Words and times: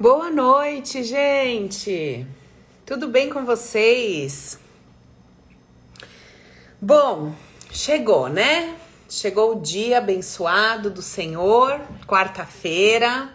Boa 0.00 0.30
noite, 0.30 1.04
gente. 1.04 2.26
Tudo 2.86 3.06
bem 3.06 3.28
com 3.28 3.44
vocês? 3.44 4.58
Bom, 6.80 7.34
chegou, 7.70 8.30
né? 8.30 8.76
Chegou 9.10 9.52
o 9.52 9.60
dia 9.60 9.98
abençoado 9.98 10.88
do 10.88 11.02
Senhor, 11.02 11.78
quarta-feira. 12.06 13.30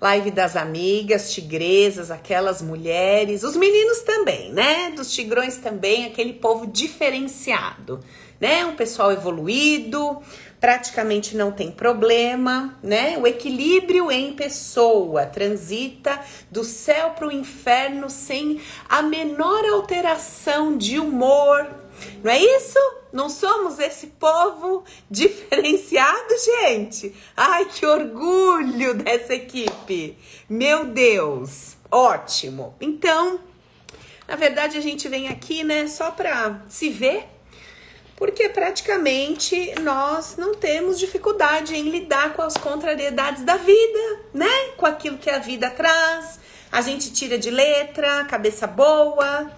Live 0.00 0.30
das 0.30 0.56
amigas, 0.56 1.34
tigresas, 1.34 2.10
aquelas 2.10 2.62
mulheres, 2.62 3.42
os 3.42 3.54
meninos 3.54 4.00
também, 4.00 4.50
né? 4.54 4.92
Dos 4.92 5.12
tigrões 5.12 5.58
também, 5.58 6.06
aquele 6.06 6.32
povo 6.32 6.66
diferenciado, 6.66 8.00
né? 8.40 8.64
Um 8.64 8.74
pessoal 8.74 9.12
evoluído, 9.12 10.22
praticamente 10.60 11.36
não 11.36 11.50
tem 11.50 11.70
problema, 11.70 12.78
né? 12.82 13.16
O 13.18 13.26
equilíbrio 13.26 14.10
em 14.10 14.34
pessoa 14.34 15.24
transita 15.24 16.20
do 16.50 16.62
céu 16.62 17.10
para 17.10 17.26
o 17.26 17.32
inferno 17.32 18.10
sem 18.10 18.60
a 18.88 19.02
menor 19.02 19.64
alteração 19.64 20.76
de 20.76 20.98
humor. 20.98 21.66
Não 22.22 22.30
é 22.30 22.38
isso? 22.38 22.78
Não 23.12 23.28
somos 23.28 23.78
esse 23.78 24.08
povo 24.08 24.84
diferenciado, 25.10 26.34
gente? 26.62 27.14
Ai, 27.36 27.64
que 27.64 27.86
orgulho 27.86 28.94
dessa 28.94 29.34
equipe! 29.34 30.16
Meu 30.48 30.84
Deus, 30.86 31.76
ótimo! 31.90 32.74
Então, 32.80 33.40
na 34.28 34.36
verdade, 34.36 34.76
a 34.76 34.80
gente 34.80 35.08
vem 35.08 35.28
aqui, 35.28 35.64
né, 35.64 35.88
só 35.88 36.10
para 36.10 36.62
se 36.68 36.90
ver, 36.90 37.26
porque 38.20 38.50
praticamente 38.50 39.74
nós 39.80 40.36
não 40.36 40.54
temos 40.54 40.98
dificuldade 40.98 41.74
em 41.74 41.88
lidar 41.88 42.34
com 42.34 42.42
as 42.42 42.54
contrariedades 42.54 43.44
da 43.44 43.56
vida, 43.56 44.20
né? 44.34 44.72
Com 44.76 44.84
aquilo 44.84 45.16
que 45.16 45.30
a 45.30 45.38
vida 45.38 45.70
traz. 45.70 46.38
A 46.70 46.82
gente 46.82 47.10
tira 47.14 47.38
de 47.38 47.50
letra, 47.50 48.26
cabeça 48.26 48.66
boa. 48.66 49.50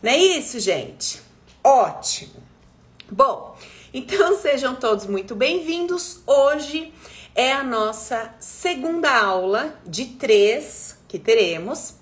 Não 0.00 0.12
é 0.12 0.16
isso, 0.16 0.60
gente? 0.60 1.20
Ótimo! 1.62 2.40
Bom, 3.10 3.58
então 3.92 4.38
sejam 4.38 4.76
todos 4.76 5.06
muito 5.06 5.34
bem-vindos. 5.34 6.20
Hoje 6.24 6.94
é 7.34 7.52
a 7.52 7.64
nossa 7.64 8.32
segunda 8.38 9.10
aula 9.10 9.76
de 9.84 10.04
três 10.04 10.96
que 11.08 11.18
teremos. 11.18 11.96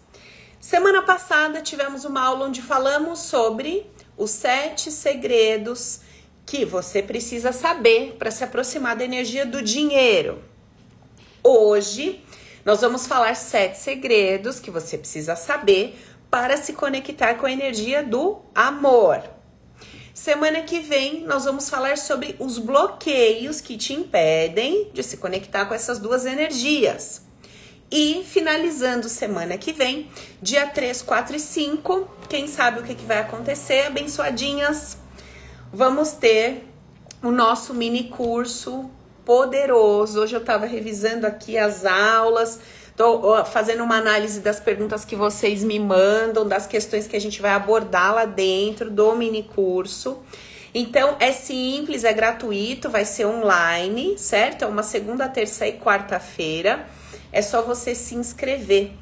Semana 0.61 1.01
passada 1.01 1.63
tivemos 1.63 2.05
uma 2.05 2.23
aula 2.23 2.49
onde 2.49 2.61
falamos 2.61 3.21
sobre 3.21 3.91
os 4.17 4.31
sete 4.31 4.91
segredos 4.91 6.01
que 6.45 6.65
você 6.65 7.03
precisa 7.03 7.53
saber 7.53 8.17
para 8.19 8.31
se 8.31 8.45
aproximar 8.45 8.97
da 8.97 9.05
energia 9.05 9.47
do 9.47 9.63
dinheiro. 9.63 10.43
Hoje 11.43 12.23
nós 12.65 12.81
vamos 12.81 13.07
falar 13.07 13.35
sete 13.35 13.79
segredos 13.79 14.61
que 14.61 14.71
você 14.71 14.97
precisa 14.97 15.35
saber 15.35 15.99
para 16.31 16.57
se 16.57 16.73
conectar 16.73 17.35
com 17.35 17.47
a 17.47 17.53
energia 17.53 18.03
do 18.03 18.41
amor. 18.55 19.23
Semana 20.15 20.63
que 20.63 20.81
vem 20.81 21.25
nós 21.25 21.45
vamos 21.45 21.71
falar 21.71 21.97
sobre 21.97 22.37
os 22.39 22.59
bloqueios 22.59 23.61
que 23.61 23.77
te 23.77 23.93
impedem 23.93 24.91
de 24.93 25.03
se 25.03 25.17
conectar 25.17 25.65
com 25.67 25.75
essas 25.75 25.99
duas 25.99 26.27
energias. 26.27 27.23
E 27.93 28.25
finalizando 28.25 29.07
semana 29.07 29.59
que 29.59 29.71
vem, 29.71 30.09
dia 30.41 30.67
3, 30.67 31.03
4 31.03 31.37
e 31.37 31.39
5, 31.39 32.09
quem 32.27 32.49
sabe 32.49 32.81
o 32.81 32.83
que, 32.83 32.95
que 32.95 33.05
vai 33.05 33.19
acontecer, 33.19 33.83
abençoadinhas, 33.83 34.97
vamos 35.71 36.13
ter 36.13 36.67
o 37.23 37.31
nosso 37.31 37.75
mini 37.75 38.05
curso 38.05 38.91
poderoso. 39.27 40.23
Hoje 40.23 40.35
eu 40.35 40.41
estava 40.41 40.65
revisando 40.65 41.27
aqui 41.27 41.59
as 41.59 41.85
aulas 41.85 42.59
Tô 42.97 43.43
fazendo 43.47 43.83
uma 43.83 43.97
análise 43.97 44.41
das 44.41 44.61
perguntas 44.61 45.05
que 45.05 45.17
vocês 45.17 45.65
me 45.65 45.79
mandam, 45.79 46.47
das 46.47 46.67
questões 46.67 47.07
que 47.07 47.17
a 47.17 47.21
gente 47.21 47.41
vai 47.41 47.53
abordar 47.53 48.15
lá 48.15 48.25
dentro 48.27 48.91
do 48.91 49.17
mini 49.17 49.43
curso. 49.43 50.19
Então 50.75 51.17
é 51.19 51.33
simples, 51.33 52.05
é 52.05 52.13
gratuito, 52.13 52.91
vai 52.91 53.07
ser 53.07 53.25
online, 53.25 54.19
certo? 54.19 54.63
É 54.63 54.67
uma 54.67 54.83
segunda, 54.83 55.27
terça 55.27 55.67
e 55.67 55.73
quarta-feira. 55.73 56.87
É 57.33 57.41
só 57.41 57.63
você 57.63 57.95
se 57.95 58.15
inscrever 58.15 58.93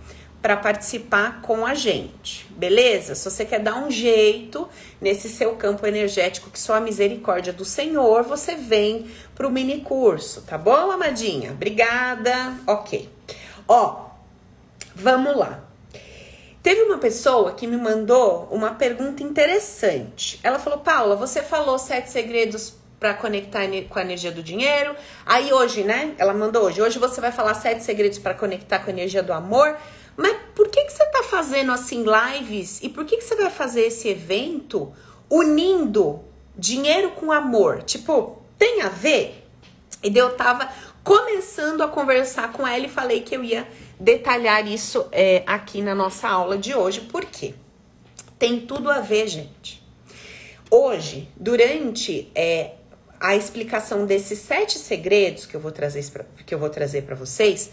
para 0.41 0.57
participar 0.57 1.43
com 1.43 1.67
a 1.67 1.75
gente, 1.75 2.47
beleza? 2.51 3.15
Se 3.15 3.31
você 3.31 3.45
quer 3.45 3.61
dar 3.61 3.77
um 3.77 3.91
jeito 3.91 4.67
nesse 5.01 5.29
seu 5.29 5.55
campo 5.57 5.87
energético 5.87 6.51
que 6.51 6.59
só 6.59 6.75
a 6.75 6.81
misericórdia 6.81 7.53
do 7.53 7.65
Senhor, 7.65 8.23
você 8.23 8.55
vem 8.55 9.11
para 9.35 9.47
o 9.47 9.51
mini 9.51 9.81
curso, 9.81 10.43
tá 10.43 10.57
bom, 10.57 10.91
amadinha? 10.91 11.51
Obrigada. 11.51 12.55
Ok. 12.67 13.09
Ó, 13.69 14.07
vamos 14.95 15.37
lá. 15.37 15.63
Teve 16.63 16.83
uma 16.83 16.99
pessoa 16.99 17.53
que 17.53 17.67
me 17.67 17.77
mandou 17.77 18.47
uma 18.51 18.75
pergunta 18.75 19.23
interessante. 19.23 20.39
Ela 20.43 20.59
falou: 20.59 20.81
Paula, 20.81 21.17
você 21.17 21.43
falou 21.43 21.79
sete 21.79 22.11
segredos 22.11 22.75
para 23.01 23.15
conectar 23.15 23.67
com 23.89 23.99
a 23.99 24.03
energia 24.03 24.31
do 24.31 24.43
dinheiro. 24.43 24.95
Aí 25.25 25.51
hoje, 25.51 25.83
né? 25.83 26.15
Ela 26.19 26.35
mandou 26.35 26.65
hoje. 26.65 26.83
Hoje 26.83 26.99
você 26.99 27.19
vai 27.19 27.33
falar 27.33 27.55
sete 27.55 27.83
segredos 27.83 28.19
para 28.19 28.35
conectar 28.35 28.79
com 28.81 28.91
a 28.91 28.93
energia 28.93 29.23
do 29.23 29.33
amor. 29.33 29.75
Mas 30.17 30.37
por 30.55 30.69
que, 30.69 30.85
que 30.85 30.93
você 30.93 31.07
tá 31.07 31.23
fazendo 31.23 31.73
assim 31.73 32.05
lives? 32.05 32.81
E 32.83 32.91
por 32.91 33.07
que, 33.07 33.17
que 33.17 33.25
você 33.25 33.35
vai 33.35 33.51
fazer 33.51 33.87
esse 33.87 34.07
evento 34.07 34.93
unindo 35.31 36.21
dinheiro 36.55 37.13
com 37.13 37.33
amor? 37.33 37.83
Tipo, 37.85 38.43
tem 38.59 38.83
a 38.83 38.91
ver? 38.91 39.47
E 40.03 40.15
eu 40.15 40.37
tava 40.37 40.69
começando 41.03 41.81
a 41.81 41.89
conversar 41.89 42.53
com 42.53 42.67
ela 42.67 42.85
e 42.85 42.89
falei 42.89 43.23
que 43.23 43.35
eu 43.35 43.43
ia 43.43 43.67
detalhar 43.99 44.67
isso 44.67 45.07
é, 45.11 45.43
aqui 45.47 45.81
na 45.81 45.95
nossa 45.95 46.29
aula 46.29 46.59
de 46.59 46.75
hoje, 46.75 47.01
por 47.01 47.25
quê? 47.25 47.55
Tem 48.39 48.61
tudo 48.61 48.91
a 48.91 49.01
ver, 49.01 49.27
gente. 49.29 49.83
Hoje, 50.71 51.29
durante 51.37 52.31
é, 52.35 52.73
a 53.21 53.37
explicação 53.37 54.07
desses 54.07 54.39
sete 54.39 54.79
segredos 54.79 55.45
que 55.45 55.55
eu 55.55 55.61
vou 55.61 55.71
trazer 55.71 56.03
que 56.47 56.55
eu 56.55 56.59
vou 56.59 56.71
trazer 56.71 57.03
para 57.03 57.15
vocês, 57.15 57.71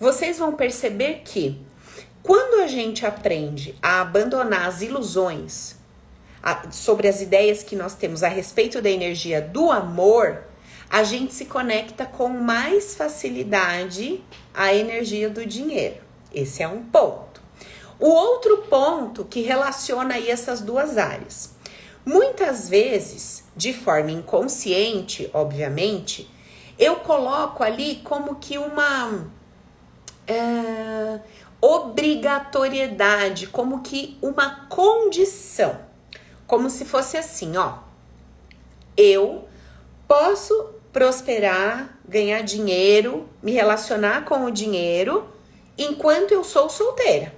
vocês 0.00 0.38
vão 0.38 0.54
perceber 0.54 1.20
que 1.24 1.60
quando 2.22 2.62
a 2.62 2.66
gente 2.66 3.04
aprende 3.04 3.74
a 3.82 4.00
abandonar 4.00 4.66
as 4.66 4.80
ilusões 4.80 5.76
a, 6.42 6.70
sobre 6.70 7.08
as 7.08 7.20
ideias 7.20 7.62
que 7.62 7.76
nós 7.76 7.94
temos 7.94 8.22
a 8.22 8.28
respeito 8.28 8.80
da 8.80 8.90
energia 8.90 9.40
do 9.40 9.70
amor, 9.70 10.44
a 10.88 11.04
gente 11.04 11.34
se 11.34 11.44
conecta 11.44 12.06
com 12.06 12.28
mais 12.28 12.94
facilidade 12.94 14.24
à 14.54 14.74
energia 14.74 15.28
do 15.28 15.44
dinheiro. 15.44 15.96
Esse 16.32 16.62
é 16.62 16.68
um 16.68 16.82
ponto. 16.82 17.40
O 17.98 18.08
outro 18.08 18.58
ponto 18.68 19.24
que 19.24 19.40
relaciona 19.40 20.14
aí 20.14 20.30
essas 20.30 20.60
duas 20.60 20.98
áreas. 20.98 21.55
Muitas 22.06 22.68
vezes, 22.68 23.42
de 23.56 23.72
forma 23.72 24.12
inconsciente, 24.12 25.28
obviamente, 25.34 26.30
eu 26.78 27.00
coloco 27.00 27.64
ali 27.64 27.96
como 28.04 28.36
que 28.36 28.56
uma 28.56 29.26
é, 30.24 31.18
obrigatoriedade, 31.60 33.48
como 33.48 33.82
que 33.82 34.16
uma 34.22 34.66
condição, 34.68 35.80
como 36.46 36.70
se 36.70 36.84
fosse 36.84 37.16
assim, 37.16 37.56
ó. 37.56 37.78
Eu 38.96 39.48
posso 40.06 40.74
prosperar, 40.92 41.98
ganhar 42.08 42.42
dinheiro, 42.42 43.28
me 43.42 43.50
relacionar 43.50 44.24
com 44.24 44.44
o 44.44 44.50
dinheiro 44.52 45.28
enquanto 45.76 46.30
eu 46.30 46.44
sou 46.44 46.70
solteira. 46.70 47.34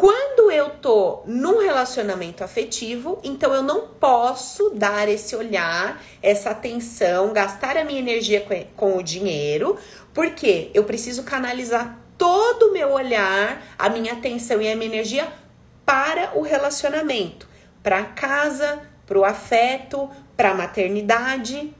Quando 0.00 0.50
eu 0.50 0.70
tô 0.70 1.20
num 1.26 1.58
relacionamento 1.58 2.42
afetivo, 2.42 3.20
então 3.22 3.52
eu 3.52 3.62
não 3.62 3.86
posso 3.86 4.70
dar 4.70 5.06
esse 5.10 5.36
olhar, 5.36 6.02
essa 6.22 6.48
atenção, 6.48 7.34
gastar 7.34 7.76
a 7.76 7.84
minha 7.84 7.98
energia 7.98 8.42
com, 8.74 8.96
o 8.96 9.02
dinheiro, 9.02 9.76
porque 10.14 10.70
eu 10.72 10.84
preciso 10.84 11.22
canalizar 11.22 12.00
todo 12.16 12.68
o 12.68 12.72
meu 12.72 12.92
olhar, 12.92 13.62
a 13.78 13.90
minha 13.90 14.14
atenção 14.14 14.62
e 14.62 14.72
a 14.72 14.74
minha 14.74 14.90
energia 14.90 15.30
para 15.84 16.34
o 16.34 16.40
relacionamento, 16.40 17.46
para 17.82 17.98
a 17.98 18.04
casa, 18.04 18.80
para 19.04 19.18
o 19.18 19.24
afeto, 19.26 20.08
para 20.34 20.52
a 20.52 20.54
maternidade. 20.54 21.74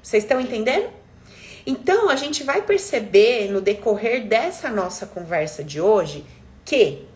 Vocês 0.00 0.22
estão 0.22 0.40
entendendo? 0.40 0.90
Então, 1.66 2.08
a 2.08 2.14
gente 2.14 2.44
vai 2.44 2.62
perceber 2.62 3.50
no 3.50 3.60
decorrer 3.60 4.28
dessa 4.28 4.70
nossa 4.70 5.06
conversa 5.06 5.64
de 5.64 5.80
hoje 5.80 6.24
que 6.64 7.12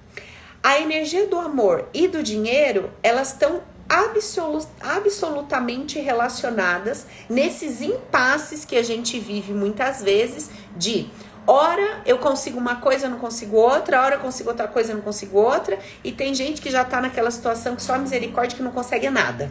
a 0.68 0.78
energia 0.82 1.26
do 1.26 1.38
amor 1.38 1.88
e 1.94 2.06
do 2.06 2.22
dinheiro, 2.22 2.90
elas 3.02 3.28
estão 3.32 3.62
absolut, 3.88 4.68
absolutamente 4.78 5.98
relacionadas 5.98 7.06
nesses 7.26 7.80
impasses 7.80 8.66
que 8.66 8.76
a 8.76 8.82
gente 8.82 9.18
vive 9.18 9.54
muitas 9.54 10.02
vezes 10.02 10.50
de 10.76 11.08
hora 11.46 12.02
eu 12.04 12.18
consigo 12.18 12.58
uma 12.58 12.76
coisa, 12.76 13.06
eu 13.06 13.10
não 13.10 13.18
consigo 13.18 13.56
outra, 13.56 14.02
hora 14.02 14.16
eu 14.16 14.20
consigo 14.20 14.50
outra 14.50 14.68
coisa, 14.68 14.92
eu 14.92 14.96
não 14.96 15.02
consigo 15.02 15.38
outra, 15.38 15.78
e 16.04 16.12
tem 16.12 16.34
gente 16.34 16.60
que 16.60 16.70
já 16.70 16.84
tá 16.84 17.00
naquela 17.00 17.30
situação 17.30 17.74
que 17.74 17.82
só 17.82 17.94
a 17.94 17.98
misericórdia 17.98 18.54
que 18.54 18.62
não 18.62 18.70
consegue 18.70 19.08
nada. 19.08 19.50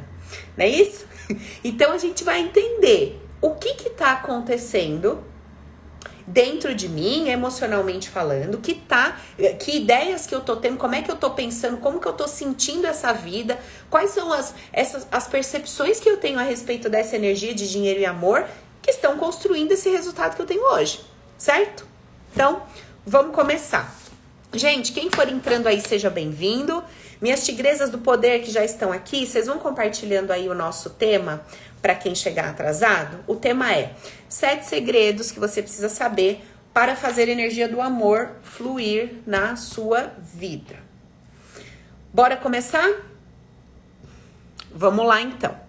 Não 0.56 0.66
é 0.66 0.70
isso? 0.70 1.08
Então 1.64 1.94
a 1.94 1.98
gente 1.98 2.24
vai 2.24 2.42
entender 2.42 3.20
o 3.42 3.56
que 3.56 3.70
está 3.70 4.12
acontecendo 4.12 5.24
dentro 6.28 6.76
de 6.76 6.90
mim, 6.90 7.30
emocionalmente 7.30 8.10
falando, 8.10 8.58
que 8.58 8.74
tá, 8.74 9.18
que 9.60 9.78
ideias 9.78 10.28
que 10.28 10.36
eu 10.36 10.42
tô 10.42 10.58
tendo, 10.58 10.78
como 10.78 10.94
é 10.94 11.02
que 11.02 11.10
eu 11.10 11.16
tô 11.16 11.30
pensando, 11.32 11.78
como 11.78 12.02
que 12.02 12.08
eu 12.08 12.12
tô 12.12 12.28
sentindo 12.28 12.86
essa 12.86 13.14
vida, 13.14 13.58
quais 13.90 14.12
são 14.12 14.34
as, 14.34 14.54
essas, 14.74 15.08
as 15.10 15.26
percepções 15.26 16.02
que 16.02 16.10
eu 16.10 16.18
tenho 16.18 16.38
a 16.38 16.44
respeito 16.44 16.90
dessa 16.90 17.16
energia 17.16 17.56
de 17.56 17.70
dinheiro 17.72 18.02
e 18.02 18.06
amor 18.06 18.46
que 18.82 18.92
estão 18.92 19.18
construindo 19.18 19.72
esse 19.72 19.90
resultado 19.90 20.36
que 20.36 20.42
eu 20.42 20.46
tenho 20.46 20.64
hoje, 20.74 21.00
certo? 21.38 21.88
Então, 22.34 22.62
vamos 23.06 23.34
começar. 23.34 23.96
Gente, 24.54 24.92
quem 24.92 25.10
for 25.10 25.28
entrando 25.30 25.68
aí, 25.68 25.80
seja 25.80 26.10
bem-vindo. 26.10 26.84
Minhas 27.22 27.46
tigresas 27.46 27.90
do 27.90 27.98
poder 27.98 28.42
que 28.44 28.52
já 28.52 28.64
estão 28.64 28.92
aqui, 28.92 29.26
vocês 29.26 29.48
vão 29.48 29.60
compartilhando 29.60 30.32
aí 30.32 30.48
o 30.48 30.54
nosso 30.54 30.90
tema 30.92 31.44
para 31.82 31.96
quem 31.96 32.16
chegar 32.16 32.50
atrasado? 32.50 33.24
O 33.28 33.36
tema 33.36 33.74
é 33.74 33.94
sete 34.28 34.66
segredos 34.66 35.32
que 35.32 35.40
você 35.40 35.62
precisa 35.62 35.90
saber 35.90 36.44
para 36.74 36.96
fazer 36.96 37.24
a 37.30 37.32
energia 37.32 37.68
do 37.68 37.82
amor 37.82 38.32
fluir 38.44 39.16
na 39.26 39.56
sua 39.56 40.14
vida. 40.20 40.76
Bora 42.14 42.38
começar? 42.38 42.88
Vamos 44.72 45.06
lá 45.06 45.22
então. 45.22 45.67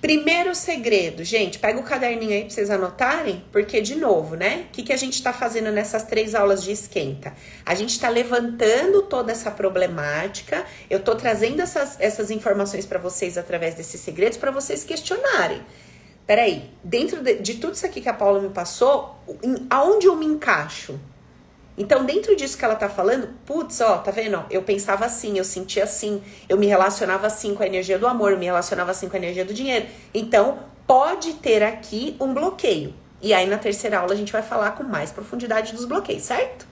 Primeiro 0.00 0.54
segredo, 0.54 1.22
gente, 1.22 1.58
pega 1.58 1.78
o 1.78 1.82
caderninho 1.82 2.32
aí 2.32 2.40
pra 2.40 2.50
vocês 2.50 2.70
anotarem, 2.70 3.44
porque, 3.52 3.82
de 3.82 3.94
novo, 3.94 4.34
né? 4.34 4.64
O 4.68 4.72
que, 4.72 4.82
que 4.82 4.94
a 4.94 4.96
gente 4.96 5.22
tá 5.22 5.30
fazendo 5.30 5.70
nessas 5.70 6.04
três 6.04 6.34
aulas 6.34 6.62
de 6.62 6.72
esquenta? 6.72 7.34
A 7.66 7.74
gente 7.74 8.00
tá 8.00 8.08
levantando 8.08 9.02
toda 9.02 9.30
essa 9.30 9.50
problemática, 9.50 10.64
eu 10.88 11.00
tô 11.00 11.14
trazendo 11.14 11.60
essas, 11.60 12.00
essas 12.00 12.30
informações 12.30 12.86
para 12.86 12.98
vocês 12.98 13.36
através 13.36 13.74
desses 13.74 14.00
segredos 14.00 14.38
para 14.38 14.50
vocês 14.50 14.84
questionarem. 14.84 15.60
Peraí, 16.26 16.70
dentro 16.82 17.22
de, 17.22 17.34
de, 17.34 17.54
tudo 17.56 17.74
isso 17.74 17.84
aqui 17.84 18.00
que 18.00 18.08
a 18.08 18.14
Paula 18.14 18.40
me 18.40 18.48
passou, 18.48 19.18
em, 19.42 19.66
aonde 19.68 20.06
eu 20.06 20.16
me 20.16 20.24
encaixo? 20.24 20.98
Então, 21.80 22.04
dentro 22.04 22.36
disso 22.36 22.58
que 22.58 22.64
ela 22.66 22.76
tá 22.76 22.90
falando, 22.90 23.30
putz, 23.46 23.80
ó, 23.80 23.96
tá 23.96 24.10
vendo? 24.10 24.44
Eu 24.50 24.62
pensava 24.62 25.06
assim, 25.06 25.38
eu 25.38 25.44
sentia 25.44 25.84
assim, 25.84 26.22
eu 26.46 26.58
me 26.58 26.66
relacionava 26.66 27.26
assim 27.26 27.54
com 27.54 27.62
a 27.62 27.66
energia 27.66 27.98
do 27.98 28.06
amor, 28.06 28.36
me 28.36 28.44
relacionava 28.44 28.90
assim 28.90 29.08
com 29.08 29.16
a 29.16 29.18
energia 29.18 29.46
do 29.46 29.54
dinheiro. 29.54 29.86
Então, 30.12 30.58
pode 30.86 31.32
ter 31.32 31.62
aqui 31.62 32.18
um 32.20 32.34
bloqueio. 32.34 32.92
E 33.22 33.32
aí, 33.32 33.46
na 33.46 33.56
terceira 33.56 34.00
aula, 34.00 34.12
a 34.12 34.16
gente 34.16 34.30
vai 34.30 34.42
falar 34.42 34.72
com 34.72 34.84
mais 34.84 35.10
profundidade 35.10 35.72
dos 35.72 35.86
bloqueios, 35.86 36.24
certo? 36.24 36.66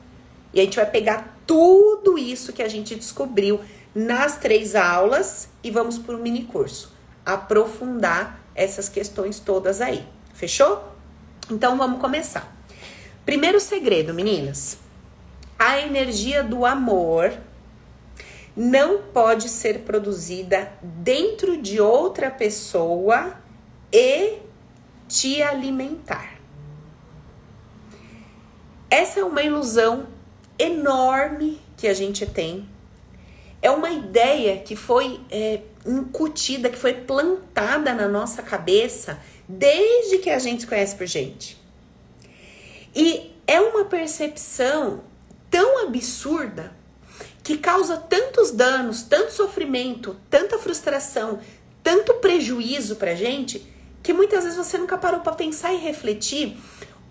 E 0.53 0.61
a 0.61 0.65
gente 0.65 0.77
vai 0.77 0.85
pegar 0.85 1.39
tudo 1.47 2.19
isso 2.19 2.53
que 2.53 2.63
a 2.63 2.69
gente 2.69 2.95
descobriu 2.95 3.63
nas 3.95 4.37
três 4.37 4.75
aulas 4.75 5.49
e 5.65 5.71
vamos 5.71 5.97
para 5.97 6.17
o 6.17 6.19
mini 6.19 6.45
curso. 6.45 6.93
Aprofundar 7.25 8.43
essas 8.55 8.91
questões 8.91 9.41
todas 9.41 9.81
aí. 9.81 10.05
Fechou? 10.35 10.87
Então, 11.51 11.79
vamos 11.79 11.99
começar. 11.99 12.55
Primeiro 13.25 13.59
segredo, 13.59 14.13
meninas 14.13 14.87
a 15.59 15.81
energia 15.81 16.43
do 16.43 16.65
amor 16.65 17.33
não 18.57 19.03
pode 19.03 19.49
ser 19.49 19.81
produzida 19.81 20.73
dentro 20.83 21.61
de 21.61 21.81
outra 21.81 22.31
pessoa 22.31 23.37
e 23.93 24.39
te 25.09 25.43
alimentar. 25.43 26.39
Essa 28.91 29.21
é 29.21 29.25
uma 29.25 29.43
ilusão 29.43 30.07
enorme 30.59 31.61
que 31.77 31.87
a 31.87 31.95
gente 31.95 32.27
tem. 32.27 32.69
É 33.61 33.71
uma 33.71 33.91
ideia 33.91 34.59
que 34.59 34.75
foi 34.75 35.21
é, 35.31 35.61
incutida, 35.87 36.69
que 36.69 36.79
foi 36.79 36.95
plantada 36.95 37.93
na 37.95 38.09
nossa 38.09 38.43
cabeça 38.43 39.21
desde 39.49 40.19
que 40.19 40.31
a 40.31 40.39
gente 40.39 40.61
se 40.63 40.67
conhece 40.67 40.97
por 40.97 41.07
gente. 41.07 41.61
E 42.95 43.35
é 43.47 43.61
uma 43.61 43.85
percepção 43.85 45.03
tão 45.51 45.87
absurda 45.87 46.77
que 47.43 47.57
causa 47.57 47.97
tantos 47.97 48.51
danos, 48.51 49.03
tanto 49.03 49.33
sofrimento, 49.33 50.17
tanta 50.29 50.59
frustração, 50.59 51.41
tanto 51.83 52.15
prejuízo 52.15 52.97
pra 52.97 53.15
gente, 53.15 53.67
que 54.03 54.13
muitas 54.13 54.45
vezes 54.45 54.59
você 54.59 54.77
nunca 54.77 54.99
parou 54.99 55.21
para 55.21 55.33
pensar 55.33 55.73
e 55.73 55.79
refletir 55.79 56.59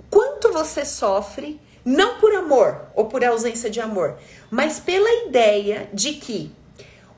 quanto 0.10 0.52
você 0.52 0.86
sofre, 0.86 1.60
não 1.84 2.20
por 2.20 2.34
amor 2.36 2.82
ou 2.94 3.06
por 3.06 3.24
ausência 3.24 3.70
de 3.70 3.80
amor, 3.80 4.18
mas 4.52 4.80
pela 4.80 5.26
ideia 5.26 5.90
de 5.94 6.14
que 6.14 6.52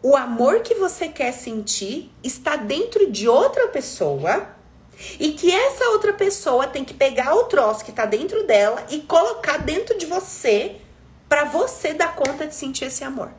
o 0.01 0.15
amor 0.15 0.61
que 0.61 0.75
você 0.75 1.09
quer 1.09 1.33
sentir 1.33 2.09
está 2.23 2.55
dentro 2.55 3.11
de 3.11 3.27
outra 3.27 3.67
pessoa 3.67 4.47
e 5.19 5.31
que 5.31 5.51
essa 5.51 5.89
outra 5.89 6.13
pessoa 6.13 6.67
tem 6.67 6.85
que 6.85 6.93
pegar 6.93 7.35
o 7.35 7.45
troço 7.45 7.83
que 7.83 7.91
está 7.91 8.05
dentro 8.05 8.45
dela 8.45 8.85
e 8.89 8.99
colocar 8.99 9.57
dentro 9.57 9.97
de 9.97 10.05
você 10.05 10.77
para 11.29 11.45
você 11.45 11.93
dar 11.93 12.15
conta 12.15 12.47
de 12.47 12.55
sentir 12.55 12.85
esse 12.85 13.03
amor. 13.03 13.31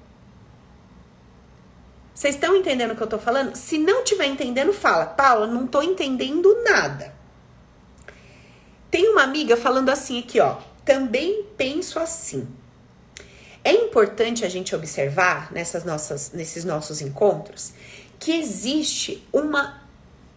Vocês 2.14 2.36
estão 2.36 2.56
entendendo 2.56 2.92
o 2.92 2.96
que 2.96 3.02
eu 3.02 3.06
tô 3.06 3.18
falando? 3.18 3.56
Se 3.56 3.78
não 3.78 4.04
tiver 4.04 4.26
entendendo, 4.26 4.72
fala. 4.72 5.06
Paula, 5.06 5.46
não 5.46 5.66
tô 5.66 5.82
entendendo 5.82 6.62
nada. 6.62 7.14
Tem 8.90 9.08
uma 9.08 9.22
amiga 9.22 9.56
falando 9.56 9.88
assim 9.88 10.20
aqui, 10.20 10.38
ó. 10.38 10.58
Também 10.84 11.44
penso 11.56 11.98
assim. 11.98 12.46
É 13.64 13.72
importante 13.72 14.44
a 14.44 14.48
gente 14.48 14.74
observar 14.74 15.52
nessas 15.52 15.84
nossas, 15.84 16.32
nesses 16.32 16.64
nossos 16.64 17.00
encontros 17.00 17.72
que 18.18 18.32
existe 18.32 19.26
uma 19.32 19.82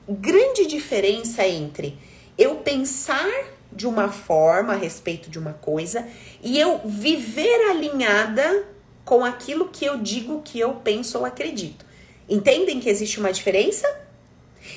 grande 0.08 0.66
diferença 0.66 1.46
entre 1.46 1.98
eu 2.38 2.56
pensar 2.58 3.30
de 3.76 3.88
uma 3.88 4.10
forma 4.10 4.74
a 4.74 4.78
respeito 4.78 5.30
de 5.30 5.40
uma 5.40 5.54
coisa 5.54 6.08
e 6.42 6.60
eu 6.60 6.82
viver 6.86 7.70
alinhada 7.70 8.66
com 9.06 9.24
aquilo 9.24 9.70
que 9.70 9.86
eu 9.86 9.98
digo 9.98 10.42
que 10.44 10.60
eu 10.60 10.76
penso 10.76 11.18
ou 11.18 11.26
acredito. 11.26 11.86
Entendem 12.28 12.80
que 12.80 12.90
existe 12.90 13.20
uma 13.20 13.34
diferença? 13.34 13.88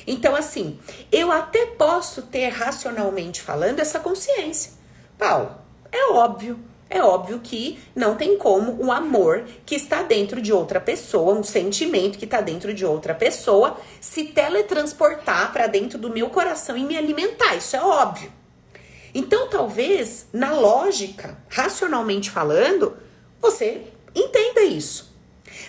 Então, 0.05 0.35
assim, 0.35 0.77
eu 1.11 1.31
até 1.31 1.65
posso 1.65 2.23
ter 2.23 2.49
racionalmente 2.49 3.41
falando 3.41 3.79
essa 3.79 3.99
consciência. 3.99 4.73
Paulo, 5.17 5.51
é 5.91 6.11
óbvio, 6.11 6.59
é 6.89 7.01
óbvio 7.01 7.39
que 7.39 7.79
não 7.95 8.15
tem 8.15 8.37
como 8.37 8.83
o 8.83 8.91
amor 8.91 9.45
que 9.65 9.75
está 9.75 10.03
dentro 10.03 10.41
de 10.41 10.53
outra 10.53 10.79
pessoa, 10.79 11.33
um 11.33 11.43
sentimento 11.43 12.17
que 12.17 12.25
está 12.25 12.41
dentro 12.41 12.73
de 12.73 12.85
outra 12.85 13.13
pessoa, 13.13 13.77
se 13.99 14.25
teletransportar 14.25 15.51
para 15.51 15.67
dentro 15.67 15.97
do 15.97 16.09
meu 16.09 16.29
coração 16.29 16.77
e 16.77 16.83
me 16.83 16.97
alimentar. 16.97 17.55
Isso 17.55 17.75
é 17.75 17.81
óbvio. 17.81 18.36
Então, 19.13 19.49
talvez, 19.49 20.27
na 20.33 20.53
lógica, 20.53 21.37
racionalmente 21.49 22.29
falando, 22.29 22.97
você 23.41 23.83
entenda 24.13 24.61
isso. 24.61 25.15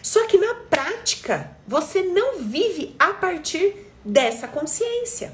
Só 0.03 0.27
que 0.27 0.39
na 0.39 0.55
prática, 0.55 1.57
você 1.67 2.03
não 2.03 2.39
vive 2.39 2.95
a 2.99 3.13
partir 3.15 3.75
dessa 4.05 4.49
consciência. 4.49 5.33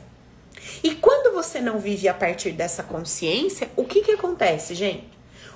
E 0.82 0.94
quando 0.94 1.34
você 1.34 1.61
não 1.61 1.78
vive 1.78 2.08
a 2.08 2.14
partir 2.14 2.52
dessa 2.52 2.82
consciência, 2.82 3.70
o 3.76 3.84
que, 3.84 4.02
que 4.02 4.12
acontece, 4.12 4.75
gente? 4.75 5.08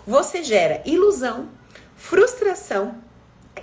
Você 0.06 0.42
gera 0.42 0.82
ilusão, 0.84 1.48
frustração 1.96 3.02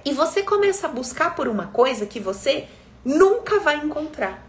e 0.03 0.13
você 0.13 0.41
começa 0.43 0.87
a 0.87 0.89
buscar 0.89 1.35
por 1.35 1.47
uma 1.47 1.67
coisa 1.67 2.05
que 2.05 2.19
você 2.19 2.67
nunca 3.03 3.59
vai 3.59 3.77
encontrar. 3.77 4.45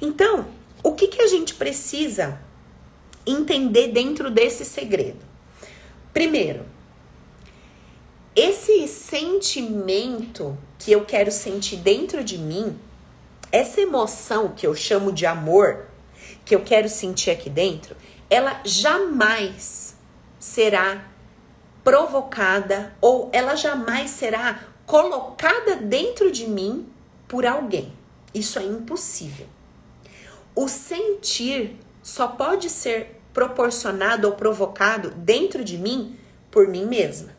Então, 0.00 0.46
o 0.82 0.92
que, 0.92 1.08
que 1.08 1.22
a 1.22 1.26
gente 1.26 1.54
precisa 1.54 2.38
entender 3.26 3.88
dentro 3.88 4.30
desse 4.30 4.64
segredo. 4.64 5.24
Primeiro, 6.12 6.64
esse 8.36 8.86
sentimento 8.88 10.56
que 10.78 10.92
eu 10.92 11.04
quero 11.04 11.30
sentir 11.30 11.76
dentro 11.76 12.24
de 12.24 12.36
mim, 12.36 12.78
essa 13.52 13.80
emoção 13.80 14.48
que 14.48 14.66
eu 14.66 14.74
chamo 14.74 15.12
de 15.12 15.24
amor, 15.24 15.86
que 16.44 16.54
eu 16.54 16.62
quero 16.62 16.88
sentir 16.88 17.30
aqui 17.30 17.48
dentro, 17.48 17.96
ela 18.28 18.60
jamais 18.64 19.96
será 20.38 21.08
provocada 21.84 22.96
ou 23.00 23.30
ela 23.32 23.54
jamais 23.54 24.10
será 24.10 24.64
colocada 24.86 25.76
dentro 25.76 26.30
de 26.30 26.46
mim 26.46 26.88
por 27.28 27.46
alguém. 27.46 27.92
Isso 28.34 28.58
é 28.58 28.64
impossível. 28.64 29.46
O 30.54 30.68
sentir 30.68 31.78
só 32.02 32.28
pode 32.28 32.68
ser 32.68 33.13
proporcionado 33.34 34.28
ou 34.28 34.34
provocado 34.34 35.10
dentro 35.10 35.64
de 35.64 35.76
mim 35.76 36.16
por 36.50 36.68
mim 36.68 36.86
mesma. 36.86 37.34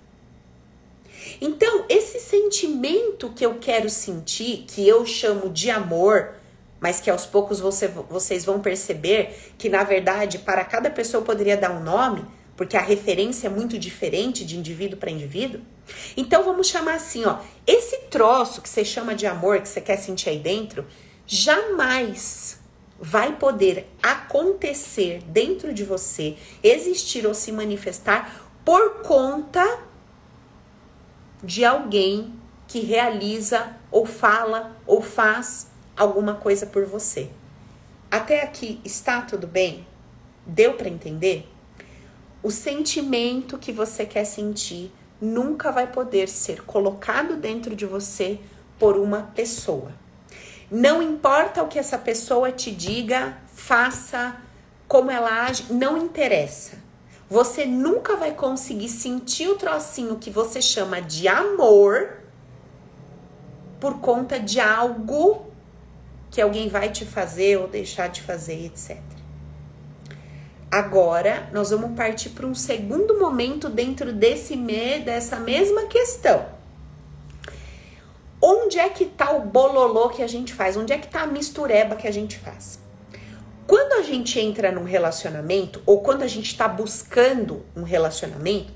Então, 1.42 1.86
esse 1.90 2.20
sentimento 2.20 3.32
que 3.32 3.46
eu 3.46 3.56
quero 3.56 3.90
sentir, 3.90 4.66
que 4.68 4.88
eu 4.88 5.06
chamo 5.06 5.50
de 5.50 5.72
amor, 5.72 6.36
mas 6.80 7.00
que 7.00 7.10
aos 7.10 7.26
poucos 7.26 7.60
você, 7.60 7.88
vocês 7.88 8.46
vão 8.46 8.60
perceber 8.60 9.54
que, 9.58 9.70
na 9.70 9.84
verdade, 9.84 10.40
para 10.40 10.64
cada 10.64 10.90
pessoa 10.90 11.24
poderia 11.24 11.58
dar 11.58 11.72
um 11.72 11.82
nome, 11.82 12.24
porque 12.56 12.78
a 12.78 12.82
referência 12.82 13.48
é 13.48 13.50
muito 13.50 13.80
diferente 13.80 14.46
de 14.46 14.58
indivíduo 14.58 15.00
para 15.00 15.10
indivíduo. 15.10 15.62
Então, 16.16 16.44
vamos 16.44 16.68
chamar 16.68 16.96
assim, 16.96 17.26
ó, 17.26 17.40
esse 17.66 17.98
troço 18.10 18.62
que 18.62 18.70
você 18.70 18.84
chama 18.86 19.16
de 19.16 19.26
amor, 19.26 19.62
que 19.62 19.70
você 19.70 19.82
quer 19.82 19.98
sentir 19.98 20.30
aí 20.30 20.40
dentro, 20.40 20.86
jamais 21.26 22.60
vai 23.00 23.36
poder 23.36 23.90
acontecer 24.02 25.22
dentro 25.24 25.74
de 25.74 25.84
você, 25.84 26.38
existir 26.64 27.26
ou 27.26 27.34
se 27.34 27.52
manifestar 27.52 28.50
por 28.64 29.02
conta 29.02 29.80
de 31.44 31.64
alguém 31.64 32.34
que 32.68 32.80
realiza 32.80 33.78
ou 33.92 34.06
fala 34.06 34.76
ou 34.88 35.02
faz 35.02 35.68
alguma 35.96 36.36
coisa 36.36 36.66
por 36.66 36.86
você. 36.86 37.30
Até 38.10 38.42
aqui 38.42 38.80
está 38.84 39.22
tudo 39.22 39.46
bem? 39.46 39.86
Deu 40.46 40.74
para 40.74 40.90
entender? 40.90 41.48
O 42.42 42.52
sentimento 42.52 43.58
que 43.58 43.72
você 43.72 44.06
quer 44.06 44.26
sentir 44.26 44.92
nunca 45.20 45.72
vai 45.72 45.92
poder 45.92 46.28
ser 46.28 46.64
colocado 46.64 47.36
dentro 47.36 47.76
de 47.76 47.86
você 47.86 48.40
por 48.78 48.98
uma 48.98 49.24
pessoa. 49.36 49.92
Não 50.70 51.02
importa 51.02 51.62
o 51.62 51.68
que 51.68 51.78
essa 51.78 51.98
pessoa 51.98 52.52
te 52.52 52.72
diga, 52.72 53.38
faça, 53.54 54.36
como 54.88 55.12
ela 55.12 55.46
age, 55.46 55.72
não 55.72 55.98
interessa. 55.98 56.78
Você 57.30 57.66
nunca 57.66 58.16
vai 58.16 58.34
conseguir 58.34 58.90
sentir 58.90 59.48
o 59.48 59.56
trocinho 59.56 60.18
que 60.18 60.30
você 60.30 60.62
chama 60.62 61.02
de 61.02 61.28
amor 61.28 62.20
por 63.80 64.00
conta 64.00 64.40
de 64.40 64.60
algo 64.60 65.46
que 66.30 66.42
alguém 66.42 66.68
vai 66.68 66.92
te 66.92 67.06
fazer 67.06 67.58
ou 67.58 67.68
deixar 67.68 68.10
de 68.10 68.22
fazer, 68.22 68.66
etc. 68.66 68.98
Agora, 70.72 71.50
nós 71.54 71.70
vamos 71.70 71.96
partir 71.96 72.30
para 72.30 72.46
um 72.46 72.54
segundo 72.54 73.18
momento 73.18 73.70
dentro 73.70 74.12
desse 74.12 74.56
me, 74.56 75.00
dessa 75.00 75.40
mesma 75.40 75.84
questão. 75.84 76.55
Onde 78.76 78.84
é 78.88 78.90
que 78.90 79.06
tá 79.06 79.32
o 79.32 79.40
bololô 79.40 80.10
que 80.10 80.22
a 80.22 80.28
gente 80.28 80.54
faz? 80.54 80.76
Onde 80.76 80.92
é 80.92 80.98
que 80.98 81.08
tá 81.08 81.22
a 81.22 81.28
mistureba 81.28 81.96
que 81.96 82.10
a 82.10 82.12
gente 82.12 82.38
faz? 82.38 82.78
Quando 83.66 83.94
a 83.94 84.02
gente 84.02 84.38
entra 84.38 84.70
num 84.70 84.84
relacionamento 84.84 85.82
ou 85.86 86.02
quando 86.02 86.24
a 86.24 86.28
gente 86.28 86.48
está 86.48 86.68
buscando 86.68 87.66
um 87.74 87.84
relacionamento, 87.84 88.74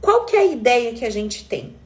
qual 0.00 0.24
que 0.24 0.34
é 0.34 0.40
a 0.40 0.44
ideia 0.46 0.92
que 0.94 1.04
a 1.04 1.10
gente 1.10 1.44
tem? 1.44 1.76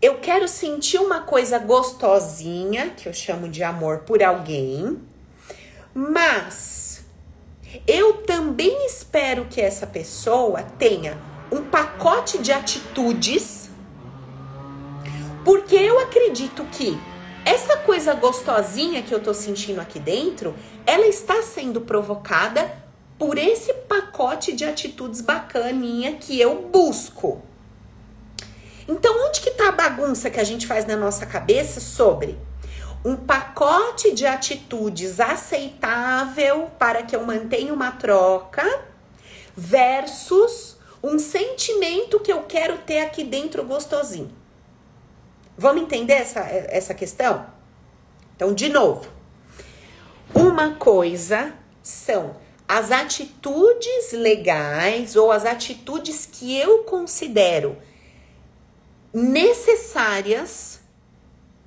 Eu 0.00 0.16
quero 0.20 0.48
sentir 0.48 0.96
uma 0.96 1.20
coisa 1.20 1.58
gostosinha, 1.58 2.94
que 2.96 3.06
eu 3.06 3.12
chamo 3.12 3.46
de 3.46 3.62
amor 3.62 3.98
por 3.98 4.22
alguém, 4.22 4.98
mas 5.92 7.04
eu 7.86 8.22
também 8.22 8.86
espero 8.86 9.44
que 9.44 9.60
essa 9.60 9.86
pessoa 9.86 10.62
tenha 10.62 11.18
um 11.52 11.64
pacote 11.64 12.38
de 12.38 12.50
atitudes, 12.50 13.59
porque 15.44 15.76
eu 15.76 15.98
acredito 16.00 16.64
que 16.66 16.98
essa 17.44 17.78
coisa 17.78 18.14
gostosinha 18.14 19.02
que 19.02 19.14
eu 19.14 19.22
tô 19.22 19.32
sentindo 19.32 19.80
aqui 19.80 19.98
dentro, 19.98 20.54
ela 20.86 21.06
está 21.06 21.42
sendo 21.42 21.80
provocada 21.80 22.70
por 23.18 23.38
esse 23.38 23.72
pacote 23.72 24.52
de 24.52 24.64
atitudes 24.64 25.20
bacaninha 25.20 26.14
que 26.14 26.40
eu 26.40 26.68
busco. 26.70 27.42
Então, 28.88 29.26
onde 29.26 29.40
que 29.40 29.50
tá 29.52 29.68
a 29.68 29.72
bagunça 29.72 30.30
que 30.30 30.40
a 30.40 30.44
gente 30.44 30.66
faz 30.66 30.86
na 30.86 30.96
nossa 30.96 31.24
cabeça 31.24 31.80
sobre 31.80 32.38
um 33.04 33.16
pacote 33.16 34.12
de 34.12 34.26
atitudes 34.26 35.20
aceitável 35.20 36.70
para 36.78 37.02
que 37.02 37.16
eu 37.16 37.24
mantenha 37.24 37.72
uma 37.72 37.92
troca 37.92 38.64
versus 39.56 40.76
um 41.02 41.18
sentimento 41.18 42.20
que 42.20 42.32
eu 42.32 42.42
quero 42.42 42.78
ter 42.78 43.00
aqui 43.00 43.24
dentro 43.24 43.64
gostosinho? 43.64 44.39
Vamos 45.60 45.82
entender 45.82 46.14
essa, 46.14 46.40
essa 46.40 46.94
questão? 46.94 47.44
Então, 48.34 48.54
de 48.54 48.70
novo, 48.70 49.06
uma 50.34 50.76
coisa 50.76 51.52
são 51.82 52.34
as 52.66 52.90
atitudes 52.90 54.12
legais 54.12 55.16
ou 55.16 55.30
as 55.30 55.44
atitudes 55.44 56.24
que 56.24 56.56
eu 56.56 56.84
considero 56.84 57.76
necessárias 59.12 60.80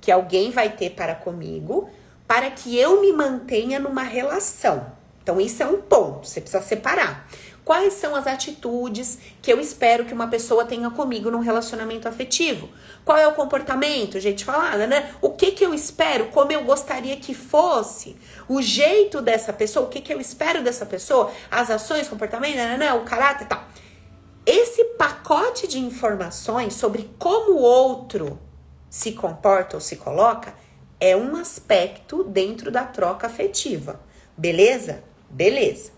que 0.00 0.10
alguém 0.10 0.50
vai 0.50 0.70
ter 0.74 0.90
para 0.90 1.14
comigo 1.14 1.88
para 2.26 2.50
que 2.50 2.76
eu 2.76 3.00
me 3.00 3.12
mantenha 3.12 3.78
numa 3.78 4.02
relação. 4.02 4.92
Então, 5.22 5.40
isso 5.40 5.62
é 5.62 5.66
um 5.66 5.80
ponto, 5.80 6.26
você 6.26 6.40
precisa 6.40 6.64
separar. 6.64 7.28
Quais 7.64 7.94
são 7.94 8.14
as 8.14 8.26
atitudes 8.26 9.18
que 9.40 9.50
eu 9.50 9.58
espero 9.58 10.04
que 10.04 10.12
uma 10.12 10.28
pessoa 10.28 10.66
tenha 10.66 10.90
comigo 10.90 11.30
num 11.30 11.38
relacionamento 11.38 12.06
afetivo? 12.06 12.68
Qual 13.04 13.16
é 13.16 13.26
o 13.26 13.32
comportamento, 13.32 14.20
jeito 14.20 14.38
de 14.38 14.44
falar, 14.44 14.76
né? 14.86 15.14
O 15.22 15.30
que 15.30 15.52
que 15.52 15.64
eu 15.64 15.72
espero, 15.72 16.26
como 16.26 16.52
eu 16.52 16.62
gostaria 16.64 17.16
que 17.16 17.32
fosse? 17.32 18.16
O 18.46 18.60
jeito 18.60 19.22
dessa 19.22 19.50
pessoa, 19.50 19.86
o 19.86 19.88
que 19.88 20.02
que 20.02 20.12
eu 20.12 20.20
espero 20.20 20.62
dessa 20.62 20.84
pessoa? 20.84 21.32
As 21.50 21.70
ações, 21.70 22.06
comportamento, 22.06 22.56
né, 22.56 22.76
né, 22.76 22.92
o 22.92 23.00
caráter 23.04 23.44
e 23.44 23.48
tal. 23.48 23.64
Esse 24.44 24.84
pacote 24.98 25.66
de 25.66 25.78
informações 25.78 26.74
sobre 26.74 27.10
como 27.18 27.52
o 27.52 27.62
outro 27.62 28.38
se 28.90 29.12
comporta 29.12 29.78
ou 29.78 29.80
se 29.80 29.96
coloca 29.96 30.54
é 31.00 31.16
um 31.16 31.34
aspecto 31.36 32.24
dentro 32.24 32.70
da 32.70 32.84
troca 32.84 33.26
afetiva. 33.26 34.00
Beleza? 34.36 35.02
Beleza. 35.30 35.93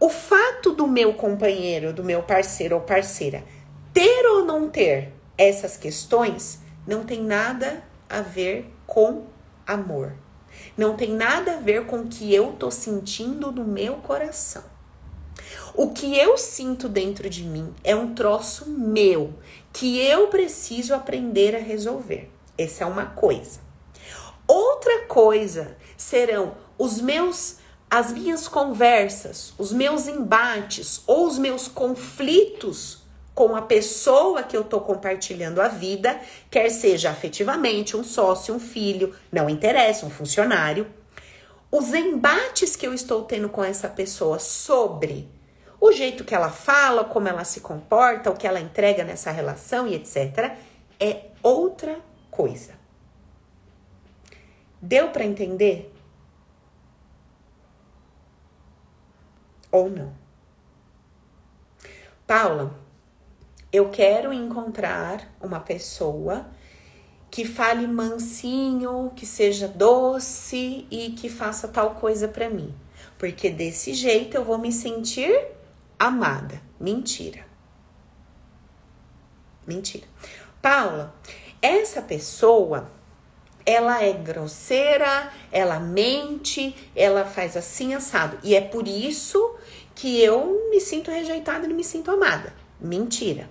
O 0.00 0.08
fato 0.08 0.72
do 0.72 0.86
meu 0.86 1.12
companheiro, 1.12 1.92
do 1.92 2.02
meu 2.02 2.22
parceiro 2.22 2.76
ou 2.76 2.80
parceira 2.80 3.44
ter 3.92 4.24
ou 4.26 4.46
não 4.46 4.70
ter 4.70 5.12
essas 5.36 5.76
questões 5.76 6.60
não 6.86 7.04
tem 7.04 7.22
nada 7.22 7.84
a 8.08 8.22
ver 8.22 8.72
com 8.86 9.26
amor. 9.66 10.14
Não 10.74 10.96
tem 10.96 11.12
nada 11.12 11.54
a 11.54 11.60
ver 11.60 11.84
com 11.84 12.00
o 12.00 12.08
que 12.08 12.34
eu 12.34 12.52
tô 12.52 12.70
sentindo 12.70 13.52
no 13.52 13.64
meu 13.64 13.96
coração. 13.96 14.64
O 15.74 15.90
que 15.90 16.16
eu 16.16 16.36
sinto 16.38 16.88
dentro 16.88 17.28
de 17.28 17.44
mim 17.44 17.74
é 17.84 17.94
um 17.94 18.14
troço 18.14 18.68
meu 18.70 19.34
que 19.70 20.00
eu 20.00 20.28
preciso 20.28 20.94
aprender 20.94 21.54
a 21.54 21.60
resolver. 21.60 22.30
Essa 22.56 22.84
é 22.84 22.86
uma 22.86 23.06
coisa. 23.06 23.60
Outra 24.46 25.04
coisa 25.06 25.76
serão 25.96 26.56
os 26.78 27.00
meus 27.00 27.58
as 27.90 28.12
minhas 28.12 28.46
conversas, 28.46 29.52
os 29.58 29.72
meus 29.72 30.06
embates 30.06 31.02
ou 31.08 31.26
os 31.26 31.36
meus 31.36 31.66
conflitos 31.66 33.00
com 33.34 33.56
a 33.56 33.62
pessoa 33.62 34.44
que 34.44 34.56
eu 34.56 34.62
tô 34.62 34.80
compartilhando 34.80 35.60
a 35.60 35.66
vida, 35.66 36.20
quer 36.50 36.70
seja 36.70 37.10
afetivamente, 37.10 37.96
um 37.96 38.04
sócio, 38.04 38.54
um 38.54 38.60
filho, 38.60 39.14
não 39.32 39.48
interessa, 39.48 40.06
um 40.06 40.10
funcionário. 40.10 40.86
Os 41.72 41.92
embates 41.94 42.76
que 42.76 42.86
eu 42.86 42.94
estou 42.94 43.22
tendo 43.24 43.48
com 43.48 43.64
essa 43.64 43.88
pessoa 43.88 44.38
sobre 44.38 45.28
o 45.80 45.90
jeito 45.90 46.24
que 46.24 46.34
ela 46.34 46.50
fala, 46.50 47.04
como 47.04 47.26
ela 47.26 47.44
se 47.44 47.60
comporta, 47.60 48.30
o 48.30 48.36
que 48.36 48.46
ela 48.46 48.60
entrega 48.60 49.02
nessa 49.02 49.30
relação 49.30 49.88
e 49.88 49.94
etc. 49.94 50.56
é 51.00 51.24
outra 51.42 51.98
coisa. 52.30 52.74
Deu 54.82 55.08
para 55.08 55.24
entender? 55.24 55.89
Ou 59.70 59.88
não? 59.88 60.12
Paula, 62.26 62.74
eu 63.72 63.90
quero 63.90 64.32
encontrar 64.32 65.32
uma 65.40 65.60
pessoa 65.60 66.46
que 67.30 67.44
fale 67.44 67.86
mansinho, 67.86 69.12
que 69.14 69.24
seja 69.24 69.68
doce 69.68 70.86
e 70.90 71.12
que 71.12 71.28
faça 71.28 71.68
tal 71.68 71.94
coisa 71.94 72.26
para 72.26 72.50
mim, 72.50 72.74
porque 73.16 73.48
desse 73.50 73.94
jeito 73.94 74.36
eu 74.36 74.44
vou 74.44 74.58
me 74.58 74.72
sentir 74.72 75.32
amada. 75.98 76.60
Mentira. 76.78 77.46
Mentira. 79.66 80.06
Paula, 80.60 81.14
essa 81.62 82.02
pessoa, 82.02 82.90
ela 83.70 84.02
é 84.02 84.12
grosseira, 84.12 85.30
ela 85.52 85.78
mente, 85.78 86.74
ela 86.96 87.24
faz 87.24 87.56
assim 87.56 87.94
assado. 87.94 88.36
E 88.42 88.56
é 88.56 88.60
por 88.60 88.88
isso 88.88 89.56
que 89.94 90.20
eu 90.20 90.68
me 90.70 90.80
sinto 90.80 91.10
rejeitada 91.10 91.66
e 91.66 91.68
não 91.68 91.76
me 91.76 91.84
sinto 91.84 92.10
amada. 92.10 92.52
Mentira. 92.80 93.48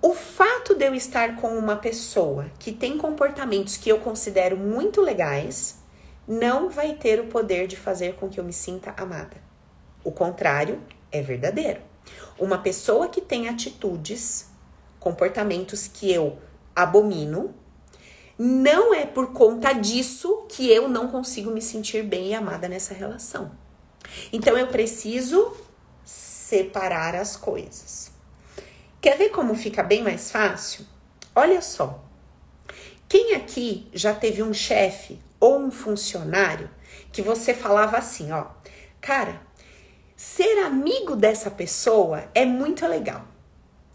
O 0.00 0.14
fato 0.14 0.74
de 0.74 0.86
eu 0.86 0.94
estar 0.94 1.36
com 1.36 1.58
uma 1.58 1.76
pessoa 1.76 2.46
que 2.58 2.70
tem 2.70 2.96
comportamentos 2.96 3.76
que 3.76 3.88
eu 3.88 3.98
considero 3.98 4.56
muito 4.56 5.00
legais 5.00 5.80
não 6.26 6.70
vai 6.70 6.94
ter 6.94 7.18
o 7.18 7.26
poder 7.26 7.66
de 7.66 7.76
fazer 7.76 8.14
com 8.14 8.28
que 8.28 8.38
eu 8.38 8.44
me 8.44 8.52
sinta 8.52 8.94
amada. 8.96 9.36
O 10.04 10.12
contrário 10.12 10.80
é 11.10 11.20
verdadeiro. 11.20 11.80
Uma 12.38 12.58
pessoa 12.58 13.08
que 13.08 13.20
tem 13.20 13.48
atitudes, 13.48 14.48
comportamentos 15.00 15.88
que 15.88 16.12
eu 16.12 16.38
abomino, 16.74 17.54
não 18.38 18.94
é 18.94 19.06
por 19.06 19.32
conta 19.32 19.72
disso 19.72 20.46
que 20.48 20.70
eu 20.70 20.88
não 20.88 21.08
consigo 21.08 21.50
me 21.50 21.62
sentir 21.62 22.02
bem 22.02 22.28
e 22.28 22.34
amada 22.34 22.68
nessa 22.68 22.94
relação. 22.94 23.52
Então 24.32 24.56
eu 24.56 24.66
preciso 24.66 25.54
separar 26.04 27.14
as 27.14 27.36
coisas. 27.36 28.10
Quer 29.00 29.16
ver 29.16 29.30
como 29.30 29.54
fica 29.54 29.82
bem 29.82 30.02
mais 30.02 30.30
fácil? 30.30 30.86
Olha 31.34 31.60
só. 31.62 32.02
Quem 33.08 33.34
aqui 33.34 33.88
já 33.92 34.14
teve 34.14 34.42
um 34.42 34.54
chefe 34.54 35.20
ou 35.38 35.58
um 35.58 35.70
funcionário 35.70 36.70
que 37.12 37.20
você 37.20 37.52
falava 37.52 37.98
assim, 37.98 38.32
ó, 38.32 38.46
cara, 39.00 39.40
ser 40.16 40.64
amigo 40.64 41.16
dessa 41.16 41.50
pessoa 41.50 42.24
é 42.34 42.44
muito 42.44 42.86
legal. 42.86 43.31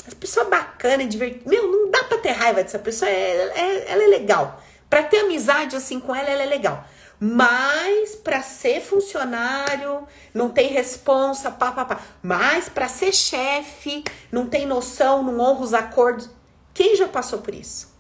Essa 0.08 0.16
pessoa 0.16 0.46
é 0.46 0.50
bacana, 0.50 1.04
é 1.04 1.06
divertida. 1.06 1.50
Meu, 1.50 1.70
não 1.70 1.92
dá 1.92 2.06
pra 2.06 2.18
ter 2.18 2.32
raiva 2.32 2.64
dessa 2.64 2.80
pessoa, 2.80 3.12
é, 3.12 3.52
é, 3.56 3.92
ela 3.92 4.04
é 4.04 4.08
legal. 4.08 4.64
Pra 4.90 5.04
ter 5.04 5.20
amizade 5.20 5.76
assim 5.76 6.00
com 6.00 6.16
ela, 6.16 6.30
ela 6.30 6.44
é 6.44 6.46
legal. 6.46 6.86
Mas 7.20 8.16
para 8.16 8.42
ser 8.42 8.80
funcionário, 8.80 10.08
não 10.34 10.50
tem 10.50 10.70
responsa, 10.70 11.52
pá, 11.52 11.72
pá, 11.72 11.84
pá. 11.84 12.00
Mas 12.24 12.70
para 12.70 12.88
ser 12.88 13.12
chefe, 13.12 14.04
não 14.32 14.48
tem 14.48 14.66
noção, 14.66 15.24
não 15.24 15.40
honra 15.40 15.62
os 15.62 15.74
acordos. 15.74 16.30
Quem 16.74 16.96
já 16.96 17.08
passou 17.08 17.40
por 17.40 17.54
isso? 17.54 17.94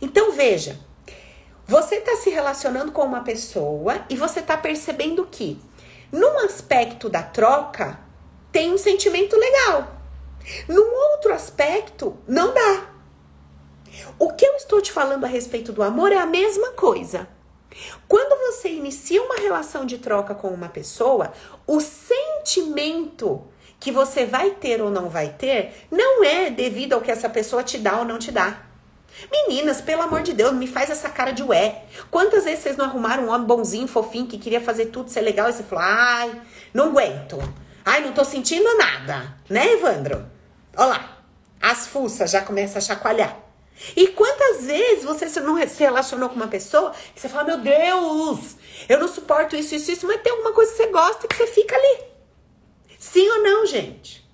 Então 0.00 0.32
veja, 0.32 0.78
você 1.66 1.96
está 1.96 2.14
se 2.16 2.30
relacionando 2.30 2.92
com 2.92 3.02
uma 3.02 3.22
pessoa 3.22 4.04
e 4.08 4.16
você 4.16 4.40
está 4.40 4.56
percebendo 4.56 5.26
que, 5.26 5.60
num 6.12 6.38
aspecto 6.38 7.10
da 7.10 7.22
troca, 7.22 7.98
tem 8.52 8.72
um 8.72 8.78
sentimento 8.78 9.36
legal. 9.36 9.95
Num 10.68 10.94
outro 11.12 11.32
aspecto, 11.32 12.16
não 12.26 12.54
dá. 12.54 12.90
O 14.18 14.32
que 14.32 14.44
eu 14.44 14.54
estou 14.54 14.80
te 14.80 14.92
falando 14.92 15.24
a 15.24 15.28
respeito 15.28 15.72
do 15.72 15.82
amor 15.82 16.12
é 16.12 16.18
a 16.18 16.26
mesma 16.26 16.72
coisa. 16.72 17.28
Quando 18.08 18.38
você 18.38 18.68
inicia 18.68 19.22
uma 19.22 19.36
relação 19.36 19.84
de 19.84 19.98
troca 19.98 20.34
com 20.34 20.48
uma 20.48 20.68
pessoa, 20.68 21.32
o 21.66 21.80
sentimento 21.80 23.46
que 23.78 23.92
você 23.92 24.24
vai 24.24 24.50
ter 24.50 24.80
ou 24.80 24.90
não 24.90 25.08
vai 25.08 25.30
ter 25.30 25.86
não 25.90 26.24
é 26.24 26.50
devido 26.50 26.94
ao 26.94 27.00
que 27.00 27.10
essa 27.10 27.28
pessoa 27.28 27.62
te 27.62 27.78
dá 27.78 27.98
ou 27.98 28.04
não 28.04 28.18
te 28.18 28.30
dá. 28.30 28.62
Meninas, 29.30 29.80
pelo 29.80 30.02
amor 30.02 30.22
de 30.22 30.32
Deus, 30.32 30.52
me 30.52 30.66
faz 30.66 30.90
essa 30.90 31.08
cara 31.08 31.32
de 31.32 31.42
ué. 31.42 31.84
Quantas 32.10 32.44
vezes 32.44 32.60
vocês 32.60 32.76
não 32.76 32.84
arrumaram 32.84 33.24
um 33.24 33.30
homem 33.30 33.46
bonzinho, 33.46 33.88
fofinho, 33.88 34.26
que 34.26 34.38
queria 34.38 34.60
fazer 34.60 34.86
tudo 34.86 35.10
ser 35.10 35.22
legal 35.22 35.48
e 35.48 35.52
você 35.52 35.62
falou, 35.62 35.84
ai, 35.86 36.42
não 36.72 36.86
aguento. 36.86 37.38
Ai, 37.84 38.02
não 38.02 38.12
tô 38.12 38.24
sentindo 38.24 38.76
nada. 38.76 39.36
Né, 39.48 39.72
Evandro? 39.72 40.35
Olha 40.76 40.88
lá, 40.88 41.22
as 41.60 41.86
fuças 41.86 42.30
já 42.30 42.42
começam 42.42 42.78
a 42.78 42.80
chacoalhar. 42.80 43.46
E 43.94 44.08
quantas 44.08 44.64
vezes 44.64 45.04
você 45.04 45.40
não 45.40 45.56
se 45.68 45.80
relacionou 45.80 46.28
com 46.28 46.36
uma 46.36 46.48
pessoa 46.48 46.92
que 47.14 47.20
você 47.20 47.28
fala, 47.28 47.44
meu 47.44 47.58
Deus, 47.58 48.56
eu 48.88 48.98
não 48.98 49.08
suporto 49.08 49.54
isso, 49.54 49.74
isso, 49.74 49.90
isso, 49.90 50.06
mas 50.06 50.20
tem 50.22 50.32
alguma 50.32 50.52
coisa 50.52 50.70
que 50.70 50.78
você 50.78 50.86
gosta 50.86 51.28
que 51.28 51.36
você 51.36 51.46
fica 51.46 51.76
ali. 51.76 52.04
Sim 52.98 53.28
ou 53.28 53.42
não, 53.42 53.66
gente? 53.66 54.26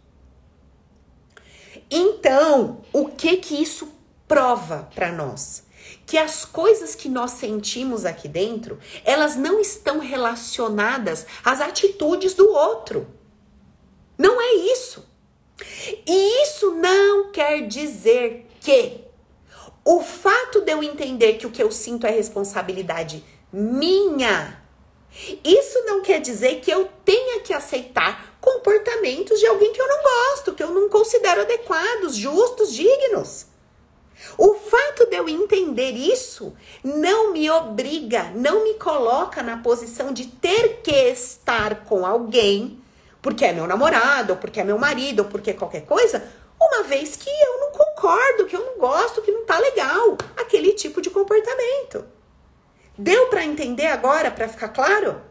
Então, 1.90 2.82
o 2.92 3.08
que 3.08 3.36
que 3.36 3.60
isso 3.60 3.92
prova 4.28 4.88
para 4.94 5.12
nós? 5.12 5.64
Que 6.06 6.16
as 6.16 6.44
coisas 6.44 6.94
que 6.94 7.08
nós 7.08 7.32
sentimos 7.32 8.04
aqui 8.04 8.28
dentro, 8.28 8.78
elas 9.04 9.36
não 9.36 9.60
estão 9.60 9.98
relacionadas 9.98 11.26
às 11.44 11.60
atitudes 11.60 12.34
do 12.34 12.48
outro. 12.50 13.08
Não 14.16 14.40
é 14.40 14.54
isso. 14.72 15.11
E 16.06 16.42
isso 16.42 16.72
não 16.72 17.30
quer 17.30 17.66
dizer 17.66 18.46
que 18.60 19.00
o 19.84 20.00
fato 20.00 20.60
de 20.60 20.72
eu 20.72 20.82
entender 20.82 21.34
que 21.34 21.46
o 21.46 21.50
que 21.50 21.62
eu 21.62 21.70
sinto 21.70 22.06
é 22.06 22.10
responsabilidade 22.10 23.24
minha, 23.52 24.62
isso 25.44 25.84
não 25.84 26.02
quer 26.02 26.20
dizer 26.20 26.60
que 26.60 26.70
eu 26.70 26.88
tenha 27.04 27.40
que 27.40 27.52
aceitar 27.52 28.36
comportamentos 28.40 29.38
de 29.38 29.46
alguém 29.46 29.72
que 29.72 29.80
eu 29.80 29.88
não 29.88 30.02
gosto, 30.02 30.54
que 30.54 30.62
eu 30.62 30.70
não 30.70 30.88
considero 30.88 31.42
adequados, 31.42 32.16
justos, 32.16 32.72
dignos. 32.72 33.46
O 34.38 34.54
fato 34.54 35.06
de 35.06 35.16
eu 35.16 35.28
entender 35.28 35.92
isso 35.92 36.54
não 36.82 37.32
me 37.32 37.50
obriga, 37.50 38.32
não 38.34 38.64
me 38.64 38.74
coloca 38.74 39.42
na 39.42 39.58
posição 39.58 40.12
de 40.12 40.26
ter 40.26 40.80
que 40.82 40.94
estar 41.10 41.84
com 41.84 42.06
alguém, 42.06 42.81
porque 43.22 43.44
é 43.44 43.52
meu 43.52 43.66
namorado, 43.66 44.32
ou 44.32 44.38
porque 44.38 44.60
é 44.60 44.64
meu 44.64 44.78
marido, 44.78 45.20
ou 45.20 45.28
porque 45.28 45.50
é 45.50 45.54
qualquer 45.54 45.86
coisa, 45.86 46.28
uma 46.60 46.82
vez 46.82 47.16
que 47.16 47.30
eu 47.30 47.60
não 47.60 47.70
concordo, 47.70 48.46
que 48.46 48.56
eu 48.56 48.64
não 48.64 48.78
gosto, 48.78 49.22
que 49.22 49.30
não 49.30 49.46
tá 49.46 49.58
legal 49.58 50.18
aquele 50.36 50.72
tipo 50.72 51.00
de 51.00 51.08
comportamento. 51.08 52.04
Deu 52.98 53.28
para 53.28 53.44
entender 53.44 53.86
agora, 53.86 54.30
para 54.30 54.48
ficar 54.48 54.68
claro? 54.68 55.22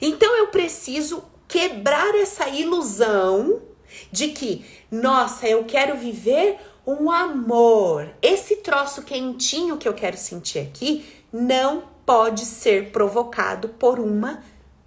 Então 0.00 0.36
eu 0.36 0.48
preciso 0.48 1.24
quebrar 1.48 2.14
essa 2.16 2.48
ilusão 2.48 3.62
de 4.10 4.28
que, 4.28 4.64
nossa, 4.90 5.48
eu 5.48 5.64
quero 5.64 5.96
viver 5.96 6.58
um 6.86 7.10
amor. 7.10 8.08
Esse 8.20 8.56
troço 8.56 9.02
quentinho 9.02 9.76
que 9.76 9.88
eu 9.88 9.94
quero 9.94 10.16
sentir 10.16 10.58
aqui 10.58 11.24
não 11.32 11.84
pode 12.04 12.44
ser 12.44 12.90
provocado 12.90 13.68
por 13.70 13.98
uma 13.98 14.42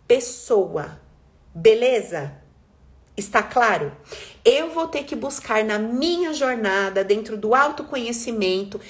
pessoa. 0.07 1.02
Beleza? 1.53 2.33
Está 3.15 3.43
claro? 3.43 3.91
Eu 4.43 4.71
vou 4.71 4.87
ter 4.87 5.03
que 5.03 5.15
buscar 5.15 5.63
na 5.63 5.77
minha 5.77 6.33
jornada, 6.33 7.03
dentro 7.03 7.37
do 7.37 7.53
autoconhecimento, 7.53 8.81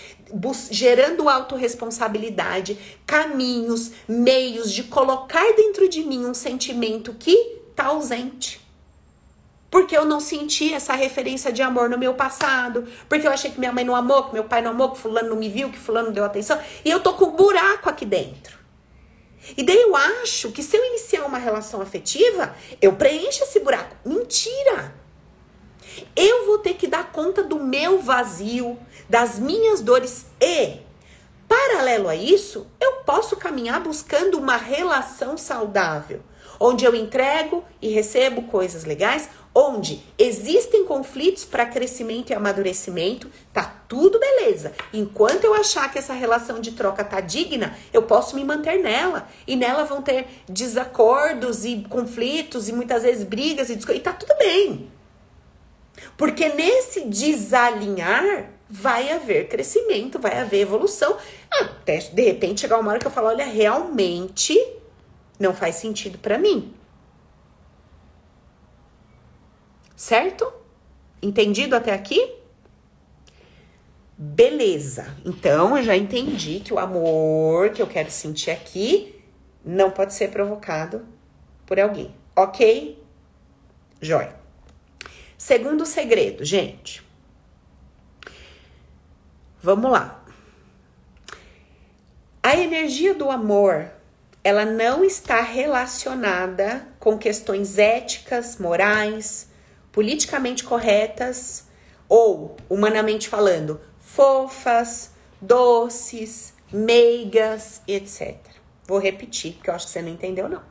gerando 0.71 1.27
autorresponsabilidade, 1.27 2.77
caminhos, 3.05 3.91
meios 4.07 4.71
de 4.71 4.83
colocar 4.83 5.53
dentro 5.55 5.89
de 5.89 6.03
mim 6.03 6.25
um 6.25 6.33
sentimento 6.33 7.13
que 7.13 7.33
está 7.69 7.87
ausente. 7.87 8.61
Porque 9.69 9.97
eu 9.97 10.05
não 10.05 10.21
senti 10.21 10.71
essa 10.71 10.93
referência 10.93 11.51
de 11.51 11.61
amor 11.61 11.89
no 11.89 11.97
meu 11.97 12.13
passado. 12.13 12.87
Porque 13.09 13.27
eu 13.27 13.31
achei 13.31 13.51
que 13.51 13.59
minha 13.59 13.73
mãe 13.73 13.83
não 13.83 13.95
amou, 13.95 14.25
que 14.25 14.33
meu 14.33 14.43
pai 14.43 14.61
não 14.61 14.71
amou, 14.71 14.91
que 14.91 14.99
fulano 14.99 15.29
não 15.29 15.35
me 15.35 15.49
viu, 15.49 15.69
que 15.69 15.79
fulano 15.79 16.07
não 16.07 16.13
deu 16.13 16.23
atenção. 16.23 16.57
E 16.85 16.89
eu 16.89 16.99
tô 17.01 17.13
com 17.13 17.25
um 17.25 17.35
buraco 17.35 17.89
aqui 17.89 18.05
dentro. 18.05 18.62
E 19.57 19.63
daí 19.63 19.81
eu 19.81 19.95
acho 19.95 20.51
que 20.51 20.63
se 20.63 20.77
eu 20.77 20.85
iniciar 20.85 21.25
uma 21.25 21.37
relação 21.37 21.81
afetiva, 21.81 22.55
eu 22.81 22.93
preencho 22.93 23.43
esse 23.43 23.59
buraco. 23.59 23.95
Mentira! 24.05 24.95
Eu 26.15 26.45
vou 26.45 26.57
ter 26.57 26.75
que 26.75 26.87
dar 26.87 27.11
conta 27.11 27.43
do 27.43 27.59
meu 27.59 27.99
vazio, 27.99 28.79
das 29.09 29.37
minhas 29.37 29.81
dores 29.81 30.25
e, 30.41 30.79
paralelo 31.47 32.07
a 32.07 32.15
isso, 32.15 32.65
eu 32.79 33.03
posso 33.03 33.35
caminhar 33.35 33.81
buscando 33.81 34.39
uma 34.39 34.55
relação 34.57 35.37
saudável, 35.37 36.21
onde 36.59 36.85
eu 36.85 36.95
entrego 36.95 37.63
e 37.81 37.89
recebo 37.89 38.43
coisas 38.43 38.85
legais, 38.85 39.29
onde 39.55 40.01
existem 40.17 40.85
conflitos 40.85 41.45
para 41.45 41.65
crescimento 41.65 42.31
e 42.31 42.33
amadurecimento, 42.33 43.29
tá 43.51 43.83
tudo 43.87 44.19
beleza. 44.19 44.73
Enquanto 44.91 45.43
eu 45.43 45.53
achar 45.53 45.91
que 45.91 45.99
essa 45.99 46.13
relação 46.13 46.59
de 46.59 46.71
troca 46.71 47.03
tá 47.03 47.19
digna, 47.19 47.77
eu 47.91 48.03
posso 48.03 48.35
me 48.35 48.43
manter 48.43 48.81
nela. 48.81 49.27
E 49.45 49.55
nela 49.55 49.83
vão 49.83 50.01
ter 50.01 50.25
desacordos 50.49 51.63
e 51.65 51.85
conflitos 51.87 52.67
e 52.67 52.73
muitas 52.73 53.03
vezes 53.03 53.23
brigas 53.23 53.69
e, 53.69 53.73
e 53.73 53.99
tá 53.99 54.11
tudo 54.11 54.35
bem. 54.37 54.91
Porque 56.17 56.49
nesse 56.49 57.01
desalinhar 57.01 58.49
vai 58.67 59.11
haver 59.11 59.47
crescimento, 59.49 60.17
vai 60.17 60.39
haver 60.39 60.61
evolução, 60.61 61.15
até 61.51 61.99
de 61.99 62.23
repente 62.23 62.61
chegar 62.61 62.79
uma 62.79 62.89
hora 62.89 62.99
que 62.99 63.05
eu 63.05 63.11
falo, 63.11 63.27
olha, 63.27 63.45
realmente 63.45 64.59
não 65.39 65.53
faz 65.53 65.75
sentido 65.75 66.17
para 66.17 66.39
mim. 66.39 66.73
Certo? 70.03 70.51
Entendido 71.21 71.77
até 71.77 71.93
aqui? 71.93 72.35
Beleza. 74.17 75.15
Então 75.23 75.77
eu 75.77 75.83
já 75.83 75.95
entendi 75.95 76.59
que 76.59 76.73
o 76.73 76.77
amor 76.77 77.69
que 77.69 77.81
eu 77.81 77.87
quero 77.87 78.11
sentir 78.11 78.51
aqui 78.51 79.23
não 79.63 79.89
pode 79.89 80.13
ser 80.13 80.29
provocado 80.29 81.07
por 81.65 81.79
alguém. 81.79 82.13
Ok? 82.35 83.01
Jóia. 84.01 84.35
Segundo 85.37 85.85
segredo, 85.85 86.43
gente. 86.43 87.01
Vamos 89.61 89.89
lá. 89.89 90.21
A 92.43 92.57
energia 92.57 93.13
do 93.13 93.31
amor, 93.31 93.89
ela 94.43 94.65
não 94.65 95.01
está 95.01 95.39
relacionada 95.39 96.85
com 96.99 97.17
questões 97.17 97.77
éticas, 97.77 98.57
morais, 98.57 99.52
politicamente 99.93 100.63
corretas 100.63 101.67
ou, 102.09 102.57
humanamente 102.69 103.29
falando, 103.29 103.79
fofas, 103.99 105.11
doces, 105.39 106.53
meigas, 106.71 107.81
etc. 107.87 108.37
Vou 108.85 108.97
repetir, 108.97 109.53
porque 109.53 109.69
eu 109.69 109.75
acho 109.75 109.85
que 109.85 109.91
você 109.93 110.01
não 110.01 110.09
entendeu, 110.09 110.49
não. 110.49 110.63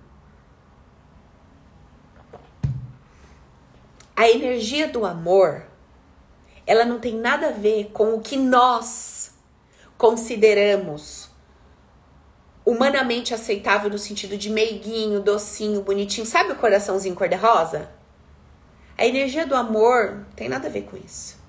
A 4.15 4.29
energia 4.29 4.89
do 4.89 5.07
amor, 5.07 5.67
ela 6.67 6.85
não 6.85 6.99
tem 6.99 7.15
nada 7.17 7.49
a 7.49 7.53
ver 7.53 7.91
com 7.93 8.15
o 8.15 8.21
que 8.21 8.37
nós 8.37 9.33
consideramos 9.97 11.31
humanamente 12.65 13.33
aceitável 13.33 13.89
no 13.89 13.99
sentido 13.99 14.37
de 14.37 14.51
meiguinho, 14.51 15.21
docinho, 15.21 15.83
bonitinho. 15.83 16.27
Sabe 16.27 16.53
o 16.53 16.57
coraçãozinho 16.57 17.15
cor-de-rosa? 17.15 18.02
A 18.97 19.07
energia 19.07 19.47
do 19.47 19.55
amor 19.55 20.27
tem 20.37 20.49
nada 20.49 20.69
a 20.69 20.71
ver 20.71 20.83
com 20.83 20.97
isso. 20.97 21.41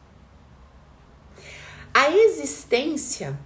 A 1.94 2.10
existência, 2.10 3.38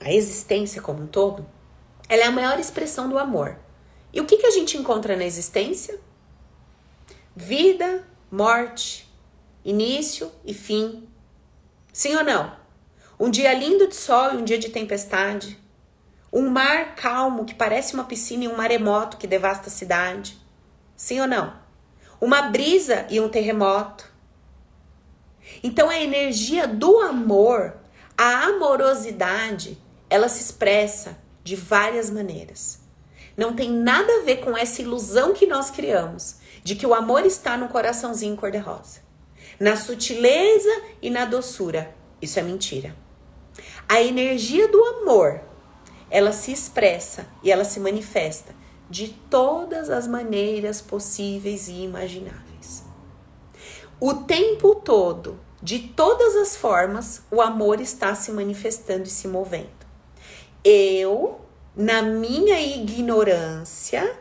a 0.00 0.12
existência 0.12 0.80
como 0.80 1.02
um 1.02 1.06
todo, 1.06 1.46
ela 2.08 2.22
é 2.22 2.26
a 2.26 2.32
maior 2.32 2.58
expressão 2.58 3.08
do 3.08 3.18
amor. 3.18 3.58
E 4.12 4.20
o 4.20 4.26
que, 4.26 4.36
que 4.36 4.46
a 4.46 4.50
gente 4.50 4.76
encontra 4.76 5.16
na 5.16 5.24
existência? 5.24 5.98
Vida, 7.34 8.06
morte, 8.30 9.10
início 9.64 10.30
e 10.44 10.52
fim. 10.52 11.08
Sim 11.92 12.16
ou 12.16 12.24
não? 12.24 12.56
Um 13.18 13.30
dia 13.30 13.52
lindo 13.54 13.86
de 13.86 13.94
sol 13.94 14.34
e 14.34 14.36
um 14.36 14.44
dia 14.44 14.58
de 14.58 14.70
tempestade. 14.70 15.58
Um 16.32 16.48
mar 16.48 16.94
calmo 16.94 17.44
que 17.44 17.54
parece 17.54 17.94
uma 17.94 18.04
piscina 18.04 18.44
e 18.44 18.48
um 18.48 18.56
maremoto 18.56 19.16
que 19.16 19.26
devasta 19.26 19.68
a 19.68 19.72
cidade. 19.72 20.38
Sim 20.96 21.20
ou 21.20 21.26
não? 21.26 21.61
Uma 22.22 22.42
brisa 22.42 23.04
e 23.10 23.18
um 23.18 23.28
terremoto. 23.28 24.08
Então 25.60 25.90
a 25.90 25.98
energia 25.98 26.68
do 26.68 27.00
amor, 27.00 27.74
a 28.16 28.44
amorosidade, 28.44 29.76
ela 30.08 30.28
se 30.28 30.40
expressa 30.40 31.18
de 31.42 31.56
várias 31.56 32.10
maneiras. 32.10 32.78
Não 33.36 33.56
tem 33.56 33.72
nada 33.72 34.20
a 34.20 34.22
ver 34.22 34.36
com 34.36 34.56
essa 34.56 34.80
ilusão 34.80 35.34
que 35.34 35.48
nós 35.48 35.72
criamos 35.72 36.36
de 36.62 36.76
que 36.76 36.86
o 36.86 36.94
amor 36.94 37.26
está 37.26 37.56
no 37.56 37.66
coraçãozinho 37.66 38.36
cor-de-rosa, 38.36 39.00
na 39.58 39.74
sutileza 39.74 40.82
e 41.02 41.10
na 41.10 41.24
doçura. 41.24 41.92
Isso 42.20 42.38
é 42.38 42.42
mentira. 42.42 42.94
A 43.88 44.00
energia 44.00 44.68
do 44.68 44.80
amor, 44.84 45.40
ela 46.08 46.30
se 46.30 46.52
expressa 46.52 47.26
e 47.42 47.50
ela 47.50 47.64
se 47.64 47.80
manifesta 47.80 48.54
de 48.92 49.08
todas 49.08 49.88
as 49.88 50.06
maneiras 50.06 50.82
possíveis 50.82 51.66
e 51.66 51.82
imagináveis. 51.82 52.84
O 53.98 54.12
tempo 54.12 54.74
todo, 54.74 55.40
de 55.62 55.78
todas 55.78 56.36
as 56.36 56.54
formas, 56.54 57.22
o 57.30 57.40
amor 57.40 57.80
está 57.80 58.14
se 58.14 58.30
manifestando 58.30 59.04
e 59.04 59.10
se 59.10 59.26
movendo. 59.26 59.86
Eu, 60.62 61.40
na 61.74 62.02
minha 62.02 62.60
ignorância, 62.60 64.14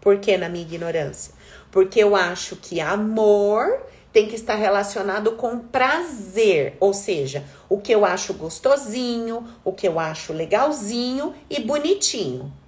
por 0.00 0.18
que 0.20 0.38
na 0.38 0.48
minha 0.48 0.64
ignorância? 0.64 1.34
Porque 1.70 2.02
eu 2.02 2.16
acho 2.16 2.56
que 2.56 2.80
amor 2.80 3.78
tem 4.10 4.26
que 4.26 4.36
estar 4.36 4.54
relacionado 4.54 5.32
com 5.32 5.58
prazer, 5.58 6.78
ou 6.80 6.94
seja, 6.94 7.44
o 7.68 7.78
que 7.78 7.92
eu 7.92 8.06
acho 8.06 8.32
gostosinho, 8.32 9.46
o 9.62 9.70
que 9.70 9.86
eu 9.86 10.00
acho 10.00 10.32
legalzinho 10.32 11.34
e 11.50 11.60
bonitinho. 11.60 12.61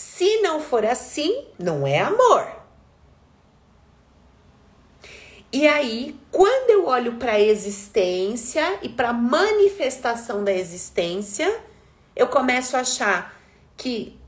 Se 0.00 0.40
não 0.40 0.60
for 0.62 0.82
assim, 0.86 1.44
não 1.58 1.86
é 1.86 1.98
amor. 1.98 2.50
E 5.52 5.68
aí, 5.68 6.18
quando 6.30 6.70
eu 6.70 6.86
olho 6.86 7.16
para 7.16 7.32
a 7.32 7.40
existência 7.40 8.78
e 8.80 8.88
para 8.88 9.10
a 9.10 9.12
manifestação 9.12 10.42
da 10.42 10.52
existência, 10.52 11.60
eu 12.16 12.28
começo 12.28 12.78
a 12.78 12.80
achar 12.80 13.38
que 13.76 14.18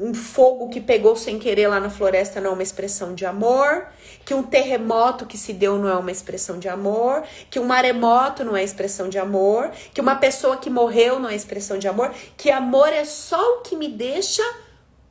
um 0.00 0.14
fogo 0.14 0.70
que 0.70 0.80
pegou 0.80 1.14
sem 1.14 1.38
querer 1.38 1.68
lá 1.68 1.78
na 1.78 1.90
floresta 1.90 2.40
não 2.40 2.52
é 2.52 2.54
uma 2.54 2.62
expressão 2.62 3.14
de 3.14 3.26
amor, 3.26 3.86
que 4.24 4.32
um 4.32 4.42
terremoto 4.42 5.26
que 5.26 5.36
se 5.36 5.52
deu 5.52 5.76
não 5.76 5.90
é 5.90 5.94
uma 5.94 6.10
expressão 6.10 6.58
de 6.58 6.70
amor, 6.70 7.22
que 7.50 7.60
um 7.60 7.64
maremoto 7.64 8.42
não 8.42 8.56
é 8.56 8.64
expressão 8.64 9.10
de 9.10 9.18
amor, 9.18 9.70
que 9.92 10.00
uma 10.00 10.16
pessoa 10.16 10.56
que 10.56 10.70
morreu 10.70 11.20
não 11.20 11.28
é 11.28 11.34
expressão 11.34 11.78
de 11.78 11.86
amor, 11.86 12.14
que 12.34 12.50
amor 12.50 12.88
é 12.88 13.04
só 13.04 13.58
o 13.58 13.60
que 13.60 13.76
me 13.76 13.88
deixa 13.88 14.42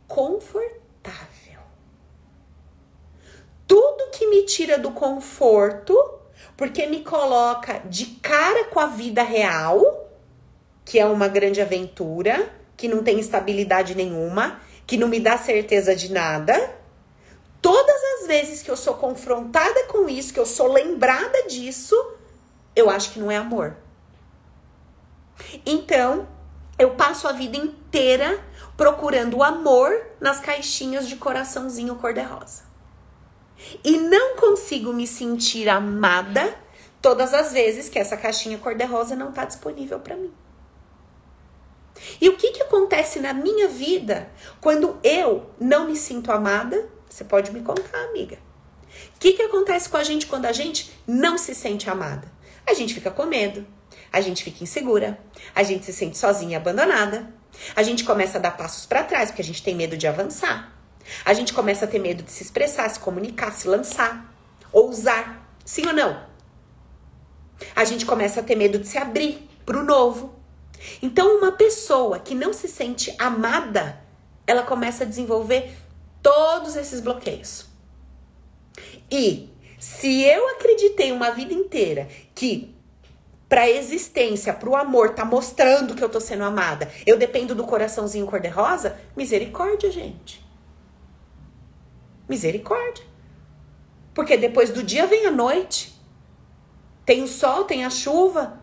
confortável. 0.08 1.60
Tudo 3.67 4.10
que 4.12 4.25
me 4.25 4.41
tira 4.47 4.80
do 4.80 4.89
conforto, 4.89 5.95
porque 6.58 6.88
me 6.88 7.04
coloca 7.04 7.84
de 7.86 8.08
cara 8.23 8.63
com 8.65 8.80
a 8.80 8.88
vida 8.88 9.21
real, 9.21 10.10
que 10.84 10.97
é 10.97 11.06
uma 11.06 11.28
grande 11.28 11.62
aventura, 11.62 12.52
que 12.75 12.88
não 12.88 13.04
tem 13.04 13.19
estabilidade 13.19 13.93
nenhuma, 13.93 14.60
que 14.89 14.97
não 14.97 15.08
me 15.08 15.19
dá 15.19 15.38
certeza 15.38 15.95
de 15.95 16.12
nada. 16.12 16.75
Todas 17.62 18.02
as 18.15 18.25
vezes 18.25 18.63
que 18.63 18.71
eu 18.71 18.75
sou 18.75 18.95
confrontada 18.95 19.84
com 19.84 20.10
isso, 20.10 20.34
que 20.34 20.39
eu 20.39 20.47
sou 20.47 20.73
lembrada 20.73 21.43
disso, 21.43 21.95
eu 22.75 22.89
acho 22.89 23.12
que 23.12 23.19
não 23.19 23.30
é 23.30 23.38
amor. 23.38 23.78
Então, 25.63 26.28
eu 26.80 26.95
passo 26.95 27.28
a 27.28 27.32
vida 27.32 27.56
inteira 27.56 28.43
procurando 28.75 29.43
amor 29.43 30.08
nas 30.19 30.39
caixinhas 30.39 31.08
de 31.08 31.17
coraçãozinho 31.17 31.93
cor-de-rosa. 31.97 32.63
E 33.84 33.95
não 33.95 34.38
consigo 34.38 34.91
me 34.91 35.06
sentir 35.06 35.69
amada 35.69 36.58
todas 36.99 37.32
as 37.36 37.52
vezes 37.52 37.89
que 37.89 37.99
essa 37.99 38.17
caixinha 38.17 38.58
cor-de-rosa 38.58 39.15
não 39.15 39.30
está 39.30 39.45
disponível 39.45 39.99
para 39.99 40.15
mim. 40.15 40.34
E 42.19 42.29
o 42.29 42.38
que, 42.38 42.51
que 42.51 42.63
acontece 42.63 43.19
na 43.19 43.33
minha 43.33 43.67
vida 43.67 44.29
quando 44.62 44.97
eu 45.03 45.49
não 45.59 45.88
me 45.88 45.95
sinto 45.95 46.31
amada? 46.31 46.89
Você 47.09 47.23
pode 47.23 47.51
me 47.51 47.62
contar, 47.62 48.03
amiga. 48.05 48.38
O 49.15 49.19
que, 49.19 49.33
que 49.33 49.41
acontece 49.41 49.89
com 49.89 49.97
a 49.97 50.03
gente 50.03 50.27
quando 50.27 50.45
a 50.45 50.51
gente 50.51 50.91
não 51.07 51.38
se 51.38 51.53
sente 51.53 51.89
amada? 51.89 52.31
A 52.65 52.73
gente 52.73 52.93
fica 52.93 53.12
com 53.12 53.25
medo, 53.25 53.65
a 54.12 54.21
gente 54.21 54.43
fica 54.43 54.63
insegura, 54.63 55.19
a 55.55 55.63
gente 55.63 55.85
se 55.85 55.93
sente 55.93 56.17
sozinha 56.17 56.53
e 56.53 56.55
abandonada, 56.55 57.33
a 57.75 57.83
gente 57.83 58.03
começa 58.03 58.38
a 58.38 58.41
dar 58.41 58.55
passos 58.55 58.85
para 58.85 59.03
trás 59.03 59.29
porque 59.29 59.41
a 59.41 59.45
gente 59.45 59.63
tem 59.63 59.75
medo 59.75 59.97
de 59.97 60.07
avançar, 60.07 60.73
a 61.25 61.33
gente 61.33 61.53
começa 61.53 61.85
a 61.85 61.88
ter 61.88 61.99
medo 61.99 62.23
de 62.23 62.31
se 62.31 62.43
expressar, 62.43 62.89
se 62.89 62.99
comunicar, 62.99 63.51
se 63.51 63.67
lançar, 63.67 64.33
ousar. 64.71 65.47
Sim 65.65 65.88
ou 65.88 65.93
não? 65.93 66.23
A 67.75 67.83
gente 67.83 68.05
começa 68.05 68.39
a 68.39 68.43
ter 68.43 68.55
medo 68.55 68.79
de 68.79 68.88
se 68.88 68.97
abrir 68.97 69.49
para 69.65 69.79
o 69.79 69.83
novo. 69.83 70.38
Então, 71.02 71.38
uma 71.38 71.52
pessoa 71.52 72.20
que 72.20 72.34
não 72.34 72.54
se 72.54 72.68
sente 72.68 73.13
amada, 73.18 74.02
ela 74.46 74.63
começa 74.63 75.04
a 75.04 75.08
desenvolver 75.08 75.72
todos 76.22 76.76
esses 76.76 77.00
bloqueios. 77.02 77.68
E 79.12 79.50
se 79.78 80.22
eu 80.24 80.48
acreditei 80.50 81.12
uma 81.12 81.32
vida 81.32 81.54
inteira 81.54 82.08
que 82.36 82.76
para 83.48 83.62
a 83.62 83.70
existência, 83.70 84.54
para 84.54 84.70
o 84.70 84.76
amor, 84.76 85.15
tá 85.15 85.26
mostrando 85.26 85.96
que 85.96 86.04
eu 86.04 86.10
tô 86.10 86.22
sendo 86.22 86.44
amada, 86.44 86.92
eu 87.04 87.18
dependo 87.18 87.56
do 87.56 87.63
coraçãozinho 87.63 88.28
cor-de-rosa, 88.28 89.00
misericórdia, 89.18 89.92
gente. 89.92 90.46
Misericórdia. 92.28 93.04
Porque 94.13 94.38
depois 94.38 94.70
do 94.70 94.84
dia 94.84 95.08
vem 95.08 95.26
a 95.26 95.32
noite. 95.32 96.00
Tem 97.04 97.24
o 97.24 97.28
sol, 97.28 97.63
tem 97.63 97.84
a 97.84 97.89
chuva. 97.89 98.62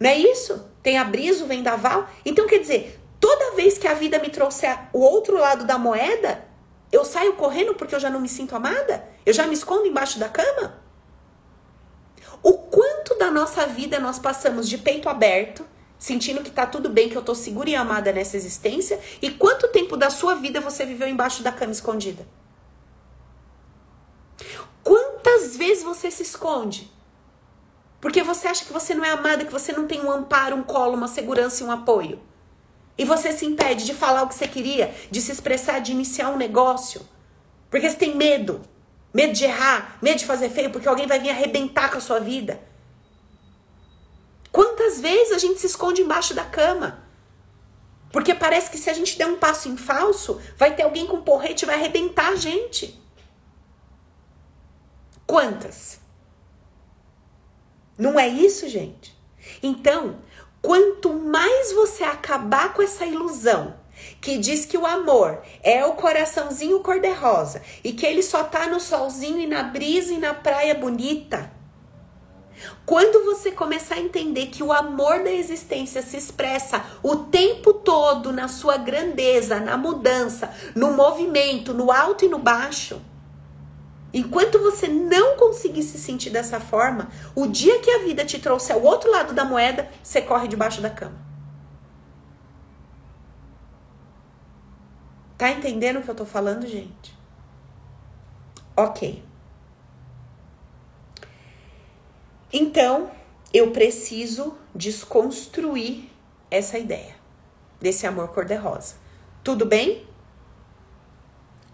Não 0.00 0.08
é 0.08 0.16
isso? 0.16 0.70
Tem 0.84 0.98
a 0.98 1.04
brisa, 1.04 1.42
o 1.42 1.48
vendaval. 1.48 2.08
Então, 2.24 2.46
quer 2.46 2.58
dizer, 2.58 3.00
toda 3.18 3.56
vez 3.56 3.78
que 3.78 3.88
a 3.88 3.94
vida 3.94 4.18
me 4.18 4.28
trouxer 4.28 4.78
o 4.92 5.00
outro 5.00 5.38
lado 5.38 5.64
da 5.64 5.78
moeda, 5.78 6.44
eu 6.92 7.04
saio 7.06 7.32
correndo 7.32 7.74
porque 7.74 7.94
eu 7.94 7.98
já 7.98 8.10
não 8.10 8.20
me 8.20 8.28
sinto 8.28 8.54
amada? 8.54 9.08
Eu 9.24 9.32
já 9.32 9.46
me 9.46 9.54
escondo 9.54 9.86
embaixo 9.86 10.18
da 10.18 10.28
cama? 10.28 10.84
O 12.42 12.52
quanto 12.52 13.18
da 13.18 13.30
nossa 13.30 13.66
vida 13.66 13.98
nós 13.98 14.18
passamos 14.18 14.68
de 14.68 14.76
peito 14.76 15.08
aberto, 15.08 15.66
sentindo 15.98 16.42
que 16.42 16.50
tá 16.50 16.66
tudo 16.66 16.90
bem, 16.90 17.08
que 17.08 17.16
eu 17.16 17.22
tô 17.22 17.34
segura 17.34 17.70
e 17.70 17.74
amada 17.74 18.12
nessa 18.12 18.36
existência, 18.36 19.00
e 19.22 19.30
quanto 19.30 19.68
tempo 19.68 19.96
da 19.96 20.10
sua 20.10 20.34
vida 20.34 20.60
você 20.60 20.84
viveu 20.84 21.08
embaixo 21.08 21.42
da 21.42 21.50
cama 21.50 21.72
escondida? 21.72 22.26
Quantas 24.82 25.56
vezes 25.56 25.82
você 25.82 26.10
se 26.10 26.22
esconde? 26.22 26.93
Porque 28.04 28.22
você 28.22 28.48
acha 28.48 28.66
que 28.66 28.72
você 28.72 28.94
não 28.94 29.02
é 29.02 29.12
amada, 29.12 29.46
que 29.46 29.50
você 29.50 29.72
não 29.72 29.86
tem 29.86 30.02
um 30.04 30.12
amparo, 30.12 30.54
um 30.54 30.62
colo, 30.62 30.92
uma 30.92 31.08
segurança 31.08 31.62
e 31.62 31.66
um 31.66 31.70
apoio. 31.70 32.20
E 32.98 33.04
você 33.06 33.32
se 33.32 33.46
impede 33.46 33.86
de 33.86 33.94
falar 33.94 34.24
o 34.24 34.28
que 34.28 34.34
você 34.34 34.46
queria, 34.46 34.94
de 35.10 35.22
se 35.22 35.32
expressar, 35.32 35.78
de 35.78 35.92
iniciar 35.92 36.28
um 36.28 36.36
negócio. 36.36 37.00
Porque 37.70 37.88
você 37.88 37.96
tem 37.96 38.14
medo. 38.14 38.60
Medo 39.10 39.32
de 39.32 39.44
errar, 39.44 39.96
medo 40.02 40.18
de 40.18 40.26
fazer 40.26 40.50
feio, 40.50 40.68
porque 40.68 40.86
alguém 40.86 41.06
vai 41.06 41.18
vir 41.18 41.30
arrebentar 41.30 41.90
com 41.90 41.96
a 41.96 42.00
sua 42.02 42.20
vida. 42.20 42.60
Quantas 44.52 45.00
vezes 45.00 45.32
a 45.32 45.38
gente 45.38 45.58
se 45.58 45.66
esconde 45.66 46.02
embaixo 46.02 46.34
da 46.34 46.44
cama? 46.44 47.08
Porque 48.12 48.34
parece 48.34 48.70
que 48.70 48.76
se 48.76 48.90
a 48.90 48.92
gente 48.92 49.16
der 49.16 49.28
um 49.28 49.38
passo 49.38 49.70
em 49.70 49.78
falso, 49.78 50.38
vai 50.58 50.76
ter 50.76 50.82
alguém 50.82 51.06
com 51.06 51.22
porrete 51.22 51.64
e 51.64 51.66
vai 51.66 51.76
arrebentar 51.76 52.32
a 52.32 52.36
gente. 52.36 53.02
Quantas? 55.26 56.03
Não 57.96 58.18
é 58.18 58.28
isso, 58.28 58.68
gente? 58.68 59.16
Então, 59.62 60.16
quanto 60.60 61.12
mais 61.12 61.72
você 61.72 62.04
acabar 62.04 62.72
com 62.72 62.82
essa 62.82 63.04
ilusão 63.04 63.74
que 64.20 64.38
diz 64.38 64.66
que 64.66 64.76
o 64.76 64.86
amor 64.86 65.42
é 65.62 65.84
o 65.84 65.92
coraçãozinho 65.92 66.80
cor-de-rosa 66.80 67.62
e 67.82 67.92
que 67.92 68.04
ele 68.04 68.22
só 68.22 68.42
tá 68.42 68.66
no 68.66 68.80
solzinho 68.80 69.38
e 69.38 69.46
na 69.46 69.62
brisa 69.62 70.12
e 70.12 70.18
na 70.18 70.34
praia 70.34 70.74
bonita. 70.74 71.52
Quando 72.86 73.24
você 73.24 73.50
começar 73.50 73.96
a 73.96 74.00
entender 74.00 74.46
que 74.46 74.62
o 74.62 74.72
amor 74.72 75.22
da 75.22 75.30
existência 75.30 76.02
se 76.02 76.16
expressa 76.16 76.84
o 77.02 77.16
tempo 77.16 77.74
todo 77.74 78.32
na 78.32 78.48
sua 78.48 78.76
grandeza, 78.76 79.60
na 79.60 79.76
mudança, 79.76 80.50
no 80.74 80.92
movimento, 80.92 81.74
no 81.74 81.90
alto 81.90 82.24
e 82.24 82.28
no 82.28 82.38
baixo, 82.38 83.00
Enquanto 84.14 84.60
você 84.60 84.86
não 84.86 85.36
conseguir 85.36 85.82
se 85.82 85.98
sentir 85.98 86.30
dessa 86.30 86.60
forma, 86.60 87.10
o 87.34 87.48
dia 87.48 87.80
que 87.80 87.90
a 87.90 88.04
vida 88.04 88.24
te 88.24 88.38
trouxer 88.38 88.76
o 88.76 88.84
outro 88.84 89.10
lado 89.10 89.34
da 89.34 89.44
moeda, 89.44 89.90
você 90.00 90.22
corre 90.22 90.46
debaixo 90.46 90.80
da 90.80 90.88
cama. 90.88 91.18
Tá 95.36 95.50
entendendo 95.50 95.98
o 95.98 96.02
que 96.02 96.08
eu 96.08 96.14
tô 96.14 96.24
falando, 96.24 96.64
gente? 96.64 97.12
Ok. 98.76 99.24
Então, 102.52 103.10
eu 103.52 103.72
preciso 103.72 104.56
desconstruir 104.72 106.08
essa 106.48 106.78
ideia 106.78 107.16
desse 107.80 108.06
amor 108.06 108.28
cor-de-rosa. 108.28 108.94
Tudo 109.42 109.66
bem? 109.66 110.06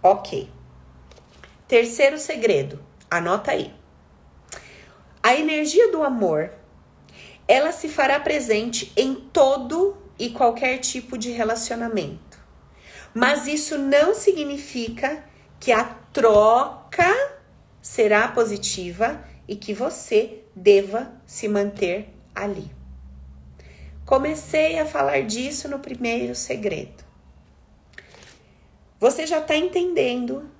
Ok. 0.02 0.50
Terceiro 1.70 2.18
segredo, 2.18 2.84
anota 3.08 3.52
aí. 3.52 3.72
A 5.22 5.36
energia 5.36 5.92
do 5.92 6.02
amor, 6.02 6.50
ela 7.46 7.70
se 7.70 7.88
fará 7.88 8.18
presente 8.18 8.92
em 8.96 9.14
todo 9.14 9.96
e 10.18 10.30
qualquer 10.30 10.78
tipo 10.78 11.16
de 11.16 11.30
relacionamento. 11.30 12.40
Mas 13.14 13.46
isso 13.46 13.78
não 13.78 14.16
significa 14.16 15.24
que 15.60 15.70
a 15.70 15.84
troca 16.12 17.38
será 17.80 18.26
positiva 18.26 19.24
e 19.46 19.54
que 19.54 19.72
você 19.72 20.42
deva 20.56 21.12
se 21.24 21.46
manter 21.46 22.08
ali. 22.34 22.68
Comecei 24.04 24.76
a 24.80 24.86
falar 24.86 25.22
disso 25.22 25.68
no 25.68 25.78
primeiro 25.78 26.34
segredo. 26.34 27.04
Você 28.98 29.24
já 29.24 29.38
está 29.38 29.54
entendendo 29.54 30.50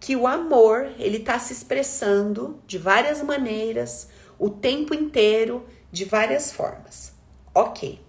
que 0.00 0.16
o 0.16 0.26
amor 0.26 0.90
ele 0.98 1.18
está 1.18 1.38
se 1.38 1.52
expressando 1.52 2.58
de 2.66 2.78
várias 2.78 3.22
maneiras, 3.22 4.08
o 4.38 4.48
tempo 4.48 4.94
inteiro, 4.94 5.66
de 5.92 6.06
várias 6.06 6.50
formas. 6.50 7.12
Ok. 7.54 8.00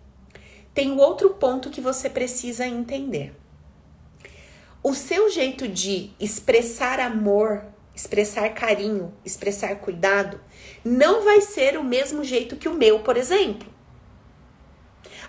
Tem 0.73 0.97
outro 0.97 1.32
ponto 1.32 1.69
que 1.69 1.82
você 1.82 2.10
precisa 2.10 2.65
entender. 2.65 3.36
O 4.82 4.95
seu 4.95 5.30
jeito 5.30 5.67
de 5.67 6.12
expressar 6.17 6.99
amor, 6.99 7.65
expressar 7.93 8.49
carinho, 8.54 9.13
expressar 9.25 9.75
cuidado, 9.75 10.39
não 10.84 11.23
vai 11.25 11.41
ser 11.41 11.77
o 11.77 11.84
mesmo 11.84 12.23
jeito 12.23 12.56
que 12.56 12.69
o 12.69 12.73
meu, 12.73 13.01
por 13.01 13.17
exemplo. 13.17 13.69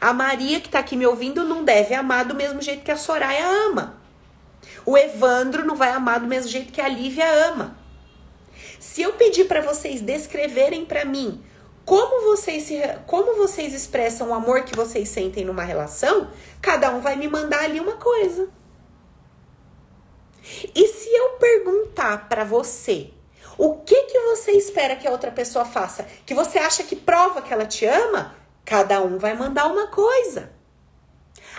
A 0.01 0.13
Maria 0.13 0.61
que 0.61 0.69
está 0.69 0.79
aqui 0.79 0.97
me 0.97 1.07
ouvindo 1.07 1.45
não 1.45 1.65
deve 1.65 1.93
amar 1.93 2.25
do 2.25 2.35
mesmo 2.35 2.63
jeito 2.63 2.85
que 2.85 2.91
a 2.91 2.97
Soraya 2.97 3.47
ama. 3.69 4.02
O 4.85 4.97
Evandro 4.97 5.65
não 5.65 5.77
vai 5.77 5.91
amar 5.91 6.21
do 6.21 6.27
mesmo 6.27 6.51
jeito 6.51 6.73
que 6.73 6.81
a 6.81 6.89
Lívia 6.89 7.31
ama. 7.49 7.77
Se 8.81 9.03
eu 9.03 9.13
pedir 9.13 9.45
para 9.47 9.61
vocês 9.61 10.01
descreverem 10.01 10.85
para 10.85 11.05
mim 11.05 11.43
como 11.85 12.31
vocês, 12.31 12.65
se, 12.65 12.81
como 13.07 13.35
vocês 13.37 13.75
expressam 13.75 14.31
o 14.31 14.35
amor 14.35 14.63
que 14.63 14.77
vocês 14.77 15.09
sentem 15.09 15.45
numa 15.45 15.65
relação, 15.65 16.31
cada 16.61 16.91
um 16.91 17.01
vai 17.01 17.17
me 17.17 17.29
mandar 17.29 17.65
ali 17.65 17.81
uma 17.81 17.97
coisa. 17.97 18.49
E 20.75 20.87
se 20.89 21.09
eu 21.09 21.31
perguntar 21.31 22.29
para 22.29 22.45
você 22.45 23.11
o 23.59 23.77
que 23.79 24.03
que 24.05 24.19
você 24.21 24.53
espera 24.53 24.97
que 24.97 25.07
a 25.07 25.11
outra 25.11 25.31
pessoa 25.31 25.65
faça, 25.65 26.07
que 26.25 26.35
você 26.35 26.59
acha 26.59 26.83
que 26.83 26.97
prova 26.97 27.43
que 27.43 27.53
ela 27.53 27.67
te 27.67 27.85
ama, 27.85 28.35
cada 28.65 29.03
um 29.03 29.19
vai 29.19 29.35
mandar 29.35 29.67
uma 29.67 29.89
coisa. 29.89 30.53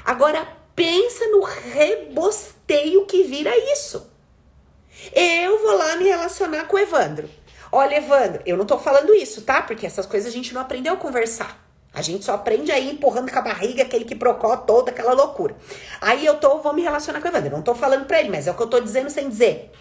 Agora 0.04 0.46
pensa 0.76 1.28
no 1.28 1.42
rebosteio 1.42 3.06
que 3.06 3.24
vira 3.24 3.52
isso. 3.72 4.10
Eu 5.14 5.60
vou 5.62 5.78
lá 5.78 5.96
me 5.96 6.06
relacionar 6.06 6.66
com 6.66 6.76
o 6.76 6.80
Evandro. 6.80 7.30
Olha, 7.72 7.98
Evandro, 7.98 8.42
eu 8.46 8.56
não 8.56 8.66
tô 8.66 8.78
falando 8.78 9.14
isso, 9.14 9.42
tá? 9.42 9.62
Porque 9.62 9.86
essas 9.86 10.06
coisas 10.06 10.30
a 10.30 10.36
gente 10.36 10.54
não 10.54 10.62
aprendeu 10.62 10.94
a 10.94 10.98
conversar. 10.98 11.60
A 11.94 12.02
gente 12.02 12.26
só 12.26 12.34
aprende 12.34 12.72
aí 12.72 12.90
empurrando 12.90 13.32
com 13.32 13.38
a 13.38 13.42
barriga, 13.42 13.84
aquele 13.84 14.06
que 14.06 14.16
procó 14.16 14.58
toda 14.58 14.92
aquela 14.92 15.14
loucura. 15.14 15.56
Aí 16.02 16.26
eu 16.26 16.36
tô, 16.36 16.60
vou 16.60 16.74
me 16.74 16.82
relacionar 16.82 17.22
com 17.22 17.28
o 17.28 17.32
Evandro. 17.32 17.50
Eu 17.50 17.58
não 17.58 17.62
tô 17.62 17.76
falando 17.76 18.06
pra 18.06 18.20
ele, 18.20 18.30
mas 18.30 18.48
é 18.48 18.52
o 18.52 18.56
que 18.56 18.64
eu 18.64 18.68
tô 18.68 18.80
dizendo 18.80 19.10
sem 19.10 19.30
dizer. 19.30 19.72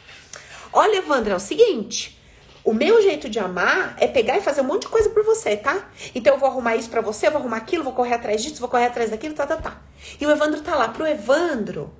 Olha, 0.73 0.99
Evandro, 0.99 1.33
é 1.33 1.37
o 1.37 1.41
seguinte. 1.41 2.22
O 2.65 2.73
meu 2.73 3.03
jeito 3.03 3.29
de 3.29 3.41
amar 3.41 3.97
é 3.99 4.07
pegar 4.07 4.37
e 4.39 4.41
fazer 4.41 4.61
um 4.61 4.65
monte 4.65 4.83
de 4.83 4.89
coisa 4.89 5.11
por 5.11 5.25
você, 5.25 5.57
tá? 5.57 5.89
Então 6.15 6.35
eu 6.35 6.39
vou 6.39 6.49
arrumar 6.49 6.77
isso 6.77 6.89
para 6.89 7.01
você, 7.01 7.29
vou 7.29 7.41
arrumar 7.41 7.57
aquilo, 7.57 7.83
vou 7.83 7.93
correr 7.93 8.15
atrás 8.15 8.43
disso, 8.43 8.61
vou 8.61 8.69
correr 8.69 8.87
atrás 8.87 9.11
daquilo, 9.11 9.35
tá, 9.35 9.47
tá, 9.47 9.57
tá. 9.57 9.83
E 10.21 10.27
o 10.27 10.31
Evandro 10.31 10.61
tá 10.61 10.77
lá. 10.77 10.89
Pro 10.89 11.05
Evandro, 11.05 11.93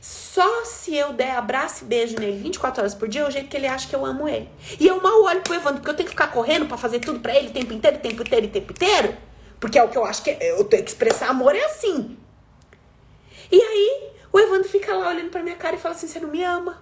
só 0.00 0.64
se 0.64 0.96
eu 0.96 1.12
der 1.12 1.32
abraço 1.32 1.84
e 1.84 1.86
beijo 1.86 2.18
nele 2.18 2.38
24 2.38 2.80
horas 2.80 2.94
por 2.94 3.06
dia, 3.06 3.20
é 3.20 3.26
o 3.26 3.30
jeito 3.30 3.48
que 3.48 3.56
ele 3.56 3.66
acha 3.66 3.86
que 3.86 3.94
eu 3.94 4.06
amo 4.06 4.26
ele. 4.26 4.48
E 4.80 4.86
eu 4.86 5.02
mal 5.02 5.22
olho 5.22 5.42
pro 5.42 5.54
Evandro, 5.54 5.80
porque 5.80 5.90
eu 5.90 5.96
tenho 5.96 6.06
que 6.08 6.14
ficar 6.14 6.28
correndo 6.28 6.66
para 6.66 6.78
fazer 6.78 7.00
tudo 7.00 7.20
para 7.20 7.34
ele 7.34 7.48
o 7.48 7.52
tempo 7.52 7.74
inteiro, 7.74 7.98
o 7.98 8.00
tempo 8.00 8.22
inteiro, 8.22 8.46
o 8.46 8.50
tempo 8.50 8.72
inteiro. 8.72 9.16
Porque 9.60 9.78
é 9.78 9.82
o 9.82 9.88
que 9.88 9.98
eu 9.98 10.06
acho 10.06 10.22
que 10.22 10.30
eu 10.40 10.64
tenho 10.64 10.84
que 10.84 10.90
expressar 10.90 11.28
amor 11.28 11.54
é 11.54 11.64
assim. 11.64 12.16
E 13.50 13.60
aí, 13.60 14.10
o 14.32 14.38
Evandro 14.38 14.68
fica 14.68 14.94
lá 14.94 15.08
olhando 15.08 15.30
pra 15.30 15.42
minha 15.42 15.56
cara 15.56 15.76
e 15.76 15.78
fala 15.78 15.94
assim: 15.94 16.06
você 16.06 16.20
não 16.20 16.30
me 16.30 16.42
ama. 16.42 16.80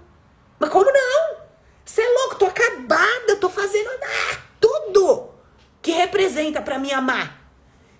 Mas 0.58 0.70
como 0.70 0.84
não? 0.84 1.45
Você 1.86 2.02
é 2.02 2.08
louco, 2.08 2.34
tô 2.34 2.46
acabada, 2.46 3.36
tô 3.40 3.48
fazendo 3.48 3.88
ah, 3.88 4.38
tudo 4.60 5.30
que 5.80 5.92
representa 5.92 6.60
para 6.60 6.80
me 6.80 6.92
amar. 6.92 7.48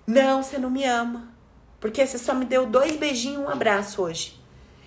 Não, 0.05 0.43
você 0.43 0.57
não 0.57 0.69
me 0.69 0.83
ama. 0.83 1.33
Porque 1.79 2.05
você 2.05 2.17
só 2.17 2.33
me 2.33 2.43
deu 2.43 2.65
dois 2.65 2.97
beijinhos 2.97 3.37
e 3.37 3.41
um 3.45 3.49
abraço 3.49 4.01
hoje. 4.01 4.37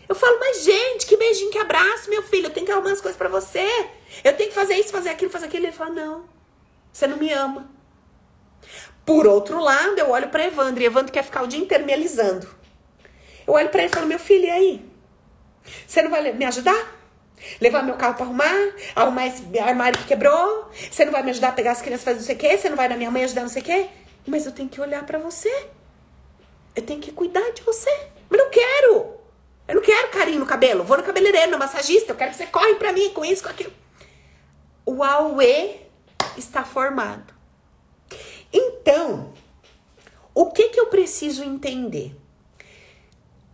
Eu 0.06 0.14
falo, 0.14 0.38
mas 0.38 0.62
gente, 0.62 1.06
que 1.06 1.16
beijinho, 1.16 1.50
que 1.50 1.58
abraço, 1.58 2.10
meu 2.10 2.22
filho. 2.22 2.46
Eu 2.46 2.50
tenho 2.50 2.66
que 2.66 2.72
arrumar 2.72 2.92
as 2.92 3.00
coisas 3.00 3.16
para 3.16 3.28
você. 3.28 3.66
Eu 4.22 4.36
tenho 4.36 4.50
que 4.50 4.54
fazer 4.54 4.74
isso, 4.74 4.92
fazer 4.92 5.08
aquilo, 5.08 5.30
fazer 5.30 5.46
aquilo. 5.46 5.64
Ele 5.64 5.72
fala, 5.72 5.90
não, 5.90 6.24
você 6.92 7.06
não 7.06 7.16
me 7.16 7.32
ama. 7.32 7.70
Por 9.06 9.26
outro 9.26 9.60
lado, 9.60 9.98
eu 9.98 10.10
olho 10.10 10.28
para 10.28 10.44
Evandro 10.44 10.82
e 10.82 10.86
Evandro 10.86 11.12
quer 11.12 11.24
ficar 11.24 11.42
o 11.42 11.46
dia 11.46 11.58
inteiro. 11.58 11.84
Eu 13.46 13.54
olho 13.54 13.68
para 13.70 13.80
ele 13.82 13.90
e 13.90 13.94
falo: 13.94 14.06
Meu 14.06 14.18
filho, 14.18 14.44
e 14.44 14.50
aí? 14.50 14.90
Você 15.86 16.02
não 16.02 16.10
vai 16.10 16.32
me 16.32 16.44
ajudar? 16.44 16.99
Levar 17.60 17.82
meu 17.82 17.94
carro 17.94 18.14
para 18.14 18.24
arrumar? 18.24 18.74
Arrumar 18.94 19.26
esse 19.26 19.58
armário 19.58 19.98
que 19.98 20.04
quebrou? 20.04 20.70
Você 20.90 21.04
não 21.04 21.12
vai 21.12 21.22
me 21.22 21.30
ajudar 21.30 21.48
a 21.48 21.52
pegar 21.52 21.72
as 21.72 21.82
crianças 21.82 22.04
fazer 22.04 22.18
não 22.18 22.26
sei 22.26 22.34
o 22.36 22.38
quê? 22.38 22.56
Você 22.56 22.68
não 22.68 22.76
vai 22.76 22.88
na 22.88 22.96
minha 22.96 23.10
mãe 23.10 23.24
ajudar 23.24 23.42
não 23.42 23.48
sei 23.48 23.62
o 23.62 23.64
quê? 23.64 23.88
Mas 24.26 24.46
eu 24.46 24.52
tenho 24.52 24.68
que 24.68 24.80
olhar 24.80 25.04
para 25.04 25.18
você. 25.18 25.68
Eu 26.74 26.82
tenho 26.82 27.00
que 27.00 27.12
cuidar 27.12 27.50
de 27.52 27.62
você. 27.62 27.90
Mas 28.28 28.40
não 28.40 28.50
quero. 28.50 29.14
Eu 29.66 29.74
não 29.76 29.82
quero 29.82 30.10
carinho 30.10 30.40
no 30.40 30.46
cabelo. 30.46 30.84
Vou 30.84 30.96
no 30.96 31.02
cabeleireiro, 31.02 31.50
no 31.50 31.58
massagista. 31.58 32.12
Eu 32.12 32.16
quero 32.16 32.30
que 32.30 32.36
você 32.36 32.46
corre 32.46 32.74
para 32.74 32.92
mim 32.92 33.10
com 33.10 33.24
isso, 33.24 33.42
com 33.42 33.48
aquilo. 33.48 33.72
O 34.84 35.02
Aue 35.02 35.80
está 36.36 36.64
formado. 36.64 37.32
Então, 38.52 39.32
o 40.34 40.50
que, 40.50 40.70
que 40.70 40.80
eu 40.80 40.86
preciso 40.86 41.42
entender? 41.44 42.16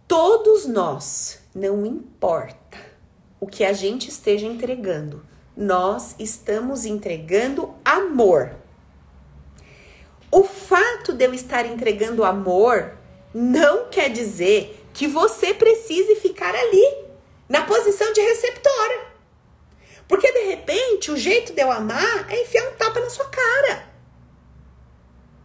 Todos 0.09 0.67
nós, 0.67 1.41
não 1.55 1.85
importa 1.85 2.66
o 3.41 3.47
que 3.47 3.65
a 3.65 3.73
gente 3.73 4.09
esteja 4.09 4.47
entregando, 4.47 5.25
nós 5.57 6.15
estamos 6.19 6.85
entregando 6.85 7.75
amor. 7.85 8.57
O 10.31 10.43
fato 10.45 11.13
de 11.13 11.25
eu 11.25 11.35
estar 11.35 11.65
entregando 11.65 12.25
amor 12.25 12.97
não 13.33 13.89
quer 13.89 14.11
dizer 14.11 14.85
que 14.93 15.07
você 15.07 15.53
precise 15.55 16.17
ficar 16.17 16.55
ali, 16.55 17.07
na 17.49 17.63
posição 17.63 18.13
de 18.13 18.21
receptora. 18.21 19.07
Porque 20.09 20.31
de 20.33 20.45
repente 20.47 21.11
o 21.11 21.17
jeito 21.17 21.53
de 21.53 21.61
eu 21.61 21.71
amar 21.71 22.31
é 22.31 22.43
enfiar 22.43 22.69
um 22.69 22.77
tapa 22.77 23.01
na 23.01 23.11
sua 23.11 23.27
cara. 23.27 23.87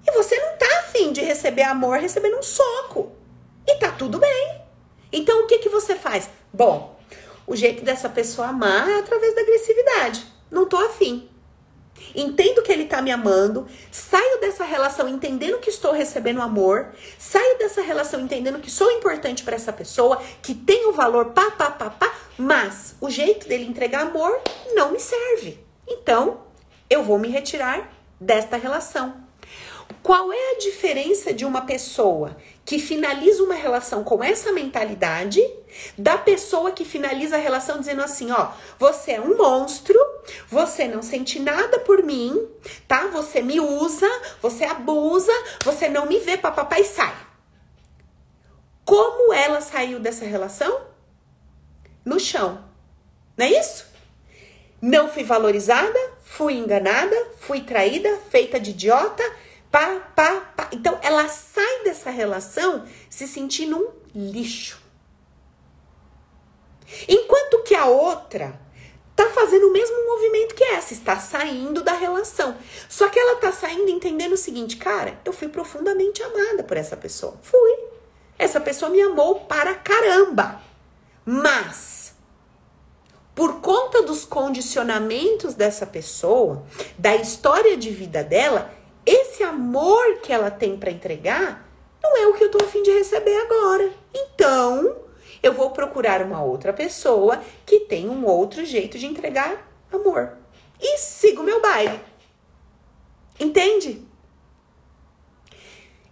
E 0.08 0.12
você 0.12 0.38
não 0.39 0.58
tá 0.58 0.80
afim 0.80 1.12
de 1.12 1.21
receber 1.21 1.63
amor 1.63 1.99
recebendo 1.99 2.38
um 2.38 2.43
soco. 2.43 3.12
E 3.67 3.75
tá 3.75 3.91
tudo 3.91 4.19
bem. 4.19 4.62
Então 5.12 5.43
o 5.43 5.47
que 5.47 5.60
que 5.60 5.69
você 5.69 5.95
faz? 5.95 6.30
Bom, 6.54 6.99
o 7.45 7.56
jeito 7.56 7.84
dessa 7.84 8.10
pessoa 8.10 8.47
amar 8.47 8.89
é 8.89 8.99
através 8.99 9.36
da 9.36 9.41
agressividade. 9.41 10.25
Não 10.49 10.65
tô 10.65 10.77
afim. 10.77 11.30
Entendo 12.15 12.62
que 12.62 12.71
ele 12.71 12.86
tá 12.86 13.01
me 13.01 13.12
amando, 13.12 13.67
saio 13.91 14.39
dessa 14.39 14.63
relação 14.63 15.08
entendendo 15.08 15.60
que 15.60 15.69
estou 15.69 15.91
recebendo 15.91 16.41
amor, 16.41 16.93
saio 17.17 17.58
dessa 17.58 17.82
relação 17.82 18.19
entendendo 18.19 18.60
que 18.60 18.71
sou 18.71 18.91
importante 18.91 19.43
para 19.43 19.56
essa 19.56 19.71
pessoa, 19.71 20.21
que 20.41 20.54
tenho 20.54 20.91
valor, 20.93 21.27
pá, 21.27 21.51
pá, 21.51 21.69
pá, 21.69 21.89
pá, 21.89 22.13
mas 22.38 22.95
o 22.99 23.10
jeito 23.10 23.47
dele 23.47 23.65
entregar 23.65 24.01
amor 24.01 24.41
não 24.73 24.91
me 24.91 24.99
serve. 24.99 25.60
Então, 25.88 26.41
eu 26.89 27.04
vou 27.04 27.19
me 27.19 27.30
retirar 27.30 27.91
desta 28.19 28.58
relação. 28.58 29.20
Qual 30.04 30.32
é 30.32 30.51
a 30.51 30.60
diferença 30.60 31.34
de 31.34 31.45
uma 31.45 31.62
pessoa 31.62 32.38
que 32.65 32.80
finaliza 32.80 33.43
uma 33.43 33.54
relação 33.54 34.04
com 34.04 34.23
essa 34.23 34.51
mentalidade 34.51 35.41
da 35.97 36.17
pessoa 36.17 36.71
que 36.71 36.86
finaliza 36.86 37.36
a 37.36 37.39
relação 37.39 37.80
dizendo 37.80 38.01
assim, 38.01 38.32
ó, 38.32 38.51
você 38.77 39.13
é 39.13 39.21
um 39.21 39.36
monstro, 39.38 39.97
você 40.47 40.88
não 40.88 41.01
sente 41.01 41.39
nada 41.39 41.80
por 41.80 42.04
mim, 42.04 42.47
tá? 42.88 43.08
Você 43.08 43.41
me 43.41 43.60
usa, 43.60 44.08
você 44.41 44.65
abusa, 44.65 45.34
você 45.63 45.89
não 45.89 46.06
me 46.06 46.19
vê, 46.19 46.38
papapá 46.38 46.80
e 46.80 46.86
sai. 46.86 47.15
Como 48.86 49.34
ela 49.34 49.62
saiu 49.62 49.99
dessa 49.99 50.25
relação? 50.25 50.82
No 52.04 52.19
chão. 52.19 52.63
Não 53.38 53.45
é 53.45 53.60
isso? 53.60 53.86
Não 54.82 55.08
fui 55.08 55.23
valorizada, 55.23 55.99
fui 56.23 56.54
enganada, 56.54 57.15
fui 57.39 57.62
traída, 57.62 58.17
feita 58.30 58.60
de 58.60 58.71
idiota, 58.71 59.23
pá, 59.71 59.99
pá, 60.15 60.41
pá. 60.55 60.69
Então 60.71 60.99
ela 61.01 61.27
sai 61.27 61.84
dessa 61.84 62.10
relação 62.10 62.86
se 63.10 63.27
sentindo 63.27 63.77
um 63.77 64.31
lixo. 64.31 64.79
Enquanto 67.07 67.63
que 67.63 67.73
a 67.73 67.86
outra 67.86 68.60
tá 69.15 69.29
fazendo 69.29 69.67
o 69.67 69.73
mesmo 69.73 70.05
movimento 70.07 70.55
que 70.55 70.63
essa, 70.63 70.93
está 70.93 71.17
saindo 71.17 71.84
da 71.84 71.93
relação. 71.93 72.57
Só 72.89 73.07
que 73.07 73.19
ela 73.19 73.36
tá 73.36 73.51
saindo 73.51 73.89
entendendo 73.89 74.34
o 74.34 74.38
seguinte, 74.38 74.77
cara, 74.77 75.19
eu 75.23 75.31
fui 75.31 75.47
profundamente 75.47 76.23
amada 76.23 76.63
por 76.63 76.75
essa 76.75 76.97
pessoa. 76.97 77.36
Fui. 77.41 77.77
Essa 78.38 78.60
pessoa 78.60 78.89
me 78.89 79.01
amou 79.01 79.41
para 79.41 79.75
caramba. 79.75 80.62
Mas 81.23 82.15
por 83.36 83.62
conta 83.62 84.01
dos 84.01 84.25
condicionamentos 84.25 85.53
dessa 85.53 85.86
pessoa, 85.86 86.63
da 86.97 87.15
história 87.15 87.77
de 87.77 87.89
vida 87.89 88.23
dela, 88.23 88.73
esse 89.05 89.43
amor 89.43 90.19
que 90.21 90.31
ela 90.31 90.51
tem 90.51 90.77
para 90.77 90.91
entregar 90.91 91.67
não 92.01 92.17
é 92.17 92.27
o 92.27 92.33
que 92.33 92.43
eu 92.43 92.51
tô 92.51 92.63
afim 92.63 92.81
de 92.83 92.91
receber 92.91 93.35
agora. 93.37 93.91
Então, 94.13 94.95
eu 95.41 95.53
vou 95.53 95.71
procurar 95.71 96.21
uma 96.21 96.43
outra 96.43 96.73
pessoa 96.73 97.41
que 97.65 97.81
tem 97.81 98.09
um 98.09 98.25
outro 98.25 98.65
jeito 98.65 98.97
de 98.97 99.05
entregar 99.05 99.67
amor. 99.91 100.37
E 100.79 100.97
sigo 100.97 101.43
meu 101.43 101.61
baile. 101.61 101.99
Entende? 103.39 104.05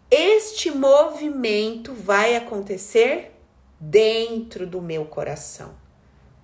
Este 0.10 0.72
movimento 0.72 1.94
vai 1.94 2.36
acontecer 2.36 3.36
dentro 3.80 4.66
do 4.66 4.82
meu 4.82 5.06
coração. 5.06 5.76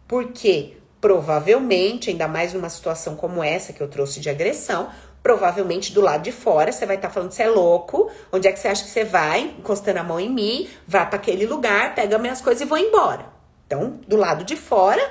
Porque 0.08 0.78
provavelmente, 1.02 2.10
ainda 2.10 2.28
mais 2.28 2.54
numa 2.54 2.70
situação 2.70 3.16
como 3.16 3.44
essa 3.44 3.74
que 3.74 3.82
eu 3.82 3.88
trouxe 3.88 4.20
de 4.20 4.30
agressão, 4.30 4.92
provavelmente 5.26 5.92
do 5.92 6.02
lado 6.02 6.22
de 6.22 6.32
fora 6.32 6.72
você 6.72 6.86
vai 6.86 6.98
estar 6.98 7.08
tá 7.08 7.14
falando 7.16 7.30
que 7.30 7.36
você 7.36 7.42
é 7.42 7.50
louco, 7.50 8.12
onde 8.32 8.48
é 8.48 8.52
que 8.52 8.60
você 8.60 8.68
acha 8.68 8.84
que 8.84 8.92
você 8.92 9.04
vai, 9.04 9.56
encostando 9.58 9.98
a 9.98 10.04
mão 10.04 10.20
em 10.20 10.30
mim, 10.30 10.70
vá 10.88 11.04
para 11.04 11.16
aquele 11.16 11.48
lugar, 11.48 11.96
pega 11.96 12.20
minhas 12.20 12.42
coisas 12.42 12.62
e 12.62 12.66
vou 12.66 12.78
embora. 12.78 13.26
Então, 13.66 14.00
do 14.08 14.18
lado 14.18 14.44
de 14.44 14.56
fora, 14.56 15.02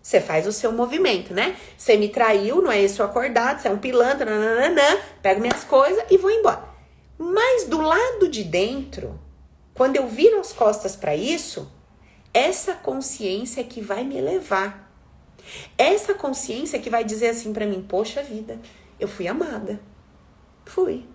você 0.00 0.20
faz 0.20 0.46
o 0.46 0.52
seu 0.52 0.70
movimento, 0.70 1.34
né? 1.34 1.56
Você 1.76 1.96
me 1.96 2.08
traiu, 2.08 2.62
não 2.62 2.70
é 2.70 2.80
isso 2.80 3.02
acordado, 3.02 3.60
você 3.60 3.66
é 3.66 3.72
um 3.72 3.78
pilantra, 3.78 4.30
nananã, 4.30 4.96
pego 5.20 5.40
minhas 5.40 5.64
coisas 5.64 6.04
e 6.08 6.16
vou 6.16 6.30
embora. 6.30 6.62
Mas 7.18 7.64
do 7.64 7.80
lado 7.80 8.28
de 8.28 8.44
dentro, 8.44 9.18
quando 9.74 9.96
eu 9.96 10.06
viro 10.06 10.38
as 10.38 10.52
costas 10.52 10.94
para 10.94 11.16
isso, 11.16 11.68
essa 12.32 12.74
consciência 12.74 13.60
é 13.60 13.64
que 13.64 13.80
vai 13.80 14.04
me 14.04 14.18
elevar. 14.18 14.88
Essa 15.76 16.14
consciência 16.14 16.76
é 16.76 16.80
que 16.80 16.88
vai 16.88 17.02
dizer 17.02 17.30
assim 17.30 17.52
para 17.52 17.66
mim: 17.66 17.82
"Poxa 17.82 18.22
vida, 18.22 18.56
eu 18.98 19.08
fui 19.08 19.28
amada. 19.28 19.80
Fui. 20.64 21.06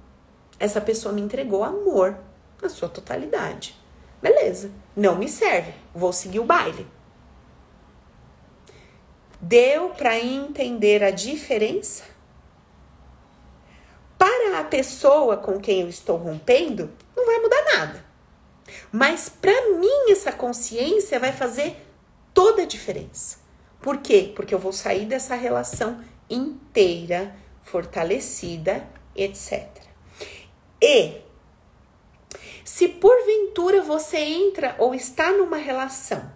Essa 0.59 0.79
pessoa 0.79 1.13
me 1.13 1.21
entregou 1.21 1.63
amor 1.63 2.17
na 2.61 2.69
sua 2.69 2.87
totalidade. 2.89 3.75
Beleza, 4.21 4.71
não 4.95 5.17
me 5.17 5.27
serve. 5.27 5.73
Vou 5.93 6.13
seguir 6.13 6.39
o 6.39 6.45
baile. 6.45 6.87
Deu 9.41 9.89
para 9.89 10.17
entender 10.17 11.03
a 11.03 11.11
diferença? 11.11 12.05
Para 14.17 14.59
a 14.59 14.63
pessoa 14.63 15.35
com 15.35 15.59
quem 15.59 15.81
eu 15.81 15.89
estou 15.89 16.15
rompendo, 16.15 16.89
não 17.15 17.25
vai 17.25 17.39
mudar 17.39 17.63
nada. 17.75 18.05
Mas 18.89 19.27
para 19.27 19.75
mim 19.77 20.11
essa 20.11 20.31
consciência 20.31 21.19
vai 21.19 21.33
fazer 21.33 21.75
toda 22.33 22.61
a 22.61 22.65
diferença. 22.65 23.39
Por 23.81 23.97
quê? 23.97 24.31
Porque 24.33 24.55
eu 24.55 24.59
vou 24.59 24.71
sair 24.71 25.05
dessa 25.05 25.35
relação 25.35 26.01
inteira 26.29 27.35
fortalecida, 27.63 28.87
etc. 29.15 29.67
E 30.81 31.21
se 32.63 32.87
porventura 32.87 33.81
você 33.81 34.17
entra 34.17 34.75
ou 34.77 34.93
está 34.93 35.31
numa 35.31 35.57
relação 35.57 36.31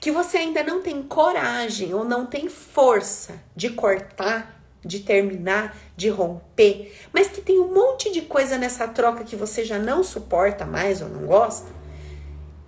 que 0.00 0.10
você 0.10 0.38
ainda 0.38 0.62
não 0.62 0.82
tem 0.82 1.02
coragem 1.02 1.94
ou 1.94 2.04
não 2.04 2.26
tem 2.26 2.48
força 2.48 3.42
de 3.56 3.70
cortar, 3.70 4.62
de 4.84 5.00
terminar, 5.00 5.76
de 5.96 6.08
romper, 6.08 6.92
mas 7.12 7.28
que 7.28 7.40
tem 7.40 7.58
um 7.58 7.72
monte 7.72 8.12
de 8.12 8.22
coisa 8.22 8.58
nessa 8.58 8.86
troca 8.88 9.24
que 9.24 9.36
você 9.36 9.64
já 9.64 9.78
não 9.78 10.02
suporta 10.02 10.66
mais 10.66 11.00
ou 11.00 11.08
não 11.08 11.26
gosta, 11.26 11.70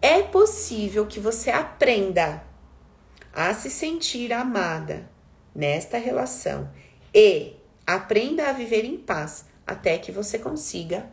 é 0.01 0.23
possível 0.23 1.07
que 1.07 1.19
você 1.19 1.51
aprenda 1.51 2.43
a 3.33 3.53
se 3.53 3.69
sentir 3.69 4.33
amada 4.33 5.11
nesta 5.55 5.99
relação 5.99 6.71
e 7.13 7.57
Aprenda 7.87 8.49
a 8.49 8.53
viver 8.53 8.85
em 8.85 8.97
paz 8.97 9.47
até 9.67 9.99
que 9.99 10.11
você 10.11 10.39
consiga 10.39 11.07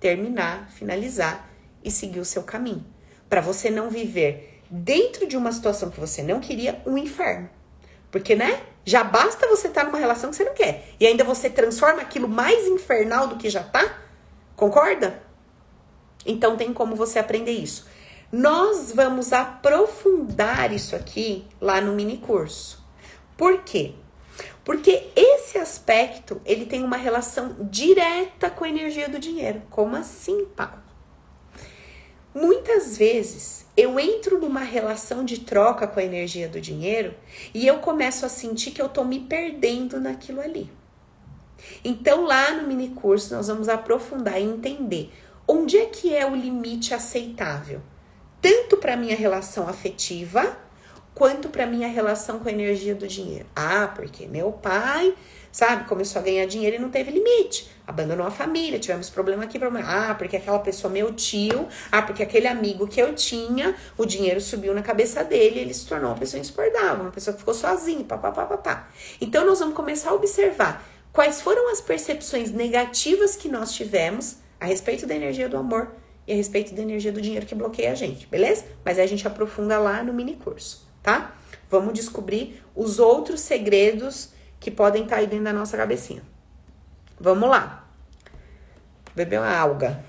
terminar, 0.00 0.70
finalizar 0.70 1.48
e 1.82 1.90
seguir 1.90 2.20
o 2.20 2.24
seu 2.24 2.42
caminho. 2.42 2.84
Para 3.28 3.40
você 3.40 3.70
não 3.70 3.90
viver 3.90 4.62
dentro 4.70 5.26
de 5.26 5.36
uma 5.36 5.52
situação 5.52 5.90
que 5.90 6.00
você 6.00 6.22
não 6.22 6.40
queria, 6.40 6.82
um 6.86 6.96
inferno. 6.96 7.48
Porque, 8.10 8.34
né? 8.34 8.62
Já 8.84 9.04
basta 9.04 9.46
você 9.46 9.68
estar 9.68 9.82
tá 9.82 9.86
numa 9.86 9.98
relação 9.98 10.30
que 10.30 10.36
você 10.36 10.44
não 10.44 10.54
quer. 10.54 10.88
E 10.98 11.06
ainda 11.06 11.22
você 11.22 11.50
transforma 11.50 12.00
aquilo 12.00 12.28
mais 12.28 12.66
infernal 12.66 13.28
do 13.28 13.36
que 13.36 13.50
já 13.50 13.62
tá? 13.62 13.98
Concorda? 14.56 15.22
Então 16.24 16.56
tem 16.56 16.72
como 16.72 16.96
você 16.96 17.18
aprender 17.18 17.52
isso. 17.52 17.86
Nós 18.32 18.92
vamos 18.92 19.32
aprofundar 19.32 20.72
isso 20.72 20.96
aqui 20.96 21.46
lá 21.60 21.80
no 21.80 21.94
mini 21.94 22.18
curso. 22.18 22.84
Por 23.36 23.62
quê? 23.62 23.94
Porque 24.64 25.08
esse 25.16 25.37
aspecto, 25.58 26.40
ele 26.44 26.66
tem 26.66 26.82
uma 26.82 26.96
relação 26.96 27.56
direta 27.70 28.50
com 28.50 28.64
a 28.64 28.68
energia 28.68 29.08
do 29.08 29.18
dinheiro. 29.18 29.62
Como 29.70 29.96
assim, 29.96 30.46
Paulo? 30.56 30.88
Muitas 32.34 32.96
vezes 32.96 33.66
eu 33.76 33.98
entro 33.98 34.38
numa 34.38 34.60
relação 34.60 35.24
de 35.24 35.40
troca 35.40 35.86
com 35.86 35.98
a 35.98 36.04
energia 36.04 36.48
do 36.48 36.60
dinheiro 36.60 37.14
e 37.52 37.66
eu 37.66 37.78
começo 37.78 38.24
a 38.24 38.28
sentir 38.28 38.70
que 38.70 38.80
eu 38.80 38.88
tô 38.88 39.02
me 39.02 39.20
perdendo 39.20 40.00
naquilo 40.00 40.40
ali. 40.40 40.70
Então, 41.84 42.24
lá 42.24 42.52
no 42.52 42.68
mini 42.68 42.90
curso, 42.90 43.34
nós 43.34 43.48
vamos 43.48 43.68
aprofundar 43.68 44.40
e 44.40 44.44
entender 44.44 45.12
onde 45.46 45.78
é 45.78 45.86
que 45.86 46.14
é 46.14 46.26
o 46.26 46.36
limite 46.36 46.94
aceitável, 46.94 47.80
tanto 48.40 48.76
para 48.76 48.96
minha 48.96 49.16
relação 49.16 49.68
afetiva 49.68 50.56
quanto 51.14 51.48
para 51.48 51.66
minha 51.66 51.88
relação 51.88 52.38
com 52.38 52.48
a 52.48 52.52
energia 52.52 52.94
do 52.94 53.08
dinheiro. 53.08 53.46
Ah, 53.56 53.90
porque 53.92 54.26
meu 54.26 54.52
pai, 54.52 55.14
sabe, 55.50 55.88
começou 55.88 56.20
a 56.20 56.24
ganhar 56.24 56.46
dinheiro 56.46 56.76
e 56.76 56.78
não 56.78 56.90
teve 56.90 57.10
limite. 57.10 57.70
Abandonou 57.86 58.26
a 58.26 58.30
família, 58.30 58.78
tivemos 58.78 59.08
problema 59.08 59.44
aqui, 59.44 59.58
problema. 59.58 59.86
Ah, 59.88 60.14
porque 60.14 60.36
aquela 60.36 60.58
pessoa, 60.58 60.92
meu 60.92 61.12
tio, 61.14 61.68
ah, 61.90 62.02
porque 62.02 62.22
aquele 62.22 62.46
amigo 62.46 62.86
que 62.86 63.00
eu 63.00 63.14
tinha, 63.14 63.74
o 63.96 64.04
dinheiro 64.04 64.40
subiu 64.40 64.74
na 64.74 64.82
cabeça 64.82 65.24
dele, 65.24 65.60
ele 65.60 65.72
se 65.72 65.86
tornou 65.86 66.10
uma 66.10 66.18
pessoa 66.18 66.40
insuportável, 66.40 67.02
uma 67.02 67.10
pessoa 67.10 67.32
que 67.32 67.40
ficou 67.40 67.54
sozinha, 67.54 68.04
papapá, 68.04 68.44
papá. 68.44 68.88
Então 69.20 69.46
nós 69.46 69.58
vamos 69.58 69.74
começar 69.74 70.10
a 70.10 70.14
observar 70.14 70.86
quais 71.12 71.40
foram 71.40 71.70
as 71.70 71.80
percepções 71.80 72.52
negativas 72.52 73.36
que 73.36 73.48
nós 73.48 73.72
tivemos 73.72 74.36
a 74.60 74.66
respeito 74.66 75.06
da 75.06 75.14
energia 75.14 75.48
do 75.48 75.56
amor 75.56 75.92
e 76.26 76.32
a 76.32 76.36
respeito 76.36 76.74
da 76.74 76.82
energia 76.82 77.10
do 77.10 77.20
dinheiro 77.20 77.46
que 77.46 77.54
bloqueia 77.54 77.92
a 77.92 77.94
gente, 77.94 78.26
beleza? 78.26 78.64
Mas 78.84 78.98
aí 78.98 79.04
a 79.04 79.08
gente 79.08 79.26
aprofunda 79.26 79.78
lá 79.78 80.02
no 80.02 80.12
mini 80.12 80.36
curso 80.36 80.88
tá? 81.08 81.34
Vamos 81.70 81.94
descobrir 81.94 82.62
os 82.74 82.98
outros 82.98 83.40
segredos 83.40 84.30
que 84.60 84.70
podem 84.70 85.04
estar 85.04 85.16
aí 85.16 85.26
dentro 85.26 85.44
da 85.44 85.52
nossa 85.52 85.76
cabecinha. 85.76 86.22
Vamos 87.18 87.48
lá. 87.48 87.84
Beber 89.14 89.40
uma 89.40 89.56
alga. 89.56 90.04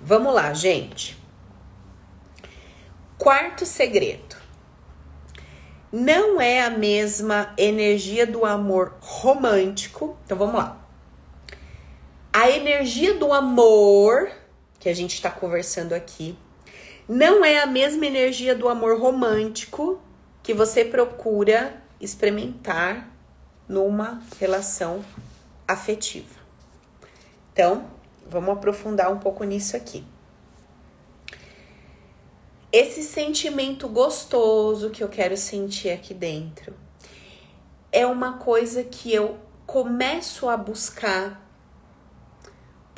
Vamos 0.00 0.34
lá, 0.34 0.54
gente. 0.54 1.18
Quarto 3.18 3.66
segredo. 3.66 4.36
Não 5.92 6.40
é 6.40 6.62
a 6.62 6.70
mesma 6.70 7.52
energia 7.58 8.26
do 8.26 8.44
amor 8.44 8.96
romântico. 9.00 10.16
Então 10.24 10.38
vamos 10.38 10.54
lá 10.54 10.88
a 12.38 12.48
energia 12.50 13.14
do 13.14 13.32
amor 13.32 14.30
que 14.78 14.88
a 14.88 14.94
gente 14.94 15.14
está 15.14 15.30
conversando 15.30 15.92
aqui 15.92 16.36
não 17.08 17.44
é 17.44 17.58
a 17.58 17.66
mesma 17.66 18.04
energia 18.06 18.54
do 18.54 18.68
amor 18.68 19.00
romântico 19.00 20.00
que 20.42 20.52
você 20.52 20.84
procura 20.84 21.82
experimentar 22.00 23.10
numa 23.66 24.22
relação 24.38 25.04
afetiva. 25.66 26.36
Então, 27.52 27.90
vamos 28.28 28.50
aprofundar 28.50 29.10
um 29.10 29.18
pouco 29.18 29.42
nisso 29.44 29.76
aqui. 29.76 30.04
Esse 32.70 33.02
sentimento 33.02 33.88
gostoso 33.88 34.90
que 34.90 35.02
eu 35.02 35.08
quero 35.08 35.36
sentir 35.36 35.90
aqui 35.90 36.12
dentro 36.12 36.74
é 37.90 38.06
uma 38.06 38.34
coisa 38.34 38.84
que 38.84 39.12
eu 39.12 39.38
começo 39.66 40.48
a 40.48 40.56
buscar 40.56 41.47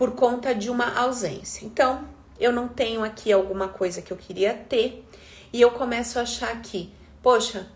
por 0.00 0.12
conta 0.12 0.54
de 0.54 0.70
uma 0.70 0.98
ausência. 0.98 1.66
Então, 1.66 2.08
eu 2.38 2.50
não 2.50 2.66
tenho 2.66 3.04
aqui 3.04 3.30
alguma 3.30 3.68
coisa 3.68 4.00
que 4.00 4.10
eu 4.10 4.16
queria 4.16 4.54
ter 4.54 5.06
e 5.52 5.60
eu 5.60 5.72
começo 5.72 6.18
a 6.18 6.22
achar 6.22 6.58
que, 6.62 6.90
poxa, 7.22 7.66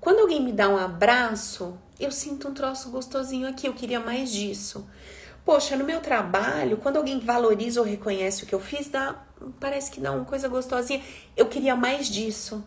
quando 0.00 0.20
alguém 0.20 0.42
me 0.42 0.50
dá 0.50 0.66
um 0.66 0.78
abraço, 0.78 1.78
eu 2.00 2.10
sinto 2.10 2.48
um 2.48 2.54
troço 2.54 2.88
gostosinho 2.88 3.46
aqui, 3.46 3.68
eu 3.68 3.74
queria 3.74 4.00
mais 4.00 4.32
disso. 4.32 4.88
Poxa, 5.44 5.76
no 5.76 5.84
meu 5.84 6.00
trabalho, 6.00 6.78
quando 6.78 6.96
alguém 6.96 7.20
valoriza 7.20 7.80
ou 7.82 7.86
reconhece 7.86 8.44
o 8.44 8.46
que 8.46 8.54
eu 8.54 8.60
fiz, 8.60 8.88
dá, 8.88 9.22
parece 9.60 9.90
que 9.90 10.00
dá 10.00 10.10
uma 10.10 10.24
coisa 10.24 10.48
gostosinha. 10.48 11.02
Eu 11.36 11.48
queria 11.50 11.76
mais 11.76 12.08
disso. 12.08 12.64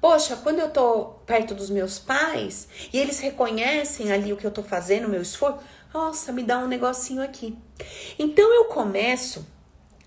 Poxa, 0.00 0.34
quando 0.34 0.58
eu 0.58 0.70
tô 0.70 1.04
perto 1.26 1.54
dos 1.54 1.70
meus 1.70 1.98
pais 1.98 2.68
e 2.92 2.98
eles 2.98 3.20
reconhecem 3.20 4.10
ali 4.10 4.32
o 4.32 4.36
que 4.36 4.46
eu 4.46 4.50
tô 4.50 4.64
fazendo, 4.64 5.06
o 5.06 5.10
meu 5.10 5.22
esforço, 5.22 5.60
nossa, 5.92 6.32
me 6.32 6.42
dá 6.42 6.58
um 6.58 6.68
negocinho 6.68 7.22
aqui. 7.22 7.56
Então 8.18 8.54
eu 8.54 8.66
começo 8.66 9.46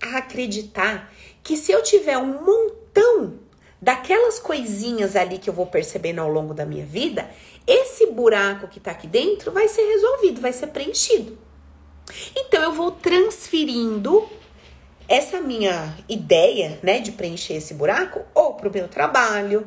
a 0.00 0.18
acreditar 0.18 1.12
que 1.42 1.56
se 1.56 1.72
eu 1.72 1.82
tiver 1.82 2.18
um 2.18 2.44
montão 2.44 3.38
daquelas 3.80 4.38
coisinhas 4.38 5.16
ali 5.16 5.38
que 5.38 5.50
eu 5.50 5.54
vou 5.54 5.66
percebendo 5.66 6.20
ao 6.20 6.28
longo 6.28 6.54
da 6.54 6.64
minha 6.64 6.86
vida, 6.86 7.28
esse 7.66 8.06
buraco 8.06 8.68
que 8.68 8.78
tá 8.78 8.92
aqui 8.92 9.06
dentro 9.06 9.50
vai 9.50 9.68
ser 9.68 9.82
resolvido, 9.82 10.40
vai 10.40 10.52
ser 10.52 10.68
preenchido. 10.68 11.38
Então 12.36 12.62
eu 12.62 12.72
vou 12.72 12.92
transferindo 12.92 14.28
essa 15.08 15.40
minha 15.40 15.96
ideia, 16.08 16.78
né, 16.82 17.00
de 17.00 17.12
preencher 17.12 17.54
esse 17.54 17.74
buraco 17.74 18.22
ou 18.34 18.54
para 18.54 18.68
o 18.68 18.72
meu 18.72 18.88
trabalho, 18.88 19.66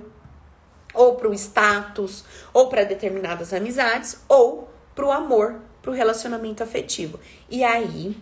ou 0.93 1.15
para 1.15 1.29
o 1.29 1.33
status, 1.33 2.23
ou 2.53 2.67
para 2.67 2.83
determinadas 2.83 3.53
amizades, 3.53 4.17
ou 4.29 4.69
para 4.95 5.05
o 5.05 5.11
amor, 5.11 5.61
para 5.85 5.91
o 5.91 5.95
relacionamento 5.95 6.63
afetivo. 6.63 7.19
E 7.47 7.63
aí 7.63 8.17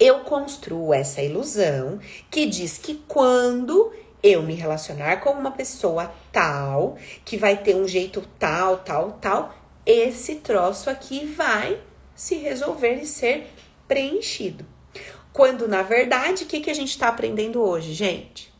eu 0.00 0.20
construo 0.20 0.92
essa 0.92 1.22
ilusão 1.22 2.00
que 2.28 2.44
diz 2.44 2.76
que 2.76 2.96
quando 3.06 3.92
eu 4.20 4.42
me 4.42 4.54
relacionar 4.54 5.18
com 5.18 5.30
uma 5.30 5.52
pessoa 5.52 6.12
tal, 6.32 6.98
que 7.24 7.36
vai 7.36 7.56
ter 7.56 7.76
um 7.76 7.86
jeito 7.86 8.20
tal, 8.36 8.78
tal, 8.78 9.12
tal, 9.20 9.54
esse 9.86 10.36
troço 10.36 10.90
aqui 10.90 11.24
vai 11.24 11.80
se 12.16 12.34
resolver 12.34 12.94
e 12.94 13.06
ser 13.06 13.46
preenchido. 13.86 14.66
Quando, 15.32 15.68
na 15.68 15.82
verdade, 15.82 16.42
o 16.42 16.46
que, 16.46 16.60
que 16.60 16.70
a 16.70 16.74
gente 16.74 16.90
está 16.90 17.06
aprendendo 17.06 17.62
hoje, 17.62 17.94
gente? 17.94 18.52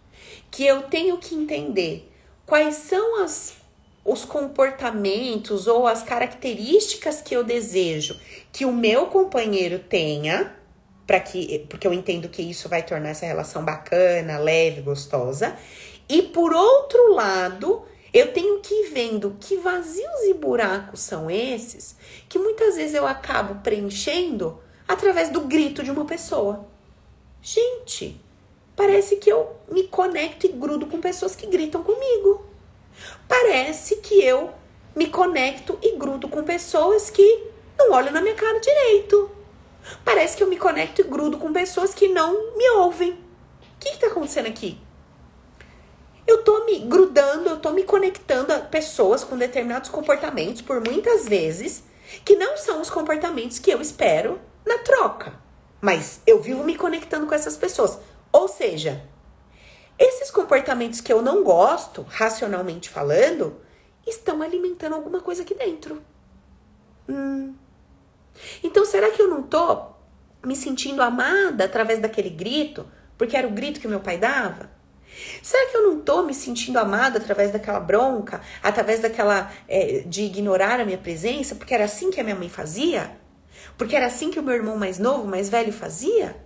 Que 0.48 0.64
eu 0.64 0.82
tenho 0.82 1.18
que 1.18 1.34
entender 1.34 2.08
quais 2.46 2.76
são 2.76 3.20
as, 3.20 3.56
os 4.04 4.24
comportamentos 4.24 5.66
ou 5.66 5.86
as 5.86 6.02
características 6.02 7.20
que 7.20 7.34
eu 7.34 7.44
desejo 7.44 8.18
que 8.52 8.64
o 8.64 8.72
meu 8.72 9.06
companheiro 9.06 9.78
tenha, 9.78 10.54
para 11.06 11.20
que, 11.20 11.66
porque 11.68 11.86
eu 11.86 11.92
entendo 11.92 12.28
que 12.28 12.42
isso 12.42 12.68
vai 12.68 12.82
tornar 12.82 13.10
essa 13.10 13.26
relação 13.26 13.64
bacana, 13.64 14.38
leve, 14.38 14.80
gostosa. 14.80 15.56
E 16.08 16.22
por 16.22 16.52
outro 16.52 17.12
lado, 17.12 17.84
eu 18.12 18.32
tenho 18.32 18.60
que 18.60 18.74
ir 18.74 18.90
vendo 18.90 19.36
que 19.38 19.56
vazios 19.56 20.22
e 20.24 20.34
buracos 20.34 21.00
são 21.00 21.30
esses 21.30 21.96
que 22.28 22.38
muitas 22.38 22.76
vezes 22.76 22.94
eu 22.94 23.06
acabo 23.06 23.62
preenchendo 23.62 24.58
através 24.86 25.30
do 25.30 25.42
grito 25.42 25.82
de 25.82 25.90
uma 25.90 26.04
pessoa. 26.04 26.66
Gente, 27.42 28.20
parece 28.74 29.16
que 29.16 29.30
eu 29.30 29.56
me 29.70 29.84
conecto 29.84 30.46
e 30.46 30.52
grudo 30.52 30.86
com 30.86 31.00
pessoas 31.00 31.36
que 31.36 31.46
gritam 31.46 31.82
comigo. 31.82 32.47
Parece 33.26 33.96
que 33.96 34.22
eu 34.24 34.52
me 34.94 35.06
conecto 35.08 35.78
e 35.82 35.96
grudo 35.96 36.28
com 36.28 36.42
pessoas 36.42 37.10
que 37.10 37.46
não 37.78 37.92
olham 37.92 38.12
na 38.12 38.20
minha 38.20 38.34
cara 38.34 38.58
direito. 38.58 39.30
Parece 40.04 40.36
que 40.36 40.42
eu 40.42 40.48
me 40.48 40.56
conecto 40.56 41.00
e 41.00 41.04
grudo 41.04 41.38
com 41.38 41.52
pessoas 41.52 41.94
que 41.94 42.08
não 42.08 42.56
me 42.56 42.68
ouvem. 42.70 43.12
O 43.12 43.78
que 43.78 43.90
está 43.90 44.08
acontecendo 44.08 44.46
aqui? 44.46 44.78
Eu 46.26 46.42
tô 46.42 46.64
me 46.64 46.80
grudando, 46.80 47.48
eu 47.48 47.58
tô 47.58 47.70
me 47.70 47.84
conectando 47.84 48.52
a 48.52 48.58
pessoas 48.58 49.24
com 49.24 49.38
determinados 49.38 49.88
comportamentos 49.88 50.60
por 50.60 50.80
muitas 50.80 51.26
vezes 51.26 51.84
que 52.24 52.36
não 52.36 52.56
são 52.56 52.80
os 52.80 52.90
comportamentos 52.90 53.58
que 53.58 53.70
eu 53.70 53.80
espero 53.80 54.40
na 54.66 54.78
troca. 54.78 55.32
Mas 55.80 56.20
eu 56.26 56.42
vivo 56.42 56.64
me 56.64 56.76
conectando 56.76 57.26
com 57.26 57.34
essas 57.34 57.56
pessoas. 57.56 57.98
Ou 58.32 58.48
seja, 58.48 59.02
esses 59.98 60.30
comportamentos 60.30 61.00
que 61.00 61.12
eu 61.12 61.20
não 61.20 61.42
gosto, 61.42 62.06
racionalmente 62.08 62.88
falando, 62.88 63.60
estão 64.06 64.42
alimentando 64.42 64.94
alguma 64.94 65.20
coisa 65.20 65.42
aqui 65.42 65.54
dentro. 65.54 66.02
Hum. 67.08 67.54
Então, 68.62 68.84
será 68.84 69.10
que 69.10 69.20
eu 69.20 69.28
não 69.28 69.42
tô 69.42 69.86
me 70.44 70.54
sentindo 70.54 71.02
amada 71.02 71.64
através 71.64 71.98
daquele 71.98 72.30
grito, 72.30 72.86
porque 73.16 73.36
era 73.36 73.46
o 73.46 73.50
grito 73.50 73.80
que 73.80 73.88
meu 73.88 74.00
pai 74.00 74.18
dava? 74.18 74.70
Será 75.42 75.68
que 75.70 75.76
eu 75.76 75.82
não 75.82 76.00
tô 76.00 76.22
me 76.22 76.32
sentindo 76.32 76.78
amada 76.78 77.18
através 77.18 77.50
daquela 77.50 77.80
bronca, 77.80 78.40
através 78.62 79.00
daquela 79.00 79.50
é, 79.66 80.04
de 80.06 80.22
ignorar 80.22 80.78
a 80.80 80.84
minha 80.84 80.98
presença, 80.98 81.56
porque 81.56 81.74
era 81.74 81.84
assim 81.84 82.10
que 82.10 82.20
a 82.20 82.24
minha 82.24 82.36
mãe 82.36 82.48
fazia? 82.48 83.10
Porque 83.76 83.96
era 83.96 84.06
assim 84.06 84.30
que 84.30 84.38
o 84.38 84.42
meu 84.42 84.54
irmão 84.54 84.76
mais 84.76 84.98
novo, 84.98 85.26
mais 85.26 85.48
velho 85.48 85.72
fazia? 85.72 86.36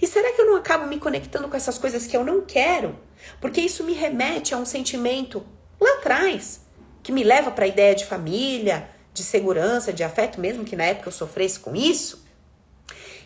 E 0.00 0.06
será 0.06 0.32
que 0.32 0.40
eu 0.40 0.46
não 0.46 0.56
acabo 0.56 0.86
me 0.86 0.98
conectando 0.98 1.48
com 1.48 1.56
essas 1.56 1.78
coisas 1.78 2.06
que 2.06 2.16
eu 2.16 2.24
não 2.24 2.40
quero? 2.42 2.98
Porque 3.40 3.60
isso 3.60 3.84
me 3.84 3.92
remete 3.92 4.54
a 4.54 4.58
um 4.58 4.64
sentimento 4.64 5.44
lá 5.80 5.94
atrás, 5.98 6.62
que 7.02 7.12
me 7.12 7.22
leva 7.22 7.50
para 7.50 7.64
a 7.64 7.68
ideia 7.68 7.94
de 7.94 8.06
família, 8.06 8.88
de 9.12 9.22
segurança, 9.22 9.92
de 9.92 10.02
afeto, 10.02 10.40
mesmo 10.40 10.64
que 10.64 10.76
na 10.76 10.84
época 10.84 11.08
eu 11.08 11.12
sofresse 11.12 11.60
com 11.60 11.74
isso? 11.74 12.24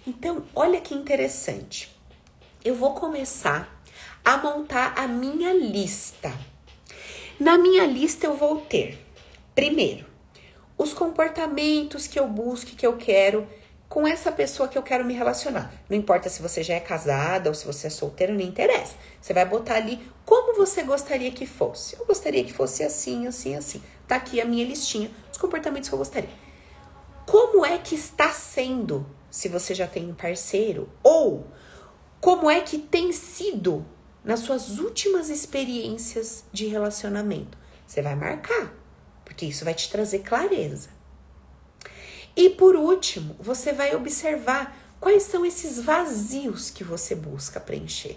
Então, 0.07 0.45
olha 0.55 0.81
que 0.81 0.95
interessante. 0.95 1.95
Eu 2.65 2.75
vou 2.75 2.95
começar 2.95 3.83
a 4.25 4.37
montar 4.37 4.95
a 4.97 5.07
minha 5.07 5.53
lista. 5.53 6.33
Na 7.39 7.57
minha 7.57 7.87
lista 7.87 8.27
eu 8.27 8.37
vou 8.37 8.61
ter, 8.63 8.99
primeiro, 9.55 10.07
os 10.77 10.93
comportamentos 10.93 12.07
que 12.07 12.19
eu 12.19 12.27
busco, 12.29 12.73
que 12.73 12.87
eu 12.87 12.97
quero 12.97 13.49
com 13.89 14.07
essa 14.07 14.31
pessoa 14.31 14.69
que 14.69 14.77
eu 14.77 14.83
quero 14.83 15.05
me 15.05 15.15
relacionar. 15.15 15.73
Não 15.89 15.97
importa 15.97 16.29
se 16.29 16.43
você 16.43 16.63
já 16.63 16.75
é 16.75 16.81
casada 16.81 17.49
ou 17.49 17.55
se 17.55 17.65
você 17.67 17.87
é 17.87 17.91
solteiro, 17.91 18.35
não 18.35 18.41
interessa. 18.41 18.95
Você 19.21 19.33
vai 19.33 19.45
botar 19.45 19.77
ali 19.77 20.01
como 20.25 20.55
você 20.57 20.83
gostaria 20.83 21.31
que 21.31 21.47
fosse. 21.47 21.97
Eu 21.99 22.05
gostaria 22.05 22.45
que 22.45 22.53
fosse 22.53 22.83
assim, 22.83 23.27
assim, 23.27 23.57
assim. 23.57 23.83
Tá 24.07 24.17
aqui 24.17 24.41
a 24.41 24.45
minha 24.45 24.65
listinha, 24.65 25.11
os 25.33 25.39
comportamentos 25.39 25.89
que 25.89 25.95
eu 25.95 25.99
gostaria. 25.99 26.31
Como 27.25 27.65
é 27.65 27.79
que 27.79 27.95
está 27.95 28.31
sendo 28.31 29.07
se 29.31 29.49
você 29.49 29.75
já 29.75 29.87
tem 29.87 30.11
um 30.11 30.15
parceiro? 30.15 30.89
Ou 31.03 31.47
como 32.21 32.51
é 32.51 32.61
que 32.61 32.79
tem 32.79 33.13
sido 33.13 33.87
nas 34.23 34.41
suas 34.41 34.79
últimas 34.79 35.31
experiências 35.31 36.45
de 36.53 36.67
relacionamento? 36.67 37.57
Você 37.87 38.03
vai 38.03 38.15
marcar 38.15 38.79
porque 39.29 39.47
isso 39.47 39.65
vai 39.65 39.75
te 39.75 39.89
trazer 39.89 40.21
clareza. 40.21 40.89
E 42.39 42.51
por 42.51 42.77
último, 42.77 43.35
você 43.41 43.73
vai 43.73 43.97
observar 43.97 44.73
quais 45.01 45.25
são 45.25 45.45
esses 45.45 45.81
vazios 45.81 46.71
que 46.71 46.85
você 46.85 47.13
busca 47.13 47.59
preencher. 47.59 48.17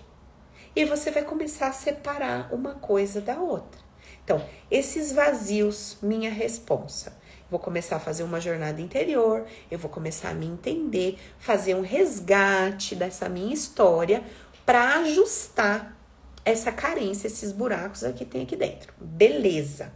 E 0.76 0.86
você 0.86 1.10
vai 1.10 1.24
começar 1.24 1.70
a 1.70 1.74
separar 1.74 2.54
uma 2.54 2.76
coisa 2.76 3.20
da 3.20 3.40
outra. 3.40 3.82
Então, 4.24 4.48
esses 4.70 5.12
vazios, 5.12 5.98
minha 6.04 6.30
responsa. 6.30 7.18
Vou 7.50 7.60
começar 7.60 7.96
a 7.96 8.00
fazer 8.00 8.22
uma 8.22 8.40
jornada 8.40 8.80
interior, 8.80 9.44
eu 9.72 9.80
vou 9.80 9.90
começar 9.90 10.30
a 10.30 10.36
me 10.36 10.46
entender, 10.46 11.18
fazer 11.40 11.74
um 11.74 11.82
resgate 11.82 12.94
dessa 12.94 13.28
minha 13.28 13.52
história 13.52 14.24
para 14.64 15.00
ajustar 15.00 15.98
essa 16.46 16.72
carência, 16.72 17.26
esses 17.26 17.52
buracos 17.52 18.04
que 18.16 18.24
tem 18.24 18.44
aqui 18.44 18.56
dentro. 18.56 18.94
Beleza. 19.02 19.92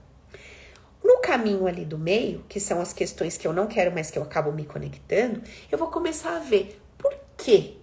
No 1.05 1.19
caminho 1.19 1.67
ali 1.67 1.85
do 1.85 1.99
meio, 1.99 2.43
que 2.49 2.59
são 2.59 2.81
as 2.81 2.91
questões 2.91 3.37
que 3.37 3.47
eu 3.47 3.53
não 3.53 3.67
quero, 3.67 3.91
mas 3.93 4.09
que 4.09 4.17
eu 4.17 4.23
acabo 4.23 4.51
me 4.51 4.65
conectando, 4.65 5.39
eu 5.71 5.77
vou 5.77 5.89
começar 5.89 6.35
a 6.35 6.39
ver 6.39 6.81
por 6.97 7.13
quê. 7.37 7.75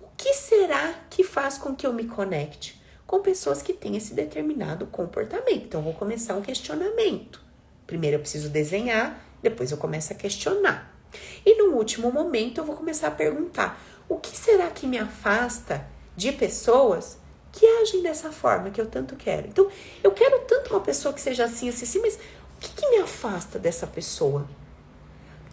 O 0.00 0.06
que 0.16 0.32
será 0.32 0.94
que 1.10 1.22
faz 1.22 1.58
com 1.58 1.76
que 1.76 1.86
eu 1.86 1.92
me 1.92 2.04
conecte 2.04 2.80
com 3.06 3.20
pessoas 3.20 3.60
que 3.60 3.74
têm 3.74 3.98
esse 3.98 4.14
determinado 4.14 4.86
comportamento? 4.86 5.66
Então, 5.66 5.80
eu 5.80 5.84
vou 5.84 5.92
começar 5.92 6.36
um 6.36 6.40
questionamento. 6.40 7.44
Primeiro 7.86 8.16
eu 8.16 8.20
preciso 8.20 8.48
desenhar, 8.48 9.22
depois 9.42 9.70
eu 9.70 9.76
começo 9.76 10.14
a 10.14 10.16
questionar. 10.16 10.98
E 11.44 11.54
no 11.54 11.74
último 11.74 12.10
momento 12.10 12.58
eu 12.58 12.64
vou 12.64 12.74
começar 12.74 13.08
a 13.08 13.10
perguntar: 13.10 13.78
o 14.08 14.16
que 14.16 14.34
será 14.34 14.68
que 14.68 14.86
me 14.86 14.96
afasta 14.96 15.86
de 16.16 16.32
pessoas 16.32 17.18
que 17.52 17.66
agem 17.66 18.02
dessa 18.02 18.30
forma 18.30 18.70
que 18.70 18.80
eu 18.80 18.86
tanto 18.86 19.16
quero? 19.16 19.48
Então, 19.48 19.68
eu 20.02 20.12
quero 20.12 20.40
tanto 20.40 20.70
uma 20.70 20.80
pessoa 20.80 21.12
que 21.12 21.20
seja 21.20 21.44
assim, 21.44 21.68
assim, 21.68 21.84
assim, 21.84 22.00
mas 22.00 22.18
o 22.58 22.60
que, 22.60 22.70
que 22.72 22.90
me 22.90 22.98
afasta 22.98 23.56
dessa 23.56 23.86
pessoa? 23.86 24.48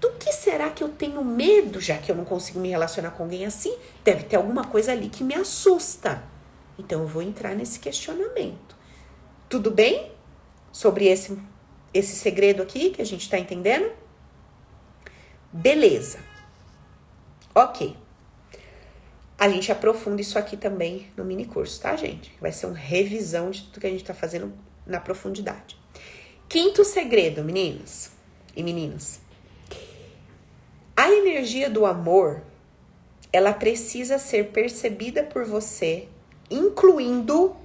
Do 0.01 0.11
que 0.13 0.33
será 0.33 0.71
que 0.71 0.83
eu 0.83 0.89
tenho 0.89 1.23
medo, 1.23 1.79
já 1.79 1.99
que 1.99 2.11
eu 2.11 2.15
não 2.15 2.25
consigo 2.25 2.59
me 2.59 2.69
relacionar 2.69 3.11
com 3.11 3.23
alguém 3.23 3.45
assim? 3.45 3.77
Deve 4.03 4.23
ter 4.23 4.37
alguma 4.37 4.63
coisa 4.65 4.91
ali 4.91 5.07
que 5.07 5.23
me 5.23 5.35
assusta. 5.35 6.23
Então 6.79 7.01
eu 7.01 7.07
vou 7.07 7.21
entrar 7.21 7.55
nesse 7.55 7.79
questionamento. 7.79 8.75
Tudo 9.47 9.69
bem? 9.69 10.11
Sobre 10.71 11.05
esse, 11.05 11.37
esse 11.93 12.15
segredo 12.15 12.63
aqui 12.63 12.89
que 12.89 13.03
a 13.03 13.05
gente 13.05 13.21
está 13.21 13.37
entendendo? 13.37 13.91
Beleza. 15.53 16.17
Ok. 17.53 17.95
A 19.37 19.47
gente 19.47 19.71
aprofunda 19.71 20.21
isso 20.21 20.39
aqui 20.39 20.57
também 20.57 21.11
no 21.15 21.23
mini 21.23 21.45
curso, 21.45 21.79
tá, 21.79 21.95
gente? 21.95 22.35
Vai 22.41 22.51
ser 22.51 22.65
uma 22.65 22.75
revisão 22.75 23.51
de 23.51 23.61
tudo 23.61 23.79
que 23.79 23.87
a 23.87 23.91
gente 23.91 24.03
tá 24.03 24.13
fazendo 24.13 24.51
na 24.87 24.99
profundidade. 24.99 25.84
Quinto 26.47 26.85
segredo, 26.85 27.43
meninos 27.43 28.11
e 28.55 28.63
meninos. 28.63 29.19
A 30.95 31.11
energia 31.11 31.69
do 31.69 31.85
amor, 31.85 32.41
ela 33.33 33.51
precisa 33.51 34.17
ser 34.17 34.51
percebida 34.51 35.23
por 35.23 35.45
você, 35.45 36.07
incluindo 36.49 37.55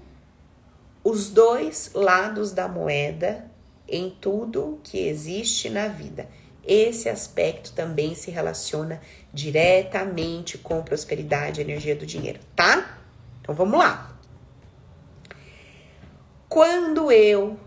os 1.05 1.31
dois 1.31 1.93
lados 1.95 2.53
da 2.53 2.67
moeda 2.67 3.51
em 3.87 4.11
tudo 4.11 4.81
que 4.83 4.99
existe 4.99 5.69
na 5.69 5.87
vida. 5.87 6.29
Esse 6.65 7.09
aspecto 7.09 7.73
também 7.73 8.15
se 8.15 8.31
relaciona 8.31 9.01
diretamente 9.33 10.59
com 10.59 10.83
prosperidade 10.83 11.61
e 11.61 11.65
energia 11.65 11.97
do 11.97 12.07
dinheiro, 12.07 12.41
tá? 12.55 12.99
Então 13.41 13.55
vamos 13.55 13.79
lá. 13.79 14.17
Quando 16.49 17.11
eu 17.13 17.59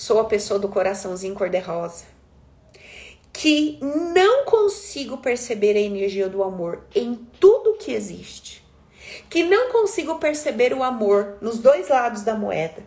sou 0.00 0.18
a 0.18 0.24
pessoa 0.24 0.58
do 0.58 0.66
coraçãozinho 0.66 1.34
cor-de-rosa, 1.34 2.06
que 3.30 3.78
não 3.82 4.46
consigo 4.46 5.18
perceber 5.18 5.76
a 5.76 5.80
energia 5.80 6.26
do 6.26 6.42
amor 6.42 6.86
em 6.94 7.14
tudo 7.38 7.76
que 7.76 7.92
existe, 7.92 8.66
que 9.28 9.42
não 9.42 9.70
consigo 9.70 10.14
perceber 10.14 10.72
o 10.72 10.82
amor 10.82 11.36
nos 11.42 11.58
dois 11.58 11.90
lados 11.90 12.22
da 12.22 12.34
moeda, 12.34 12.82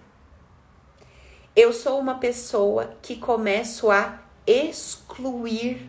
eu 1.56 1.72
sou 1.72 2.00
uma 2.00 2.18
pessoa 2.18 2.96
que 3.00 3.16
começo 3.16 3.92
a 3.92 4.20
excluir 4.48 5.88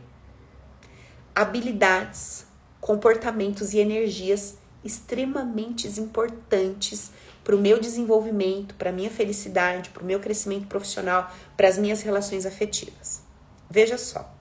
habilidades, 1.34 2.46
comportamentos 2.82 3.72
e 3.72 3.78
energias 3.78 4.58
extremamente 4.84 5.88
importantes 5.98 7.10
para 7.44 7.54
o 7.54 7.60
meu 7.60 7.78
desenvolvimento, 7.78 8.74
para 8.74 8.90
a 8.90 8.92
minha 8.92 9.10
felicidade, 9.10 9.90
para 9.90 10.02
o 10.02 10.06
meu 10.06 10.18
crescimento 10.18 10.66
profissional, 10.66 11.30
para 11.56 11.68
as 11.68 11.78
minhas 11.78 12.02
relações 12.02 12.46
afetivas. 12.46 13.22
Veja 13.70 13.96
só. 13.98 14.34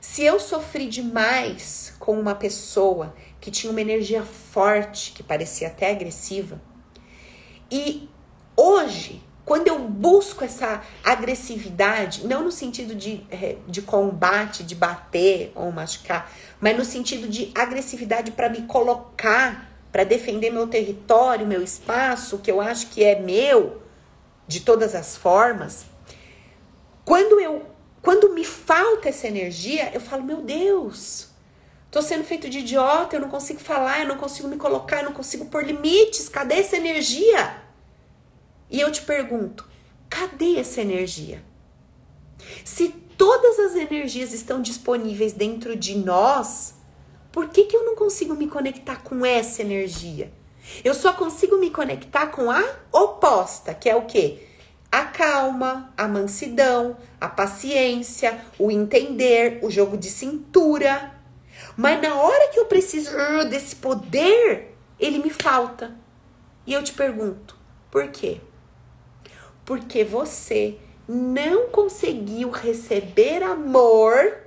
Se 0.00 0.24
eu 0.24 0.40
sofri 0.40 0.88
demais 0.88 1.94
com 1.98 2.18
uma 2.18 2.34
pessoa 2.34 3.14
que 3.40 3.50
tinha 3.50 3.70
uma 3.70 3.80
energia 3.80 4.22
forte, 4.22 5.12
que 5.12 5.22
parecia 5.22 5.68
até 5.68 5.90
agressiva, 5.90 6.60
e 7.70 8.08
hoje 8.56 9.22
quando 9.44 9.68
eu 9.68 9.78
busco 9.78 10.42
essa 10.42 10.82
agressividade, 11.04 12.26
não 12.26 12.44
no 12.44 12.50
sentido 12.50 12.94
de, 12.94 13.26
é, 13.30 13.56
de 13.68 13.82
combate, 13.82 14.64
de 14.64 14.74
bater 14.74 15.52
ou 15.54 15.70
machucar, 15.70 16.32
mas 16.60 16.76
no 16.76 16.84
sentido 16.84 17.28
de 17.28 17.52
agressividade 17.54 18.30
para 18.30 18.48
me 18.48 18.62
colocar, 18.62 19.70
para 19.94 20.02
defender 20.02 20.50
meu 20.50 20.66
território, 20.66 21.46
meu 21.46 21.62
espaço, 21.62 22.38
que 22.38 22.50
eu 22.50 22.60
acho 22.60 22.88
que 22.88 23.04
é 23.04 23.20
meu, 23.20 23.80
de 24.44 24.58
todas 24.58 24.92
as 24.92 25.16
formas. 25.16 25.86
Quando 27.04 27.38
eu, 27.38 27.64
quando 28.02 28.34
me 28.34 28.44
falta 28.44 29.08
essa 29.08 29.28
energia, 29.28 29.92
eu 29.94 30.00
falo, 30.00 30.24
meu 30.24 30.42
Deus, 30.42 31.28
tô 31.92 32.02
sendo 32.02 32.24
feito 32.24 32.50
de 32.50 32.58
idiota, 32.58 33.14
eu 33.14 33.20
não 33.20 33.28
consigo 33.28 33.60
falar, 33.60 34.00
eu 34.00 34.08
não 34.08 34.16
consigo 34.16 34.48
me 34.48 34.56
colocar, 34.56 34.96
eu 34.96 35.04
não 35.04 35.12
consigo 35.12 35.44
pôr 35.44 35.64
limites, 35.64 36.28
cadê 36.28 36.56
essa 36.56 36.76
energia? 36.76 37.62
E 38.68 38.80
eu 38.80 38.90
te 38.90 39.02
pergunto: 39.02 39.64
cadê 40.10 40.56
essa 40.56 40.80
energia? 40.80 41.40
Se 42.64 42.88
todas 43.16 43.60
as 43.60 43.76
energias 43.76 44.32
estão 44.32 44.60
disponíveis 44.60 45.32
dentro 45.34 45.76
de 45.76 45.94
nós, 45.96 46.73
por 47.34 47.48
que, 47.48 47.64
que 47.64 47.76
eu 47.76 47.84
não 47.84 47.96
consigo 47.96 48.34
me 48.34 48.46
conectar 48.46 49.02
com 49.02 49.26
essa 49.26 49.60
energia? 49.60 50.32
Eu 50.84 50.94
só 50.94 51.12
consigo 51.12 51.58
me 51.58 51.68
conectar 51.68 52.28
com 52.28 52.50
a 52.50 52.64
oposta, 52.92 53.74
que 53.74 53.90
é 53.90 53.96
o 53.96 54.06
quê? 54.06 54.46
A 54.90 55.06
calma, 55.06 55.92
a 55.96 56.06
mansidão, 56.06 56.96
a 57.20 57.28
paciência, 57.28 58.40
o 58.56 58.70
entender, 58.70 59.58
o 59.62 59.70
jogo 59.70 59.96
de 59.98 60.08
cintura. 60.08 61.12
Mas 61.76 62.00
na 62.00 62.14
hora 62.14 62.48
que 62.52 62.60
eu 62.60 62.66
preciso 62.66 63.10
uh, 63.10 63.44
desse 63.50 63.74
poder, 63.74 64.76
ele 64.98 65.18
me 65.18 65.30
falta. 65.30 65.92
E 66.64 66.72
eu 66.72 66.82
te 66.84 66.92
pergunto, 66.92 67.58
por 67.90 68.06
quê? 68.06 68.40
porque 69.64 70.04
você 70.04 70.76
não 71.08 71.68
conseguiu 71.68 72.50
receber 72.50 73.42
amor 73.42 74.38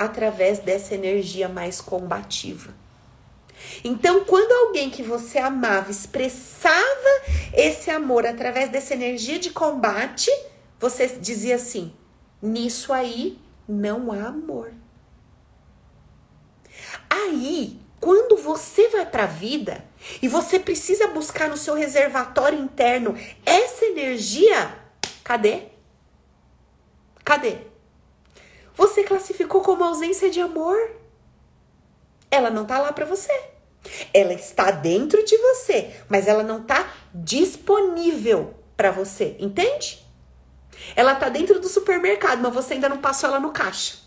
através 0.00 0.58
dessa 0.60 0.94
energia 0.94 1.46
mais 1.46 1.80
combativa. 1.80 2.74
Então, 3.84 4.24
quando 4.24 4.50
alguém 4.52 4.88
que 4.88 5.02
você 5.02 5.38
amava 5.38 5.90
expressava 5.90 7.22
esse 7.52 7.90
amor 7.90 8.26
através 8.26 8.70
dessa 8.70 8.94
energia 8.94 9.38
de 9.38 9.50
combate, 9.50 10.30
você 10.78 11.06
dizia 11.06 11.56
assim: 11.56 11.92
nisso 12.40 12.94
aí 12.94 13.38
não 13.68 14.10
há 14.10 14.28
amor. 14.28 14.72
Aí, 17.10 17.78
quando 18.00 18.38
você 18.38 18.88
vai 18.88 19.04
para 19.04 19.24
a 19.24 19.26
vida 19.26 19.84
e 20.22 20.28
você 20.28 20.58
precisa 20.58 21.08
buscar 21.08 21.50
no 21.50 21.58
seu 21.58 21.74
reservatório 21.74 22.58
interno 22.58 23.14
essa 23.44 23.84
energia, 23.84 24.74
cadê? 25.22 25.64
Cadê? 27.22 27.69
Você 28.80 29.04
classificou 29.04 29.60
como 29.60 29.84
ausência 29.84 30.30
de 30.30 30.40
amor. 30.40 30.92
Ela 32.30 32.48
não 32.48 32.64
tá 32.64 32.78
lá 32.78 32.90
para 32.94 33.04
você. 33.04 33.30
Ela 34.14 34.32
está 34.32 34.70
dentro 34.70 35.22
de 35.22 35.36
você, 35.36 35.90
mas 36.08 36.26
ela 36.26 36.42
não 36.42 36.62
tá 36.62 36.90
disponível 37.14 38.54
para 38.78 38.90
você, 38.90 39.36
entende? 39.38 40.02
Ela 40.96 41.14
tá 41.14 41.28
dentro 41.28 41.60
do 41.60 41.68
supermercado, 41.68 42.40
mas 42.40 42.54
você 42.54 42.72
ainda 42.72 42.88
não 42.88 42.96
passou 42.96 43.28
ela 43.28 43.38
no 43.38 43.52
caixa. 43.52 43.98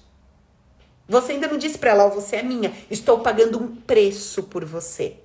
Você 1.07 1.34
ainda 1.34 1.47
não 1.47 1.59
disse 1.59 1.78
para 1.78 1.91
ela, 1.91 2.07
oh, 2.07 2.09
você 2.09 2.38
é 2.38 2.43
minha, 2.43 2.74
estou 2.89 3.19
pagando 3.19 3.61
um 3.61 3.76
preço 3.76 4.41
por 4.41 4.65
você. 4.65 5.17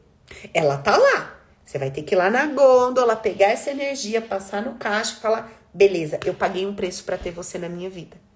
Ela 0.53 0.76
tá 0.76 0.94
lá. 0.94 1.40
Você 1.64 1.78
vai 1.78 1.90
ter 1.90 2.03
que 2.03 2.14
ir 2.14 2.18
lá 2.18 2.28
na 2.28 2.44
gôndola, 2.49 3.16
pegar 3.16 3.49
essa 3.49 3.70
energia, 3.70 4.20
passar 4.20 4.61
no 4.61 4.74
caixa 4.74 5.16
e 5.16 5.20
falar: 5.20 5.51
beleza, 5.72 6.20
eu 6.26 6.34
paguei 6.34 6.66
um 6.66 6.74
preço 6.74 7.03
para 7.05 7.16
ter 7.16 7.30
você 7.30 7.57
na 7.57 7.70
minha 7.70 7.88
vida. 7.88 8.27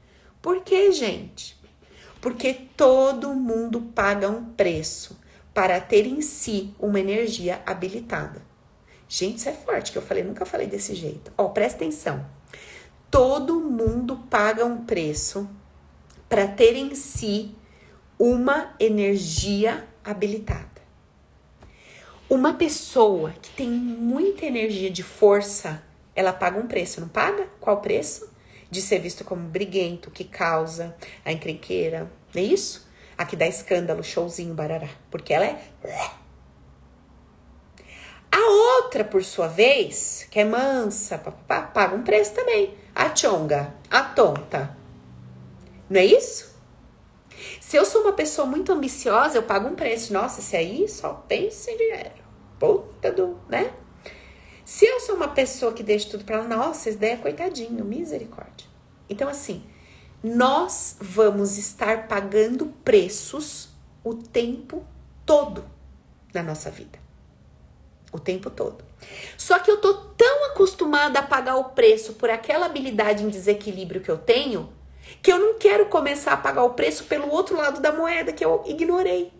Por 0.42 0.62
quê, 0.62 0.90
gente? 0.90 1.56
Porque 2.20 2.52
todo 2.76 3.32
mundo 3.32 3.80
paga 3.80 4.28
um 4.28 4.44
preço 4.44 5.18
para 5.54 5.80
ter 5.80 6.04
em 6.04 6.20
si 6.20 6.74
uma 6.80 6.98
energia 6.98 7.62
habilitada. 7.64 8.42
Gente, 9.08 9.38
isso 9.38 9.48
é 9.48 9.52
forte 9.52 9.92
que 9.92 9.98
eu 9.98 10.02
falei, 10.02 10.24
nunca 10.24 10.44
falei 10.44 10.66
desse 10.66 10.94
jeito. 10.94 11.32
Ó, 11.38 11.48
presta 11.48 11.76
atenção. 11.76 12.26
Todo 13.10 13.60
mundo 13.60 14.16
paga 14.28 14.64
um 14.64 14.84
preço 14.84 15.48
para 16.28 16.48
ter 16.48 16.74
em 16.76 16.94
si 16.94 17.54
uma 18.18 18.74
energia 18.80 19.86
habilitada. 20.02 20.82
Uma 22.28 22.54
pessoa 22.54 23.32
que 23.42 23.50
tem 23.50 23.68
muita 23.68 24.46
energia 24.46 24.90
de 24.90 25.02
força, 25.02 25.82
ela 26.16 26.32
paga 26.32 26.58
um 26.58 26.66
preço, 26.66 27.00
não 27.00 27.08
paga? 27.08 27.46
Qual 27.60 27.82
preço? 27.82 28.31
De 28.72 28.80
ser 28.80 29.00
visto 29.00 29.22
como 29.22 29.46
briguento, 29.50 30.10
que 30.10 30.24
causa 30.24 30.96
a 31.26 31.30
encrenqueira, 31.30 32.10
não 32.34 32.40
é 32.40 32.44
isso? 32.44 32.88
A 33.18 33.26
que 33.26 33.36
dá 33.36 33.46
escândalo, 33.46 34.02
showzinho, 34.02 34.54
barará. 34.54 34.88
Porque 35.10 35.34
ela 35.34 35.44
é. 35.44 35.62
A 38.32 38.50
outra, 38.78 39.04
por 39.04 39.22
sua 39.22 39.46
vez, 39.46 40.26
que 40.30 40.40
é 40.40 40.44
mansa, 40.46 41.18
papapá, 41.18 41.60
paga 41.66 41.94
um 41.94 42.02
preço 42.02 42.32
também. 42.32 42.74
A 42.94 43.14
chonga, 43.14 43.74
a 43.90 44.02
tonta, 44.04 44.74
não 45.90 46.00
é 46.00 46.06
isso? 46.06 46.56
Se 47.60 47.76
eu 47.76 47.84
sou 47.84 48.00
uma 48.00 48.14
pessoa 48.14 48.46
muito 48.46 48.72
ambiciosa, 48.72 49.36
eu 49.36 49.42
pago 49.42 49.68
um 49.68 49.74
preço. 49.74 50.14
Nossa, 50.14 50.40
esse 50.40 50.56
aí 50.56 50.88
só 50.88 51.12
pensa 51.28 51.70
em 51.70 51.76
dinheiro. 51.76 52.22
Puta 52.58 53.12
do, 53.12 53.38
né? 53.50 53.74
Se 54.72 54.86
eu 54.86 55.00
sou 55.00 55.16
uma 55.16 55.28
pessoa 55.28 55.74
que 55.74 55.82
deixa 55.82 56.08
tudo 56.08 56.24
pra 56.24 56.38
lá, 56.38 56.48
nossa, 56.48 56.88
esse 56.88 56.96
daí 56.96 57.10
é 57.10 57.16
coitadinho, 57.18 57.84
misericórdia. 57.84 58.66
Então, 59.06 59.28
assim, 59.28 59.62
nós 60.24 60.96
vamos 60.98 61.58
estar 61.58 62.08
pagando 62.08 62.72
preços 62.82 63.68
o 64.02 64.14
tempo 64.14 64.82
todo 65.26 65.62
na 66.32 66.42
nossa 66.42 66.70
vida. 66.70 66.98
O 68.10 68.18
tempo 68.18 68.48
todo. 68.48 68.82
Só 69.36 69.58
que 69.58 69.70
eu 69.70 69.78
tô 69.78 69.92
tão 69.92 70.46
acostumada 70.46 71.18
a 71.18 71.22
pagar 71.22 71.56
o 71.56 71.64
preço 71.64 72.14
por 72.14 72.30
aquela 72.30 72.64
habilidade 72.64 73.22
em 73.22 73.28
desequilíbrio 73.28 74.00
que 74.00 74.10
eu 74.10 74.16
tenho, 74.16 74.72
que 75.22 75.30
eu 75.30 75.38
não 75.38 75.58
quero 75.58 75.84
começar 75.90 76.32
a 76.32 76.38
pagar 76.38 76.64
o 76.64 76.72
preço 76.72 77.04
pelo 77.04 77.30
outro 77.30 77.58
lado 77.58 77.78
da 77.78 77.92
moeda 77.92 78.32
que 78.32 78.42
eu 78.42 78.64
ignorei. 78.66 79.34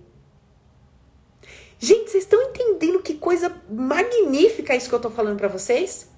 Gente, 1.85 2.13
vocês 2.13 2.23
estão 2.23 2.41
entendendo 2.41 3.03
que 3.03 3.15
coisa 3.15 3.53
magnífica 3.69 4.73
isso 4.73 4.89
que 4.89 4.95
eu 4.95 5.01
tô 5.01 5.11
falando 5.11 5.37
para 5.37 5.49
vocês? 5.49 6.09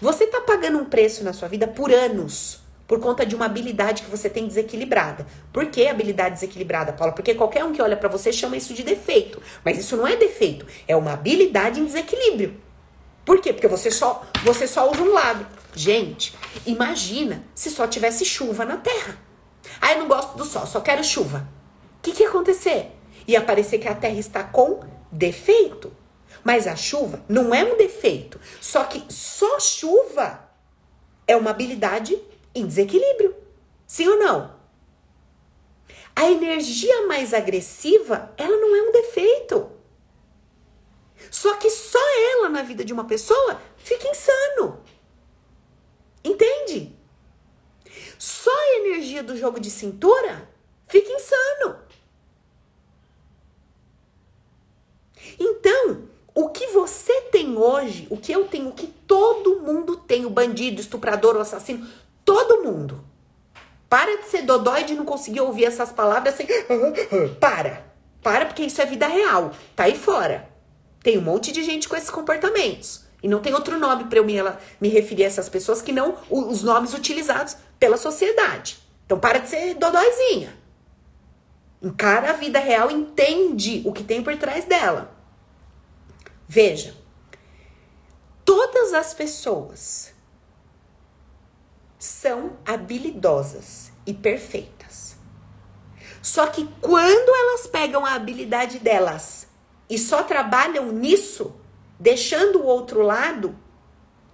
Você 0.00 0.28
tá 0.28 0.40
pagando 0.42 0.78
um 0.78 0.84
preço 0.84 1.24
na 1.24 1.32
sua 1.32 1.48
vida 1.48 1.66
por 1.66 1.92
anos, 1.92 2.60
por 2.86 3.00
conta 3.00 3.26
de 3.26 3.34
uma 3.34 3.46
habilidade 3.46 4.04
que 4.04 4.08
você 4.10 4.30
tem 4.30 4.46
desequilibrada. 4.46 5.26
Por 5.52 5.66
que 5.66 5.88
habilidade 5.88 6.36
desequilibrada, 6.36 6.92
Paula? 6.92 7.12
Porque 7.12 7.34
qualquer 7.34 7.64
um 7.64 7.72
que 7.72 7.82
olha 7.82 7.96
para 7.96 8.08
você 8.08 8.32
chama 8.32 8.56
isso 8.56 8.72
de 8.74 8.84
defeito. 8.84 9.42
Mas 9.64 9.76
isso 9.76 9.96
não 9.96 10.06
é 10.06 10.14
defeito, 10.14 10.64
é 10.86 10.94
uma 10.94 11.14
habilidade 11.14 11.80
em 11.80 11.84
desequilíbrio. 11.84 12.56
Por 13.24 13.40
quê? 13.40 13.52
Porque 13.52 13.66
você 13.66 13.90
só, 13.90 14.24
você 14.44 14.68
só 14.68 14.88
usa 14.88 15.02
um 15.02 15.12
lado. 15.12 15.44
Gente, 15.74 16.32
imagina 16.64 17.42
se 17.56 17.72
só 17.72 17.88
tivesse 17.88 18.24
chuva 18.24 18.64
na 18.64 18.76
Terra. 18.76 19.18
Ah, 19.80 19.94
eu 19.94 19.98
não 19.98 20.06
gosto 20.06 20.38
do 20.38 20.44
sol, 20.44 20.64
só 20.64 20.78
quero 20.78 21.02
chuva. 21.02 21.48
O 21.98 22.02
que, 22.02 22.12
que 22.12 22.22
ia 22.22 22.28
acontecer? 22.28 22.92
Ia 23.26 23.40
parecer 23.40 23.78
que 23.78 23.88
a 23.88 23.94
Terra 23.94 24.18
está 24.18 24.44
com 24.44 24.80
defeito. 25.10 25.92
Mas 26.44 26.66
a 26.66 26.76
chuva 26.76 27.24
não 27.28 27.54
é 27.54 27.64
um 27.64 27.76
defeito. 27.76 28.40
Só 28.60 28.84
que 28.84 29.04
só 29.12 29.58
chuva 29.58 30.48
é 31.26 31.36
uma 31.36 31.50
habilidade 31.50 32.16
em 32.54 32.66
desequilíbrio. 32.66 33.34
Sim 33.86 34.08
ou 34.08 34.18
não? 34.18 34.56
A 36.14 36.30
energia 36.30 37.06
mais 37.06 37.34
agressiva, 37.34 38.32
ela 38.38 38.56
não 38.56 38.74
é 38.74 38.82
um 38.82 38.92
defeito. 38.92 39.70
Só 41.30 41.56
que 41.56 41.68
só 41.68 41.98
ela 42.32 42.48
na 42.48 42.62
vida 42.62 42.84
de 42.84 42.92
uma 42.92 43.04
pessoa 43.04 43.60
fica 43.76 44.08
insano. 44.08 44.82
Entende? 46.24 46.96
Só 48.18 48.50
a 48.50 48.78
energia 48.78 49.22
do 49.22 49.36
jogo 49.36 49.60
de 49.60 49.70
cintura 49.70 50.48
fica 50.86 51.12
insano. 51.12 51.80
Então, 55.38 56.08
o 56.34 56.48
que 56.48 56.68
você 56.68 57.22
tem 57.22 57.55
hoje, 57.66 58.06
o 58.10 58.16
que 58.16 58.32
eu 58.32 58.46
tenho, 58.46 58.68
o 58.68 58.72
que 58.72 58.86
todo 58.86 59.60
mundo 59.60 59.96
tem, 59.96 60.24
o 60.24 60.30
bandido, 60.30 60.80
estuprador, 60.80 61.36
o 61.36 61.40
assassino, 61.40 61.86
todo 62.24 62.62
mundo. 62.62 63.04
Para 63.88 64.18
de 64.18 64.28
ser 64.28 64.42
dodói 64.42 64.84
de 64.84 64.94
não 64.94 65.04
conseguir 65.04 65.40
ouvir 65.40 65.64
essas 65.64 65.92
palavras 65.92 66.34
assim. 66.34 66.46
Para. 67.38 67.84
Para, 68.22 68.46
porque 68.46 68.64
isso 68.64 68.82
é 68.82 68.86
vida 68.86 69.06
real. 69.06 69.52
Tá 69.74 69.84
aí 69.84 69.96
fora. 69.96 70.48
Tem 71.02 71.16
um 71.16 71.22
monte 71.22 71.52
de 71.52 71.62
gente 71.62 71.88
com 71.88 71.94
esses 71.94 72.10
comportamentos. 72.10 73.04
E 73.22 73.28
não 73.28 73.40
tem 73.40 73.54
outro 73.54 73.78
nome 73.78 74.04
para 74.04 74.18
eu 74.18 74.24
me, 74.24 74.34
me 74.80 74.88
referir 74.88 75.24
a 75.24 75.26
essas 75.26 75.48
pessoas 75.48 75.80
que 75.80 75.92
não 75.92 76.16
os 76.28 76.62
nomes 76.62 76.92
utilizados 76.94 77.56
pela 77.78 77.96
sociedade. 77.96 78.78
Então 79.04 79.18
para 79.18 79.38
de 79.38 79.48
ser 79.48 79.74
dodóizinha. 79.74 80.56
Encara 81.80 82.30
a 82.30 82.32
vida 82.32 82.58
real, 82.58 82.90
entende 82.90 83.82
o 83.84 83.92
que 83.92 84.02
tem 84.02 84.22
por 84.22 84.36
trás 84.36 84.64
dela. 84.64 85.14
Veja, 86.48 86.94
todas 88.46 88.94
as 88.94 89.12
pessoas 89.12 90.14
são 91.98 92.56
habilidosas 92.64 93.92
e 94.06 94.14
perfeitas. 94.14 95.16
Só 96.22 96.46
que 96.46 96.66
quando 96.80 97.34
elas 97.34 97.66
pegam 97.66 98.06
a 98.06 98.14
habilidade 98.14 98.78
delas 98.78 99.48
e 99.90 99.98
só 99.98 100.22
trabalham 100.22 100.92
nisso, 100.92 101.54
deixando 101.98 102.60
o 102.60 102.66
outro 102.66 103.02
lado 103.02 103.56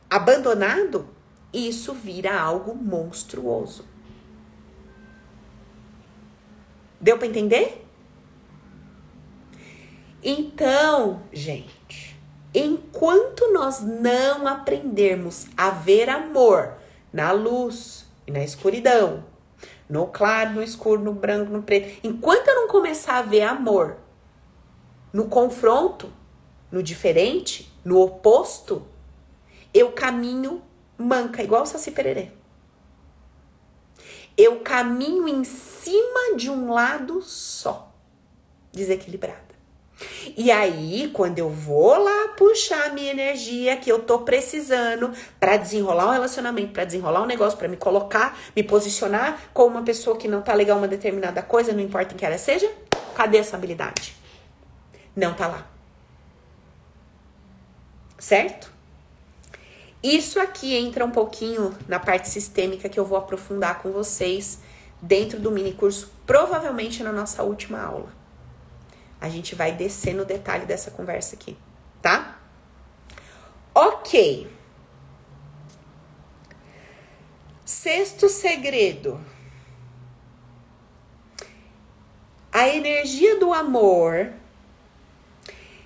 abandonado, 0.08 1.08
isso 1.52 1.94
vira 1.94 2.38
algo 2.38 2.74
monstruoso. 2.74 3.86
Deu 7.00 7.18
para 7.18 7.26
entender? 7.26 7.86
Então, 10.22 11.22
gente, 11.32 11.81
enquanto 12.54 13.52
nós 13.52 13.80
não 13.80 14.46
aprendermos 14.46 15.46
a 15.56 15.70
ver 15.70 16.08
amor 16.08 16.74
na 17.12 17.32
luz 17.32 18.06
e 18.26 18.30
na 18.30 18.42
escuridão, 18.42 19.24
no 19.88 20.06
claro, 20.06 20.54
no 20.54 20.62
escuro, 20.62 21.02
no 21.02 21.12
branco, 21.12 21.52
no 21.52 21.62
preto, 21.62 22.00
enquanto 22.02 22.48
eu 22.48 22.54
não 22.54 22.68
começar 22.68 23.18
a 23.18 23.22
ver 23.22 23.42
amor 23.42 23.96
no 25.12 25.26
confronto, 25.28 26.10
no 26.70 26.82
diferente, 26.82 27.70
no 27.84 28.00
oposto, 28.00 28.86
eu 29.74 29.92
caminho 29.92 30.62
manca, 30.96 31.42
igual 31.42 31.62
o 31.62 31.66
Saci 31.66 31.90
Pererê. 31.90 32.30
Eu 34.36 34.60
caminho 34.60 35.28
em 35.28 35.44
cima 35.44 36.36
de 36.36 36.48
um 36.48 36.72
lado 36.72 37.20
só, 37.20 37.92
desequilibrada. 38.72 39.51
E 40.36 40.50
aí, 40.50 41.10
quando 41.12 41.38
eu 41.38 41.48
vou 41.48 41.96
lá 41.96 42.28
puxar 42.36 42.86
a 42.86 42.92
minha 42.92 43.10
energia 43.10 43.76
que 43.76 43.90
eu 43.90 44.00
tô 44.00 44.20
precisando 44.20 45.12
para 45.38 45.56
desenrolar 45.56 46.08
um 46.08 46.12
relacionamento, 46.12 46.72
para 46.72 46.84
desenrolar 46.84 47.22
um 47.22 47.26
negócio, 47.26 47.58
para 47.58 47.68
me 47.68 47.76
colocar, 47.76 48.38
me 48.54 48.62
posicionar 48.62 49.38
como 49.52 49.76
uma 49.76 49.82
pessoa 49.82 50.16
que 50.16 50.28
não 50.28 50.42
tá 50.42 50.54
legal 50.54 50.78
uma 50.78 50.88
determinada 50.88 51.42
coisa, 51.42 51.72
não 51.72 51.80
importa 51.80 52.14
em 52.14 52.16
que 52.16 52.24
ela 52.24 52.38
seja, 52.38 52.70
cadê 53.14 53.38
essa 53.38 53.56
habilidade? 53.56 54.16
Não 55.14 55.34
tá 55.34 55.46
lá 55.46 55.72
certo? 58.22 58.70
Isso 60.00 60.38
aqui 60.38 60.76
entra 60.76 61.04
um 61.04 61.10
pouquinho 61.10 61.76
na 61.88 61.98
parte 61.98 62.28
sistêmica 62.28 62.88
que 62.88 62.98
eu 62.98 63.04
vou 63.04 63.18
aprofundar 63.18 63.82
com 63.82 63.90
vocês 63.90 64.60
dentro 65.00 65.40
do 65.40 65.50
mini 65.50 65.72
curso, 65.72 66.12
provavelmente 66.24 67.02
na 67.02 67.12
nossa 67.12 67.42
última 67.42 67.80
aula. 67.80 68.21
A 69.22 69.28
gente 69.28 69.54
vai 69.54 69.70
descer 69.70 70.14
no 70.14 70.24
detalhe 70.24 70.66
dessa 70.66 70.90
conversa 70.90 71.36
aqui, 71.36 71.56
tá? 72.02 72.40
Ok. 73.72 74.50
Sexto 77.64 78.28
segredo. 78.28 79.24
A 82.52 82.68
energia 82.68 83.38
do 83.38 83.52
amor 83.54 84.32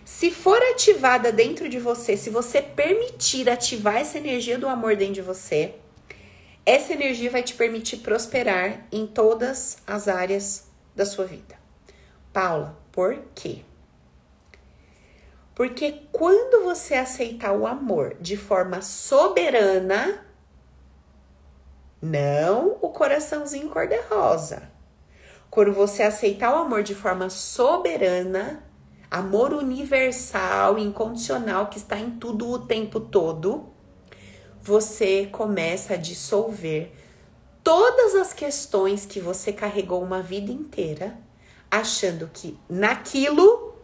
se 0.03 0.30
for 0.30 0.62
ativada 0.70 1.30
dentro 1.30 1.68
de 1.68 1.78
você, 1.78 2.16
se 2.16 2.30
você 2.30 2.62
permitir 2.62 3.51
ativar 3.51 3.97
essa 3.97 4.16
energia 4.16 4.57
do 4.57 4.66
amor 4.66 4.97
dentro 4.97 5.14
de 5.14 5.20
você, 5.20 5.74
essa 6.64 6.95
energia 6.95 7.30
vai 7.30 7.43
te 7.43 7.53
permitir 7.55 7.99
prosperar 7.99 8.87
em 8.91 9.07
todas 9.07 9.78
as 9.87 10.09
áreas 10.09 10.70
da 10.95 11.05
sua 11.05 11.26
vida. 11.26 11.59
Paula, 12.32 12.78
por 12.97 13.15
quê? 13.35 13.61
Porque 15.55 16.01
quando 16.11 16.65
você 16.65 16.95
aceitar 16.95 17.53
o 17.53 17.67
amor 17.67 18.17
de 18.19 18.39
forma 18.39 18.81
soberana, 18.81 20.25
não 22.01 22.79
o 22.81 22.89
coraçãozinho 22.89 23.69
cor-de-rosa. 23.69 24.71
Quando 25.51 25.75
você 25.75 26.03
aceitar 26.03 26.55
o 26.55 26.63
amor 26.63 26.83
de 26.83 26.95
forma 26.95 27.29
soberana, 27.29 28.65
amor 29.11 29.53
universal, 29.53 30.79
incondicional, 30.79 31.67
que 31.67 31.77
está 31.77 31.99
em 31.99 32.13
tudo 32.13 32.51
o 32.51 32.61
tempo 32.61 32.99
todo, 32.99 33.67
você 34.63 35.27
começa 35.27 35.95
a 35.95 35.99
dissolver 35.99 36.93
todas 37.63 38.15
as 38.15 38.33
questões 38.33 39.05
que 39.05 39.21
você 39.21 39.53
carregou 39.53 40.03
uma 40.03 40.23
vida 40.23 40.51
inteira, 40.51 41.26
achando 41.77 42.31
que 42.33 42.59
naquilo 42.68 43.74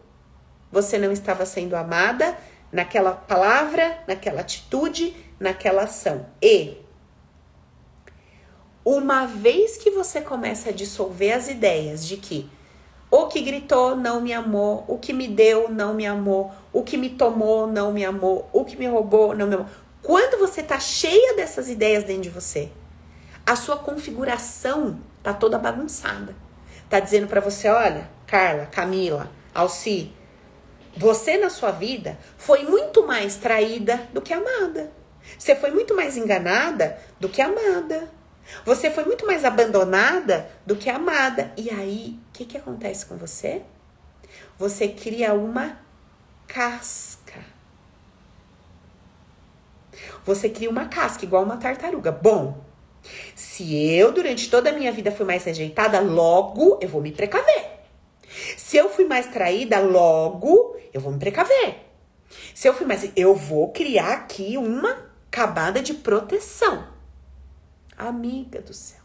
você 0.71 0.97
não 0.97 1.11
estava 1.11 1.45
sendo 1.45 1.75
amada, 1.75 2.37
naquela 2.71 3.11
palavra, 3.11 3.99
naquela 4.07 4.41
atitude, 4.41 5.15
naquela 5.39 5.83
ação. 5.83 6.25
E 6.41 6.77
uma 8.83 9.25
vez 9.25 9.77
que 9.77 9.91
você 9.91 10.19
começa 10.19 10.69
a 10.69 10.73
dissolver 10.73 11.33
as 11.33 11.47
ideias 11.47 12.05
de 12.05 12.17
que 12.17 12.49
o 13.09 13.27
que 13.27 13.41
gritou 13.41 13.95
não 13.95 14.19
me 14.19 14.33
amou, 14.33 14.83
o 14.87 14.97
que 14.97 15.13
me 15.13 15.27
deu 15.27 15.69
não 15.69 15.93
me 15.93 16.05
amou, 16.05 16.51
o 16.73 16.81
que 16.81 16.97
me 16.97 17.11
tomou 17.11 17.67
não 17.67 17.93
me 17.93 18.03
amou, 18.03 18.49
o 18.51 18.65
que 18.65 18.75
me 18.75 18.87
roubou 18.87 19.35
não 19.35 19.45
me 19.45 19.53
amou. 19.53 19.67
Quando 20.01 20.39
você 20.39 20.63
tá 20.63 20.79
cheia 20.79 21.35
dessas 21.35 21.69
ideias 21.69 22.03
dentro 22.03 22.23
de 22.23 22.29
você, 22.29 22.71
a 23.45 23.55
sua 23.55 23.77
configuração 23.77 24.99
tá 25.21 25.31
toda 25.31 25.59
bagunçada. 25.59 26.35
Tá 26.93 26.99
dizendo 26.99 27.25
para 27.25 27.41
você, 27.41 27.67
olha, 27.69 28.07
Carla, 28.27 28.67
Camila, 28.67 29.31
Alci, 29.51 30.13
você 30.95 31.37
na 31.37 31.49
sua 31.49 31.71
vida 31.71 32.19
foi 32.37 32.65
muito 32.65 33.07
mais 33.07 33.35
traída 33.35 34.07
do 34.13 34.21
que 34.21 34.31
amada. 34.31 34.91
Você 35.35 35.55
foi 35.55 35.71
muito 35.71 35.95
mais 35.95 36.17
enganada 36.17 36.99
do 37.19 37.27
que 37.27 37.41
amada. 37.41 38.11
Você 38.63 38.91
foi 38.91 39.05
muito 39.05 39.25
mais 39.25 39.43
abandonada 39.43 40.47
do 40.67 40.75
que 40.75 40.87
amada. 40.87 41.51
E 41.57 41.71
aí, 41.71 42.19
o 42.29 42.31
que, 42.31 42.45
que 42.45 42.59
acontece 42.59 43.07
com 43.07 43.17
você? 43.17 43.63
Você 44.59 44.87
cria 44.87 45.33
uma 45.33 45.79
casca. 46.47 47.43
Você 50.23 50.47
cria 50.47 50.69
uma 50.69 50.85
casca, 50.85 51.25
igual 51.25 51.41
uma 51.41 51.57
tartaruga. 51.57 52.11
Bom, 52.11 52.62
se 53.35 53.75
eu 53.75 54.11
durante 54.11 54.49
toda 54.49 54.69
a 54.69 54.73
minha 54.73 54.91
vida 54.91 55.11
fui 55.11 55.25
mais 55.25 55.43
rejeitada, 55.43 55.99
logo 55.99 56.79
eu 56.81 56.89
vou 56.89 57.01
me 57.01 57.11
precaver. 57.11 57.71
Se 58.57 58.77
eu 58.77 58.89
fui 58.89 59.05
mais 59.05 59.27
traída, 59.27 59.79
logo 59.79 60.75
eu 60.93 61.01
vou 61.01 61.11
me 61.11 61.19
precaver. 61.19 61.77
Se 62.53 62.67
eu 62.67 62.73
fui 62.73 62.85
mais. 62.85 63.11
Eu 63.15 63.35
vou 63.35 63.71
criar 63.71 64.13
aqui 64.13 64.57
uma 64.57 65.11
camada 65.29 65.81
de 65.81 65.93
proteção. 65.93 66.87
Amiga 67.97 68.61
do 68.61 68.73
céu. 68.73 69.01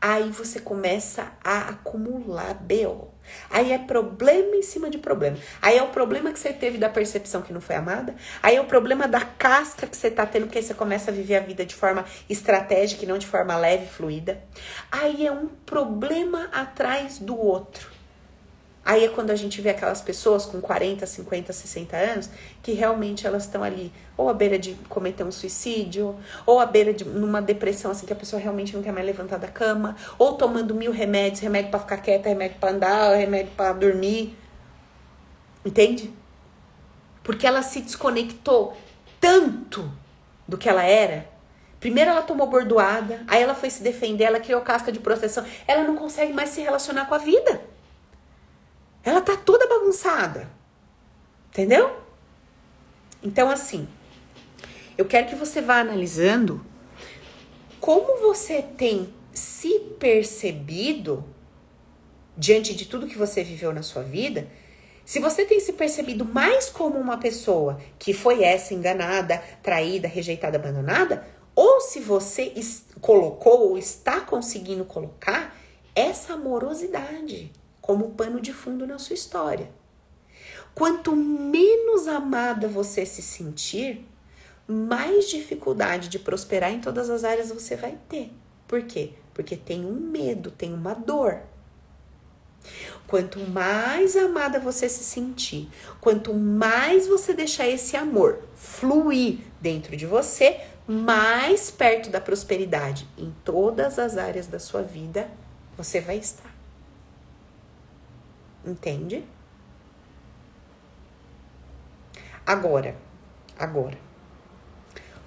Aí 0.00 0.30
você 0.30 0.60
começa 0.60 1.32
a 1.42 1.70
acumular 1.70 2.54
BO. 2.54 3.13
Aí 3.50 3.72
é 3.72 3.78
problema 3.78 4.56
em 4.56 4.62
cima 4.62 4.90
de 4.90 4.98
problema. 4.98 5.36
Aí 5.62 5.78
é 5.78 5.82
o 5.82 5.88
problema 5.88 6.32
que 6.32 6.38
você 6.38 6.52
teve 6.52 6.78
da 6.78 6.88
percepção 6.88 7.42
que 7.42 7.52
não 7.52 7.60
foi 7.60 7.76
amada. 7.76 8.14
Aí 8.42 8.56
é 8.56 8.60
o 8.60 8.64
problema 8.64 9.06
da 9.06 9.20
casca 9.20 9.86
que 9.86 9.96
você 9.96 10.10
tá 10.10 10.26
tendo, 10.26 10.46
porque 10.46 10.62
você 10.62 10.74
começa 10.74 11.10
a 11.10 11.14
viver 11.14 11.36
a 11.36 11.40
vida 11.40 11.64
de 11.64 11.74
forma 11.74 12.04
estratégica 12.28 13.04
e 13.04 13.08
não 13.08 13.18
de 13.18 13.26
forma 13.26 13.56
leve 13.56 13.84
e 13.84 13.88
fluida. 13.88 14.42
Aí 14.90 15.26
é 15.26 15.32
um 15.32 15.46
problema 15.46 16.48
atrás 16.52 17.18
do 17.18 17.38
outro. 17.38 17.93
Aí 18.84 19.04
é 19.04 19.08
quando 19.08 19.30
a 19.30 19.34
gente 19.34 19.62
vê 19.62 19.70
aquelas 19.70 20.02
pessoas 20.02 20.44
com 20.44 20.60
40, 20.60 21.06
50, 21.06 21.52
60 21.52 21.96
anos 21.96 22.30
que 22.62 22.72
realmente 22.72 23.26
elas 23.26 23.44
estão 23.44 23.62
ali, 23.62 23.90
ou 24.16 24.28
à 24.28 24.34
beira 24.34 24.58
de 24.58 24.74
cometer 24.88 25.24
um 25.24 25.32
suicídio, 25.32 26.14
ou 26.44 26.60
à 26.60 26.66
beira 26.66 26.92
de 26.92 27.04
numa 27.04 27.40
depressão 27.40 27.90
assim 27.90 28.04
que 28.04 28.12
a 28.12 28.16
pessoa 28.16 28.40
realmente 28.40 28.76
não 28.76 28.82
quer 28.82 28.92
mais 28.92 29.06
levantar 29.06 29.38
da 29.38 29.48
cama, 29.48 29.96
ou 30.18 30.34
tomando 30.34 30.74
mil 30.74 30.92
remédios, 30.92 31.40
remédio 31.40 31.70
para 31.70 31.80
ficar 31.80 31.96
quieta, 31.96 32.28
remédio 32.28 32.58
para 32.60 32.72
andar, 32.72 33.16
remédio 33.16 33.52
para 33.56 33.72
dormir. 33.72 34.36
Entende? 35.64 36.12
Porque 37.22 37.46
ela 37.46 37.62
se 37.62 37.80
desconectou 37.80 38.76
tanto 39.18 39.90
do 40.46 40.58
que 40.58 40.68
ela 40.68 40.84
era. 40.84 41.26
Primeiro 41.80 42.10
ela 42.10 42.22
tomou 42.22 42.46
bordoada, 42.46 43.22
aí 43.26 43.42
ela 43.42 43.54
foi 43.54 43.70
se 43.70 43.82
defender, 43.82 44.24
ela 44.24 44.40
criou 44.40 44.60
casca 44.60 44.92
de 44.92 45.00
proteção. 45.00 45.42
Ela 45.66 45.84
não 45.84 45.96
consegue 45.96 46.34
mais 46.34 46.50
se 46.50 46.60
relacionar 46.60 47.06
com 47.06 47.14
a 47.14 47.18
vida. 47.18 47.73
Ela 49.04 49.20
tá 49.20 49.36
toda 49.36 49.68
bagunçada. 49.68 50.48
Entendeu? 51.50 51.94
Então, 53.22 53.50
assim, 53.50 53.86
eu 54.96 55.04
quero 55.04 55.28
que 55.28 55.34
você 55.34 55.60
vá 55.60 55.80
analisando 55.80 56.64
como 57.80 58.20
você 58.20 58.62
tem 58.62 59.12
se 59.32 59.78
percebido 59.98 61.24
diante 62.36 62.74
de 62.74 62.86
tudo 62.86 63.06
que 63.06 63.18
você 63.18 63.44
viveu 63.44 63.72
na 63.72 63.82
sua 63.82 64.02
vida. 64.02 64.48
Se 65.04 65.20
você 65.20 65.44
tem 65.44 65.60
se 65.60 65.74
percebido 65.74 66.24
mais 66.24 66.70
como 66.70 66.98
uma 66.98 67.18
pessoa 67.18 67.78
que 67.98 68.14
foi 68.14 68.42
essa 68.42 68.72
enganada, 68.72 69.42
traída, 69.62 70.08
rejeitada, 70.08 70.56
abandonada, 70.56 71.26
ou 71.54 71.80
se 71.80 72.00
você 72.00 72.52
colocou 73.00 73.68
ou 73.68 73.78
está 73.78 74.20
conseguindo 74.22 74.84
colocar 74.84 75.54
essa 75.94 76.32
amorosidade 76.32 77.52
como 77.84 78.12
pano 78.12 78.40
de 78.40 78.50
fundo 78.50 78.86
na 78.86 78.98
sua 78.98 79.12
história. 79.12 79.70
Quanto 80.74 81.14
menos 81.14 82.08
amada 82.08 82.66
você 82.66 83.04
se 83.04 83.20
sentir, 83.20 84.08
mais 84.66 85.28
dificuldade 85.28 86.08
de 86.08 86.18
prosperar 86.18 86.72
em 86.72 86.80
todas 86.80 87.10
as 87.10 87.24
áreas 87.24 87.50
você 87.50 87.76
vai 87.76 87.98
ter. 88.08 88.32
Por 88.66 88.84
quê? 88.84 89.10
Porque 89.34 89.54
tem 89.54 89.84
um 89.84 89.92
medo, 89.92 90.50
tem 90.50 90.72
uma 90.72 90.94
dor. 90.94 91.40
Quanto 93.06 93.38
mais 93.50 94.16
amada 94.16 94.58
você 94.58 94.88
se 94.88 95.04
sentir, 95.04 95.68
quanto 96.00 96.32
mais 96.32 97.06
você 97.06 97.34
deixar 97.34 97.68
esse 97.68 97.98
amor 97.98 98.44
fluir 98.54 99.40
dentro 99.60 99.94
de 99.94 100.06
você, 100.06 100.58
mais 100.88 101.70
perto 101.70 102.08
da 102.08 102.18
prosperidade 102.18 103.06
em 103.18 103.30
todas 103.44 103.98
as 103.98 104.16
áreas 104.16 104.46
da 104.46 104.58
sua 104.58 104.80
vida 104.80 105.30
você 105.76 106.00
vai 106.00 106.16
estar. 106.16 106.53
Entende? 108.64 109.24
Agora, 112.46 112.94
agora, 113.58 113.98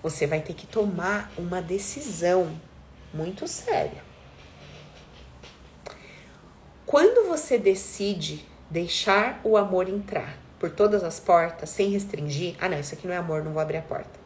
você 0.02 0.28
vai 0.28 0.42
ter 0.42 0.54
que 0.54 0.68
tomar 0.68 1.32
uma 1.38 1.62
decisão 1.62 2.60
muito 3.14 3.48
séria. 3.48 4.04
Quando 6.86 7.28
você 7.28 7.58
decide 7.58 8.46
deixar 8.70 9.42
o 9.44 9.58
amor 9.58 9.90
entrar 9.90 10.38
por 10.60 10.72
todas 10.72 11.04
as 11.04 11.20
portas, 11.20 11.70
sem 11.70 11.90
restringir, 11.90 12.56
ah, 12.60 12.70
não, 12.70 12.80
isso 12.80 12.94
aqui 12.94 13.06
não 13.08 13.14
é 13.14 13.18
amor, 13.18 13.44
não 13.44 13.52
vou 13.52 13.62
abrir 13.62 13.78
a 13.78 13.82
porta. 13.82 14.20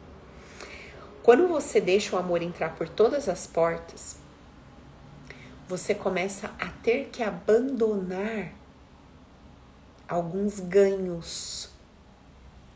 Quando 1.22 1.48
você 1.48 1.80
deixa 1.80 2.14
o 2.14 2.18
amor 2.18 2.42
entrar 2.42 2.74
por 2.74 2.88
todas 2.88 3.28
as 3.28 3.46
portas, 3.46 4.16
você 5.68 5.94
começa 5.94 6.50
a 6.58 6.68
ter 6.82 7.08
que 7.10 7.22
abandonar 7.22 8.52
alguns 10.08 10.60
ganhos 10.60 11.70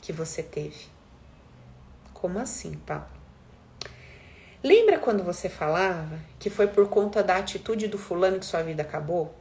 que 0.01 0.13
você 0.13 0.43
teve. 0.43 0.87
Como 2.15 2.39
assim, 2.39 2.75
Pablo? 2.87 3.17
Lembra 4.63 4.99
quando 4.99 5.23
você 5.23 5.49
falava 5.49 6.19
que 6.39 6.51
foi 6.51 6.67
por 6.67 6.89
conta 6.89 7.23
da 7.23 7.37
atitude 7.37 7.89
do 7.89 7.99
fulano 7.99 8.39
que 8.39 8.47
sua 8.47 8.63
vida 8.63 8.83
acabou? 8.83 9.35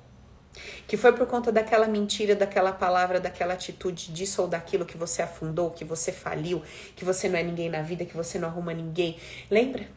Que 0.87 0.97
foi 0.97 1.13
por 1.13 1.27
conta 1.27 1.51
daquela 1.51 1.87
mentira, 1.87 2.35
daquela 2.35 2.71
palavra, 2.71 3.19
daquela 3.19 3.53
atitude 3.53 4.11
disso 4.11 4.41
ou 4.41 4.47
daquilo 4.47 4.85
que 4.85 4.97
você 4.97 5.21
afundou, 5.21 5.71
que 5.71 5.83
você 5.83 6.11
faliu, 6.11 6.61
que 6.95 7.03
você 7.03 7.27
não 7.27 7.39
é 7.39 7.43
ninguém 7.43 7.69
na 7.69 7.81
vida, 7.81 8.05
que 8.05 8.15
você 8.15 8.37
não 8.37 8.47
arruma 8.47 8.73
ninguém. 8.73 9.17
Lembra? 9.49 9.87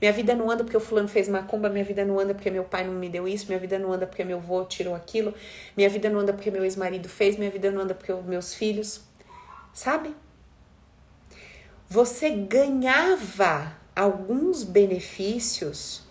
Minha 0.00 0.12
vida 0.12 0.34
não 0.34 0.50
anda 0.50 0.64
porque 0.64 0.76
o 0.76 0.80
fulano 0.80 1.08
fez 1.08 1.28
macumba, 1.28 1.68
minha 1.68 1.84
vida 1.84 2.04
não 2.04 2.18
anda 2.18 2.34
porque 2.34 2.50
meu 2.50 2.64
pai 2.64 2.84
não 2.84 2.92
me 2.92 3.08
deu 3.08 3.26
isso, 3.26 3.46
minha 3.46 3.58
vida 3.58 3.78
não 3.78 3.92
anda 3.92 4.06
porque 4.06 4.24
meu 4.24 4.38
avô 4.38 4.64
tirou 4.64 4.94
aquilo, 4.94 5.34
minha 5.76 5.88
vida 5.88 6.10
não 6.10 6.20
anda 6.20 6.32
porque 6.32 6.50
meu 6.50 6.64
ex-marido 6.64 7.08
fez, 7.08 7.36
minha 7.36 7.50
vida 7.50 7.70
não 7.70 7.82
anda 7.82 7.94
porque 7.94 8.12
meus 8.12 8.54
filhos. 8.54 9.02
Sabe? 9.72 10.14
Você 11.88 12.30
ganhava 12.30 13.76
alguns 13.94 14.62
benefícios 14.62 16.02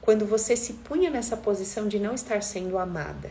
quando 0.00 0.26
você 0.26 0.56
se 0.56 0.74
punha 0.74 1.10
nessa 1.10 1.36
posição 1.36 1.86
de 1.86 1.98
não 1.98 2.14
estar 2.14 2.42
sendo 2.42 2.78
amada. 2.78 3.30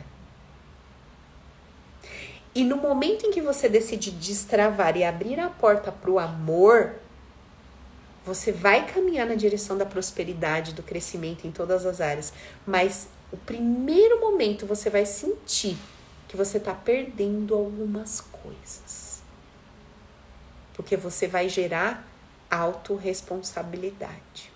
E 2.53 2.63
no 2.63 2.77
momento 2.77 3.25
em 3.25 3.32
que 3.32 3.41
você 3.41 3.69
decide 3.69 4.11
destravar 4.11 4.97
e 4.97 5.03
abrir 5.03 5.39
a 5.39 5.49
porta 5.49 5.91
para 5.91 6.11
o 6.11 6.19
amor, 6.19 6.95
você 8.26 8.51
vai 8.51 8.86
caminhar 8.86 9.26
na 9.26 9.36
direção 9.36 9.78
da 9.78 9.86
prosperidade, 9.86 10.74
do 10.74 10.84
crescimento 10.84 11.47
em 11.47 11.51
todas 11.51 11.86
as 11.86 11.99
áreas, 11.99 12.32
mas 12.65 13.07
o 13.32 13.38
primeiro 13.38 14.19
momento 14.19 14.65
você 14.65 14.89
vai 14.89 15.05
sentir 15.05 15.78
que 16.28 16.38
você 16.38 16.57
está 16.57 16.74
perdendo 16.74 17.55
algumas 17.55 18.22
coisas. 18.22 19.22
Porque 20.74 20.95
você 20.95 21.28
vai 21.28 21.49
gerar 21.49 22.07
autorresponsabilidade. 22.49 24.51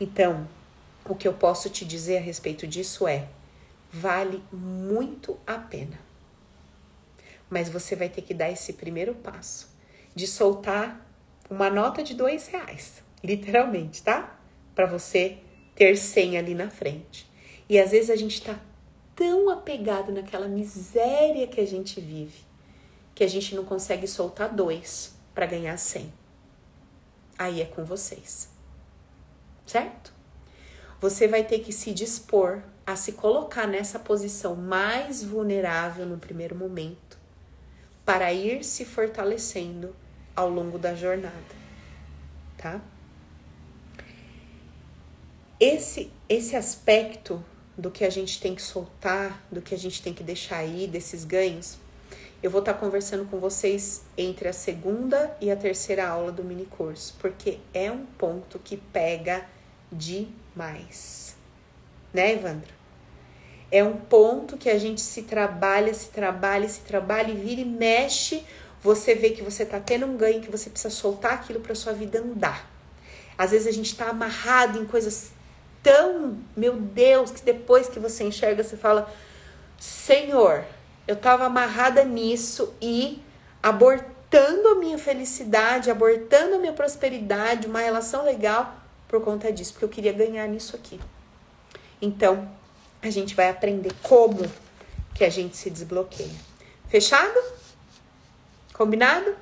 Então, 0.00 0.48
o 1.04 1.14
que 1.14 1.26
eu 1.26 1.34
posso 1.34 1.68
te 1.68 1.84
dizer 1.84 2.18
a 2.18 2.20
respeito 2.20 2.66
disso 2.66 3.08
é: 3.08 3.28
vale 3.90 4.42
muito 4.52 5.38
a 5.46 5.58
pena. 5.58 5.98
Mas 7.50 7.68
você 7.68 7.96
vai 7.96 8.08
ter 8.08 8.22
que 8.22 8.34
dar 8.34 8.50
esse 8.50 8.74
primeiro 8.74 9.14
passo 9.14 9.68
de 10.14 10.26
soltar 10.26 11.07
uma 11.50 11.70
nota 11.70 12.02
de 12.02 12.14
dois 12.14 12.48
reais, 12.48 13.02
literalmente, 13.22 14.02
tá? 14.02 14.38
Para 14.74 14.86
você 14.86 15.38
ter 15.74 15.96
100 15.96 16.38
ali 16.38 16.54
na 16.54 16.70
frente. 16.70 17.28
E 17.68 17.78
às 17.78 17.90
vezes 17.90 18.10
a 18.10 18.16
gente 18.16 18.42
tá 18.42 18.58
tão 19.14 19.50
apegado 19.50 20.12
naquela 20.12 20.48
miséria 20.48 21.46
que 21.46 21.60
a 21.60 21.66
gente 21.66 22.00
vive 22.00 22.48
que 23.18 23.24
a 23.24 23.28
gente 23.28 23.56
não 23.56 23.64
consegue 23.64 24.06
soltar 24.06 24.54
dois 24.54 25.12
para 25.34 25.44
ganhar 25.44 25.76
100. 25.76 26.12
Aí 27.36 27.60
é 27.60 27.64
com 27.64 27.84
vocês. 27.84 28.48
Certo? 29.66 30.12
Você 31.00 31.26
vai 31.26 31.42
ter 31.42 31.58
que 31.58 31.72
se 31.72 31.92
dispor 31.92 32.62
a 32.86 32.94
se 32.94 33.14
colocar 33.14 33.66
nessa 33.66 33.98
posição 33.98 34.54
mais 34.54 35.24
vulnerável 35.24 36.06
no 36.06 36.16
primeiro 36.16 36.54
momento 36.54 37.18
para 38.04 38.32
ir 38.32 38.62
se 38.62 38.84
fortalecendo 38.84 39.96
ao 40.38 40.48
longo 40.48 40.78
da 40.78 40.94
jornada, 40.94 41.34
tá? 42.56 42.80
Esse 45.58 46.12
esse 46.28 46.54
aspecto 46.54 47.44
do 47.76 47.90
que 47.90 48.04
a 48.04 48.10
gente 48.10 48.40
tem 48.40 48.54
que 48.54 48.62
soltar, 48.62 49.42
do 49.50 49.60
que 49.60 49.74
a 49.74 49.78
gente 49.78 50.00
tem 50.00 50.14
que 50.14 50.22
deixar 50.22 50.58
aí, 50.58 50.86
desses 50.86 51.24
ganhos, 51.24 51.78
eu 52.40 52.50
vou 52.50 52.60
estar 52.60 52.74
tá 52.74 52.78
conversando 52.78 53.24
com 53.28 53.40
vocês 53.40 54.04
entre 54.16 54.46
a 54.46 54.52
segunda 54.52 55.36
e 55.40 55.50
a 55.50 55.56
terceira 55.56 56.06
aula 56.06 56.30
do 56.30 56.44
mini 56.44 56.66
curso, 56.66 57.16
porque 57.18 57.58
é 57.74 57.90
um 57.90 58.06
ponto 58.06 58.60
que 58.60 58.76
pega 58.76 59.44
demais. 59.90 61.34
Né, 62.14 62.34
Evandra? 62.34 62.78
É 63.72 63.82
um 63.82 63.96
ponto 63.96 64.56
que 64.56 64.70
a 64.70 64.78
gente 64.78 65.00
se 65.00 65.22
trabalha, 65.24 65.92
se 65.92 66.10
trabalha, 66.10 66.68
se 66.68 66.80
trabalha 66.82 67.32
e 67.32 67.36
vira 67.36 67.60
e 67.60 67.64
mexe 67.64 68.44
você 68.82 69.14
vê 69.14 69.30
que 69.30 69.42
você 69.42 69.64
tá 69.66 69.80
tendo 69.80 70.06
um 70.06 70.16
ganho, 70.16 70.40
que 70.40 70.50
você 70.50 70.70
precisa 70.70 70.94
soltar 70.94 71.32
aquilo 71.32 71.60
para 71.60 71.74
sua 71.74 71.92
vida 71.92 72.20
andar. 72.20 72.70
Às 73.36 73.50
vezes 73.50 73.66
a 73.66 73.72
gente 73.72 73.94
tá 73.96 74.08
amarrado 74.08 74.78
em 74.80 74.84
coisas 74.84 75.32
tão, 75.82 76.38
meu 76.56 76.74
Deus, 76.74 77.30
que 77.30 77.42
depois 77.42 77.88
que 77.88 77.98
você 77.98 78.24
enxerga, 78.24 78.62
você 78.62 78.76
fala: 78.76 79.12
Senhor, 79.78 80.64
eu 81.06 81.16
tava 81.16 81.44
amarrada 81.44 82.04
nisso 82.04 82.74
e 82.80 83.22
abortando 83.62 84.68
a 84.68 84.74
minha 84.74 84.98
felicidade, 84.98 85.90
abortando 85.90 86.56
a 86.56 86.58
minha 86.58 86.72
prosperidade, 86.72 87.66
uma 87.66 87.80
relação 87.80 88.24
legal 88.24 88.76
por 89.08 89.22
conta 89.22 89.50
disso, 89.52 89.72
porque 89.72 89.84
eu 89.84 89.88
queria 89.88 90.12
ganhar 90.12 90.46
nisso 90.46 90.76
aqui. 90.76 91.00
Então, 92.00 92.48
a 93.00 93.10
gente 93.10 93.34
vai 93.34 93.48
aprender 93.48 93.92
como 94.02 94.44
que 95.14 95.24
a 95.24 95.30
gente 95.30 95.56
se 95.56 95.70
desbloqueia. 95.70 96.30
Fechado? 96.88 97.57
Combinado? 98.78 99.34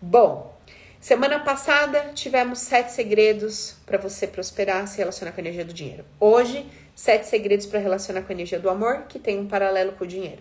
Bom, 0.00 0.56
semana 0.98 1.38
passada 1.40 2.10
tivemos 2.14 2.60
sete 2.60 2.90
segredos 2.90 3.76
para 3.84 3.98
você 3.98 4.26
prosperar, 4.26 4.88
se 4.88 4.96
relacionar 4.96 5.32
com 5.32 5.40
a 5.42 5.44
energia 5.44 5.62
do 5.62 5.74
dinheiro. 5.74 6.06
Hoje, 6.18 6.66
sete 6.94 7.26
segredos 7.26 7.66
para 7.66 7.80
relacionar 7.80 8.22
com 8.22 8.32
a 8.32 8.34
energia 8.34 8.58
do 8.58 8.70
amor, 8.70 9.02
que 9.06 9.18
tem 9.18 9.38
um 9.38 9.46
paralelo 9.46 9.92
com 9.92 10.04
o 10.04 10.06
dinheiro. 10.06 10.40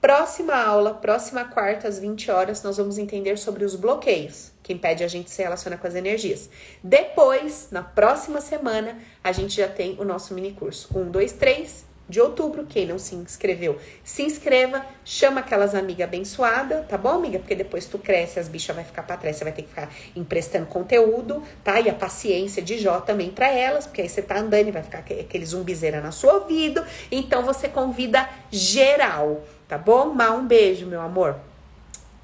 Próxima 0.00 0.54
aula, 0.54 0.94
próxima 0.94 1.44
quarta, 1.44 1.86
às 1.86 1.98
20 1.98 2.30
horas, 2.30 2.62
nós 2.62 2.78
vamos 2.78 2.96
entender 2.96 3.36
sobre 3.36 3.66
os 3.66 3.76
bloqueios 3.76 4.50
que 4.62 4.72
impede 4.72 5.04
a 5.04 5.08
gente 5.08 5.30
se 5.30 5.42
relacionar 5.42 5.76
com 5.76 5.86
as 5.86 5.94
energias. 5.94 6.48
Depois, 6.82 7.68
na 7.70 7.82
próxima 7.82 8.40
semana, 8.40 8.98
a 9.22 9.30
gente 9.30 9.56
já 9.56 9.68
tem 9.68 9.94
o 10.00 10.04
nosso 10.04 10.32
mini 10.32 10.52
curso. 10.52 10.88
1, 10.98 11.10
2, 11.10 11.32
3 11.32 11.83
de 12.08 12.20
outubro. 12.20 12.66
Quem 12.66 12.86
não 12.86 12.98
se 12.98 13.14
inscreveu, 13.14 13.78
se 14.02 14.22
inscreva, 14.22 14.84
chama 15.04 15.40
aquelas 15.40 15.74
amigas 15.74 16.06
abençoadas, 16.06 16.86
tá 16.86 16.98
bom, 16.98 17.10
amiga? 17.10 17.38
Porque 17.38 17.54
depois 17.54 17.86
tu 17.86 17.98
cresce, 17.98 18.38
as 18.38 18.48
bichas 18.48 18.74
vai 18.74 18.84
ficar 18.84 19.02
pra 19.02 19.16
trás, 19.16 19.36
você 19.36 19.44
vai 19.44 19.52
ter 19.52 19.62
que 19.62 19.68
ficar 19.68 19.88
emprestando 20.14 20.66
conteúdo, 20.66 21.42
tá? 21.62 21.80
E 21.80 21.88
a 21.88 21.94
paciência 21.94 22.62
de 22.62 22.78
Jó 22.78 23.00
também 23.00 23.30
para 23.30 23.48
elas, 23.48 23.86
porque 23.86 24.02
aí 24.02 24.08
você 24.08 24.22
tá 24.22 24.38
andando 24.38 24.68
e 24.68 24.70
vai 24.70 24.82
ficar 24.82 24.98
aquele 24.98 25.44
zumbizeira 25.44 26.00
na 26.00 26.12
sua 26.12 26.40
vida. 26.40 26.86
Então 27.10 27.42
você 27.42 27.68
convida 27.68 28.28
geral 28.50 29.42
tá 29.68 29.78
bom? 29.78 30.12
Má, 30.14 30.30
um 30.30 30.46
beijo, 30.46 30.86
meu 30.86 31.00
amor. 31.00 31.36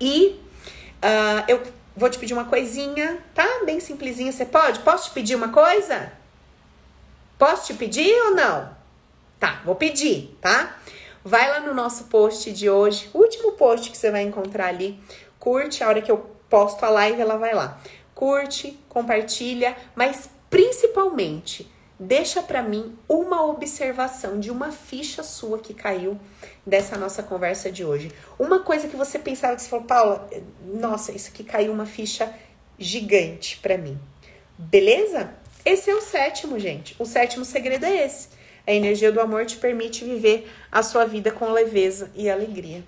E 0.01 0.41
uh, 1.03 1.45
eu 1.49 1.63
vou 1.97 2.09
te 2.09 2.19
pedir 2.19 2.33
uma 2.33 2.45
coisinha, 2.45 3.19
tá? 3.35 3.47
Bem 3.65 3.81
simplesinha. 3.81 4.33
Você 4.33 4.45
pode? 4.45 4.81
Posso 4.81 5.09
te 5.09 5.15
pedir 5.15 5.35
uma 5.35 5.49
coisa? 5.49 6.13
Posso 7.39 7.67
te 7.67 7.75
pedir 7.75 8.13
ou 8.27 8.35
não? 8.35 8.80
Tá, 9.41 9.63
vou 9.65 9.75
pedir, 9.75 10.37
tá? 10.39 10.77
Vai 11.25 11.49
lá 11.49 11.61
no 11.61 11.75
nosso 11.75 12.05
post 12.05 12.53
de 12.53 12.69
hoje, 12.69 13.09
último 13.15 13.53
post 13.53 13.91
que 13.91 13.97
você 13.97 14.11
vai 14.11 14.23
encontrar 14.23 14.67
ali. 14.67 15.01
Curte, 15.39 15.83
a 15.83 15.89
hora 15.89 16.03
que 16.03 16.13
eu 16.13 16.19
posto 16.51 16.85
a 16.85 16.91
live, 16.91 17.21
ela 17.21 17.39
vai 17.39 17.55
lá. 17.55 17.81
Curte, 18.15 18.79
compartilha, 18.87 19.75
mas 19.95 20.29
principalmente 20.51 21.71
deixa 21.99 22.43
para 22.43 22.63
mim 22.63 22.99
uma 23.09 23.47
observação 23.47 24.39
de 24.39 24.51
uma 24.51 24.73
ficha 24.73 25.23
sua 25.23 25.59
que 25.59 25.73
caiu 25.73 26.19
dessa 26.67 26.99
nossa 26.99 27.23
conversa 27.23 27.73
de 27.73 27.83
hoje. 27.83 28.13
Uma 28.39 28.61
coisa 28.61 28.89
que 28.89 28.97
você 28.97 29.19
pensava 29.19 29.57
que 29.57 29.63
você 29.63 29.69
falou, 29.71 29.87
Paula, 29.87 30.29
nossa, 30.65 31.13
isso 31.13 31.31
aqui 31.31 31.45
caiu 31.45 31.73
uma 31.73 31.87
ficha 31.87 32.31
gigante 32.79 33.59
para 33.59 33.79
mim. 33.79 33.99
Beleza? 34.59 35.33
Esse 35.65 35.91
é 35.91 35.95
o 35.95 36.03
sétimo, 36.03 36.59
gente. 36.59 36.95
O 36.99 37.07
sétimo 37.07 37.45
segredo 37.45 37.87
é 37.87 38.05
esse. 38.05 38.40
A 38.71 38.73
energia 38.73 39.11
do 39.11 39.21
amor 39.21 39.47
te 39.47 39.57
permite 39.57 40.05
viver 40.05 40.49
a 40.71 40.81
sua 40.81 41.05
vida 41.05 41.33
com 41.33 41.51
leveza 41.51 42.09
e 42.15 42.31
alegria. 42.31 42.85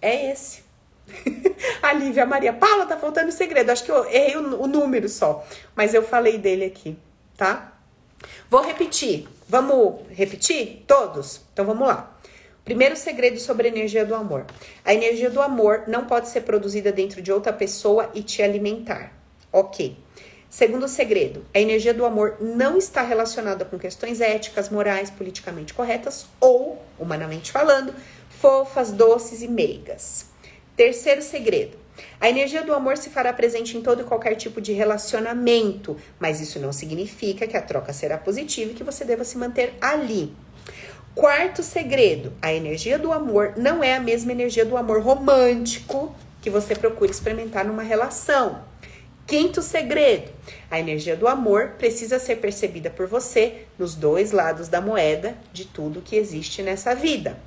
É 0.00 0.30
esse. 0.32 0.62
a 1.82 1.92
Lívia 1.92 2.24
Maria, 2.24 2.50
Paula, 2.50 2.86
tá 2.86 2.96
faltando 2.96 3.30
segredo. 3.30 3.68
Acho 3.68 3.84
que 3.84 3.90
eu 3.90 4.06
errei 4.06 4.38
o, 4.38 4.62
o 4.62 4.66
número 4.66 5.06
só, 5.06 5.46
mas 5.76 5.92
eu 5.92 6.02
falei 6.02 6.38
dele 6.38 6.64
aqui, 6.64 6.96
tá? 7.36 7.78
Vou 8.48 8.62
repetir. 8.62 9.28
Vamos 9.46 10.00
repetir 10.12 10.84
todos? 10.86 11.42
Então 11.52 11.66
vamos 11.66 11.86
lá. 11.86 12.18
Primeiro 12.64 12.96
segredo 12.96 13.38
sobre 13.38 13.68
a 13.68 13.70
energia 13.70 14.06
do 14.06 14.14
amor. 14.14 14.46
A 14.82 14.94
energia 14.94 15.28
do 15.28 15.42
amor 15.42 15.84
não 15.86 16.06
pode 16.06 16.30
ser 16.30 16.40
produzida 16.40 16.90
dentro 16.90 17.20
de 17.20 17.30
outra 17.30 17.52
pessoa 17.52 18.10
e 18.14 18.22
te 18.22 18.42
alimentar. 18.42 19.12
Ok. 19.52 19.94
Segundo 20.50 20.88
segredo, 20.88 21.44
a 21.54 21.60
energia 21.60 21.92
do 21.92 22.06
amor 22.06 22.38
não 22.40 22.78
está 22.78 23.02
relacionada 23.02 23.66
com 23.66 23.78
questões 23.78 24.20
éticas, 24.22 24.70
morais, 24.70 25.10
politicamente 25.10 25.74
corretas 25.74 26.26
ou, 26.40 26.82
humanamente 26.98 27.52
falando, 27.52 27.94
fofas, 28.30 28.90
doces 28.90 29.42
e 29.42 29.48
meigas. 29.48 30.26
Terceiro 30.74 31.20
segredo, 31.20 31.76
a 32.18 32.30
energia 32.30 32.62
do 32.62 32.72
amor 32.72 32.96
se 32.96 33.10
fará 33.10 33.30
presente 33.30 33.76
em 33.76 33.82
todo 33.82 34.00
e 34.00 34.04
qualquer 34.04 34.36
tipo 34.36 34.58
de 34.58 34.72
relacionamento, 34.72 35.98
mas 36.18 36.40
isso 36.40 36.58
não 36.58 36.72
significa 36.72 37.46
que 37.46 37.56
a 37.56 37.62
troca 37.62 37.92
será 37.92 38.16
positiva 38.16 38.70
e 38.70 38.74
que 38.74 38.84
você 38.84 39.04
deva 39.04 39.24
se 39.24 39.36
manter 39.36 39.74
ali. 39.82 40.34
Quarto 41.14 41.62
segredo: 41.62 42.32
a 42.40 42.52
energia 42.54 42.98
do 42.98 43.12
amor 43.12 43.54
não 43.56 43.84
é 43.84 43.96
a 43.96 44.00
mesma 44.00 44.32
energia 44.32 44.64
do 44.64 44.76
amor 44.76 45.02
romântico 45.02 46.14
que 46.40 46.48
você 46.48 46.74
procura 46.74 47.10
experimentar 47.10 47.64
numa 47.64 47.82
relação. 47.82 48.67
Quinto 49.28 49.60
segredo: 49.60 50.30
a 50.70 50.80
energia 50.80 51.14
do 51.14 51.28
amor 51.28 51.72
precisa 51.76 52.18
ser 52.18 52.36
percebida 52.36 52.88
por 52.88 53.06
você 53.06 53.66
nos 53.78 53.94
dois 53.94 54.32
lados 54.32 54.68
da 54.68 54.80
moeda 54.80 55.36
de 55.52 55.66
tudo 55.66 56.00
que 56.00 56.16
existe 56.16 56.62
nessa 56.62 56.94
vida. 56.94 57.38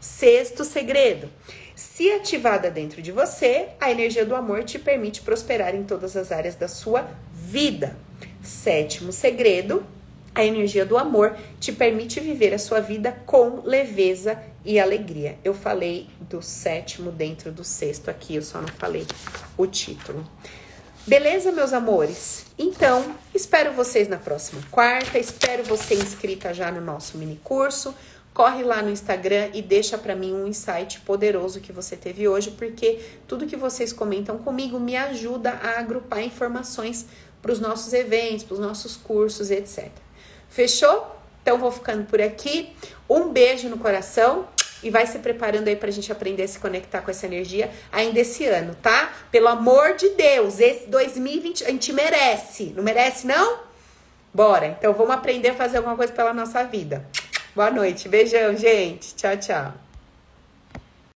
Sexto 0.00 0.64
segredo: 0.64 1.30
se 1.72 2.10
ativada 2.10 2.68
dentro 2.68 3.00
de 3.00 3.12
você, 3.12 3.68
a 3.80 3.92
energia 3.92 4.26
do 4.26 4.34
amor 4.34 4.64
te 4.64 4.76
permite 4.76 5.22
prosperar 5.22 5.72
em 5.72 5.84
todas 5.84 6.16
as 6.16 6.32
áreas 6.32 6.56
da 6.56 6.66
sua 6.66 7.08
vida. 7.32 7.96
Sétimo 8.42 9.12
segredo: 9.12 9.86
a 10.34 10.44
energia 10.44 10.84
do 10.84 10.98
amor 10.98 11.36
te 11.60 11.70
permite 11.72 12.18
viver 12.18 12.52
a 12.52 12.58
sua 12.58 12.80
vida 12.80 13.12
com 13.24 13.62
leveza 13.64 14.36
e 14.64 14.80
alegria. 14.80 15.38
Eu 15.44 15.54
falei 15.54 16.08
do 16.22 16.42
sétimo 16.42 17.12
dentro 17.12 17.52
do 17.52 17.62
sexto 17.62 18.10
aqui, 18.10 18.34
eu 18.34 18.42
só 18.42 18.60
não 18.60 18.66
falei 18.66 19.06
o 19.56 19.64
título. 19.68 20.28
Beleza, 21.06 21.50
meus 21.50 21.72
amores? 21.72 22.46
Então, 22.58 23.16
espero 23.34 23.72
vocês 23.72 24.06
na 24.06 24.18
próxima 24.18 24.62
quarta, 24.70 25.18
espero 25.18 25.64
você 25.64 25.94
inscrita 25.94 26.52
já 26.54 26.70
no 26.70 26.80
nosso 26.80 27.16
mini 27.16 27.40
curso 27.42 27.94
corre 28.32 28.62
lá 28.62 28.80
no 28.80 28.90
Instagram 28.90 29.50
e 29.52 29.60
deixa 29.60 29.98
para 29.98 30.14
mim 30.14 30.32
um 30.32 30.46
insight 30.46 31.00
poderoso 31.00 31.60
que 31.60 31.72
você 31.72 31.96
teve 31.96 32.28
hoje, 32.28 32.52
porque 32.52 33.00
tudo 33.26 33.46
que 33.46 33.56
vocês 33.56 33.92
comentam 33.92 34.38
comigo 34.38 34.78
me 34.78 34.96
ajuda 34.96 35.50
a 35.62 35.78
agrupar 35.78 36.22
informações 36.22 37.06
para 37.42 37.52
os 37.52 37.60
nossos 37.60 37.92
eventos, 37.92 38.44
para 38.44 38.54
os 38.54 38.60
nossos 38.60 38.96
cursos, 38.96 39.50
etc. 39.50 39.90
Fechou? 40.48 41.16
Então 41.42 41.58
vou 41.58 41.72
ficando 41.72 42.04
por 42.04 42.20
aqui. 42.20 42.74
Um 43.08 43.30
beijo 43.30 43.68
no 43.68 43.78
coração 43.78 44.46
e 44.82 44.90
vai 44.90 45.06
se 45.06 45.18
preparando 45.18 45.68
aí 45.68 45.76
pra 45.76 45.90
gente 45.90 46.10
aprender 46.10 46.42
a 46.42 46.48
se 46.48 46.58
conectar 46.58 47.00
com 47.00 47.10
essa 47.10 47.26
energia 47.26 47.70
ainda 47.90 48.20
esse 48.20 48.44
ano, 48.46 48.74
tá? 48.82 49.12
Pelo 49.30 49.48
amor 49.48 49.94
de 49.94 50.10
Deus, 50.10 50.60
esse 50.60 50.88
2020 50.88 51.64
a 51.64 51.70
gente 51.70 51.92
merece. 51.92 52.72
Não 52.76 52.82
merece 52.82 53.26
não? 53.26 53.60
Bora. 54.32 54.76
Então 54.78 54.92
vamos 54.92 55.14
aprender 55.14 55.50
a 55.50 55.54
fazer 55.54 55.78
alguma 55.78 55.96
coisa 55.96 56.12
pela 56.12 56.32
nossa 56.32 56.62
vida. 56.64 57.04
Boa 57.54 57.70
noite. 57.70 58.08
Beijão, 58.08 58.56
gente. 58.56 59.14
Tchau, 59.14 59.36
tchau. 59.36 59.89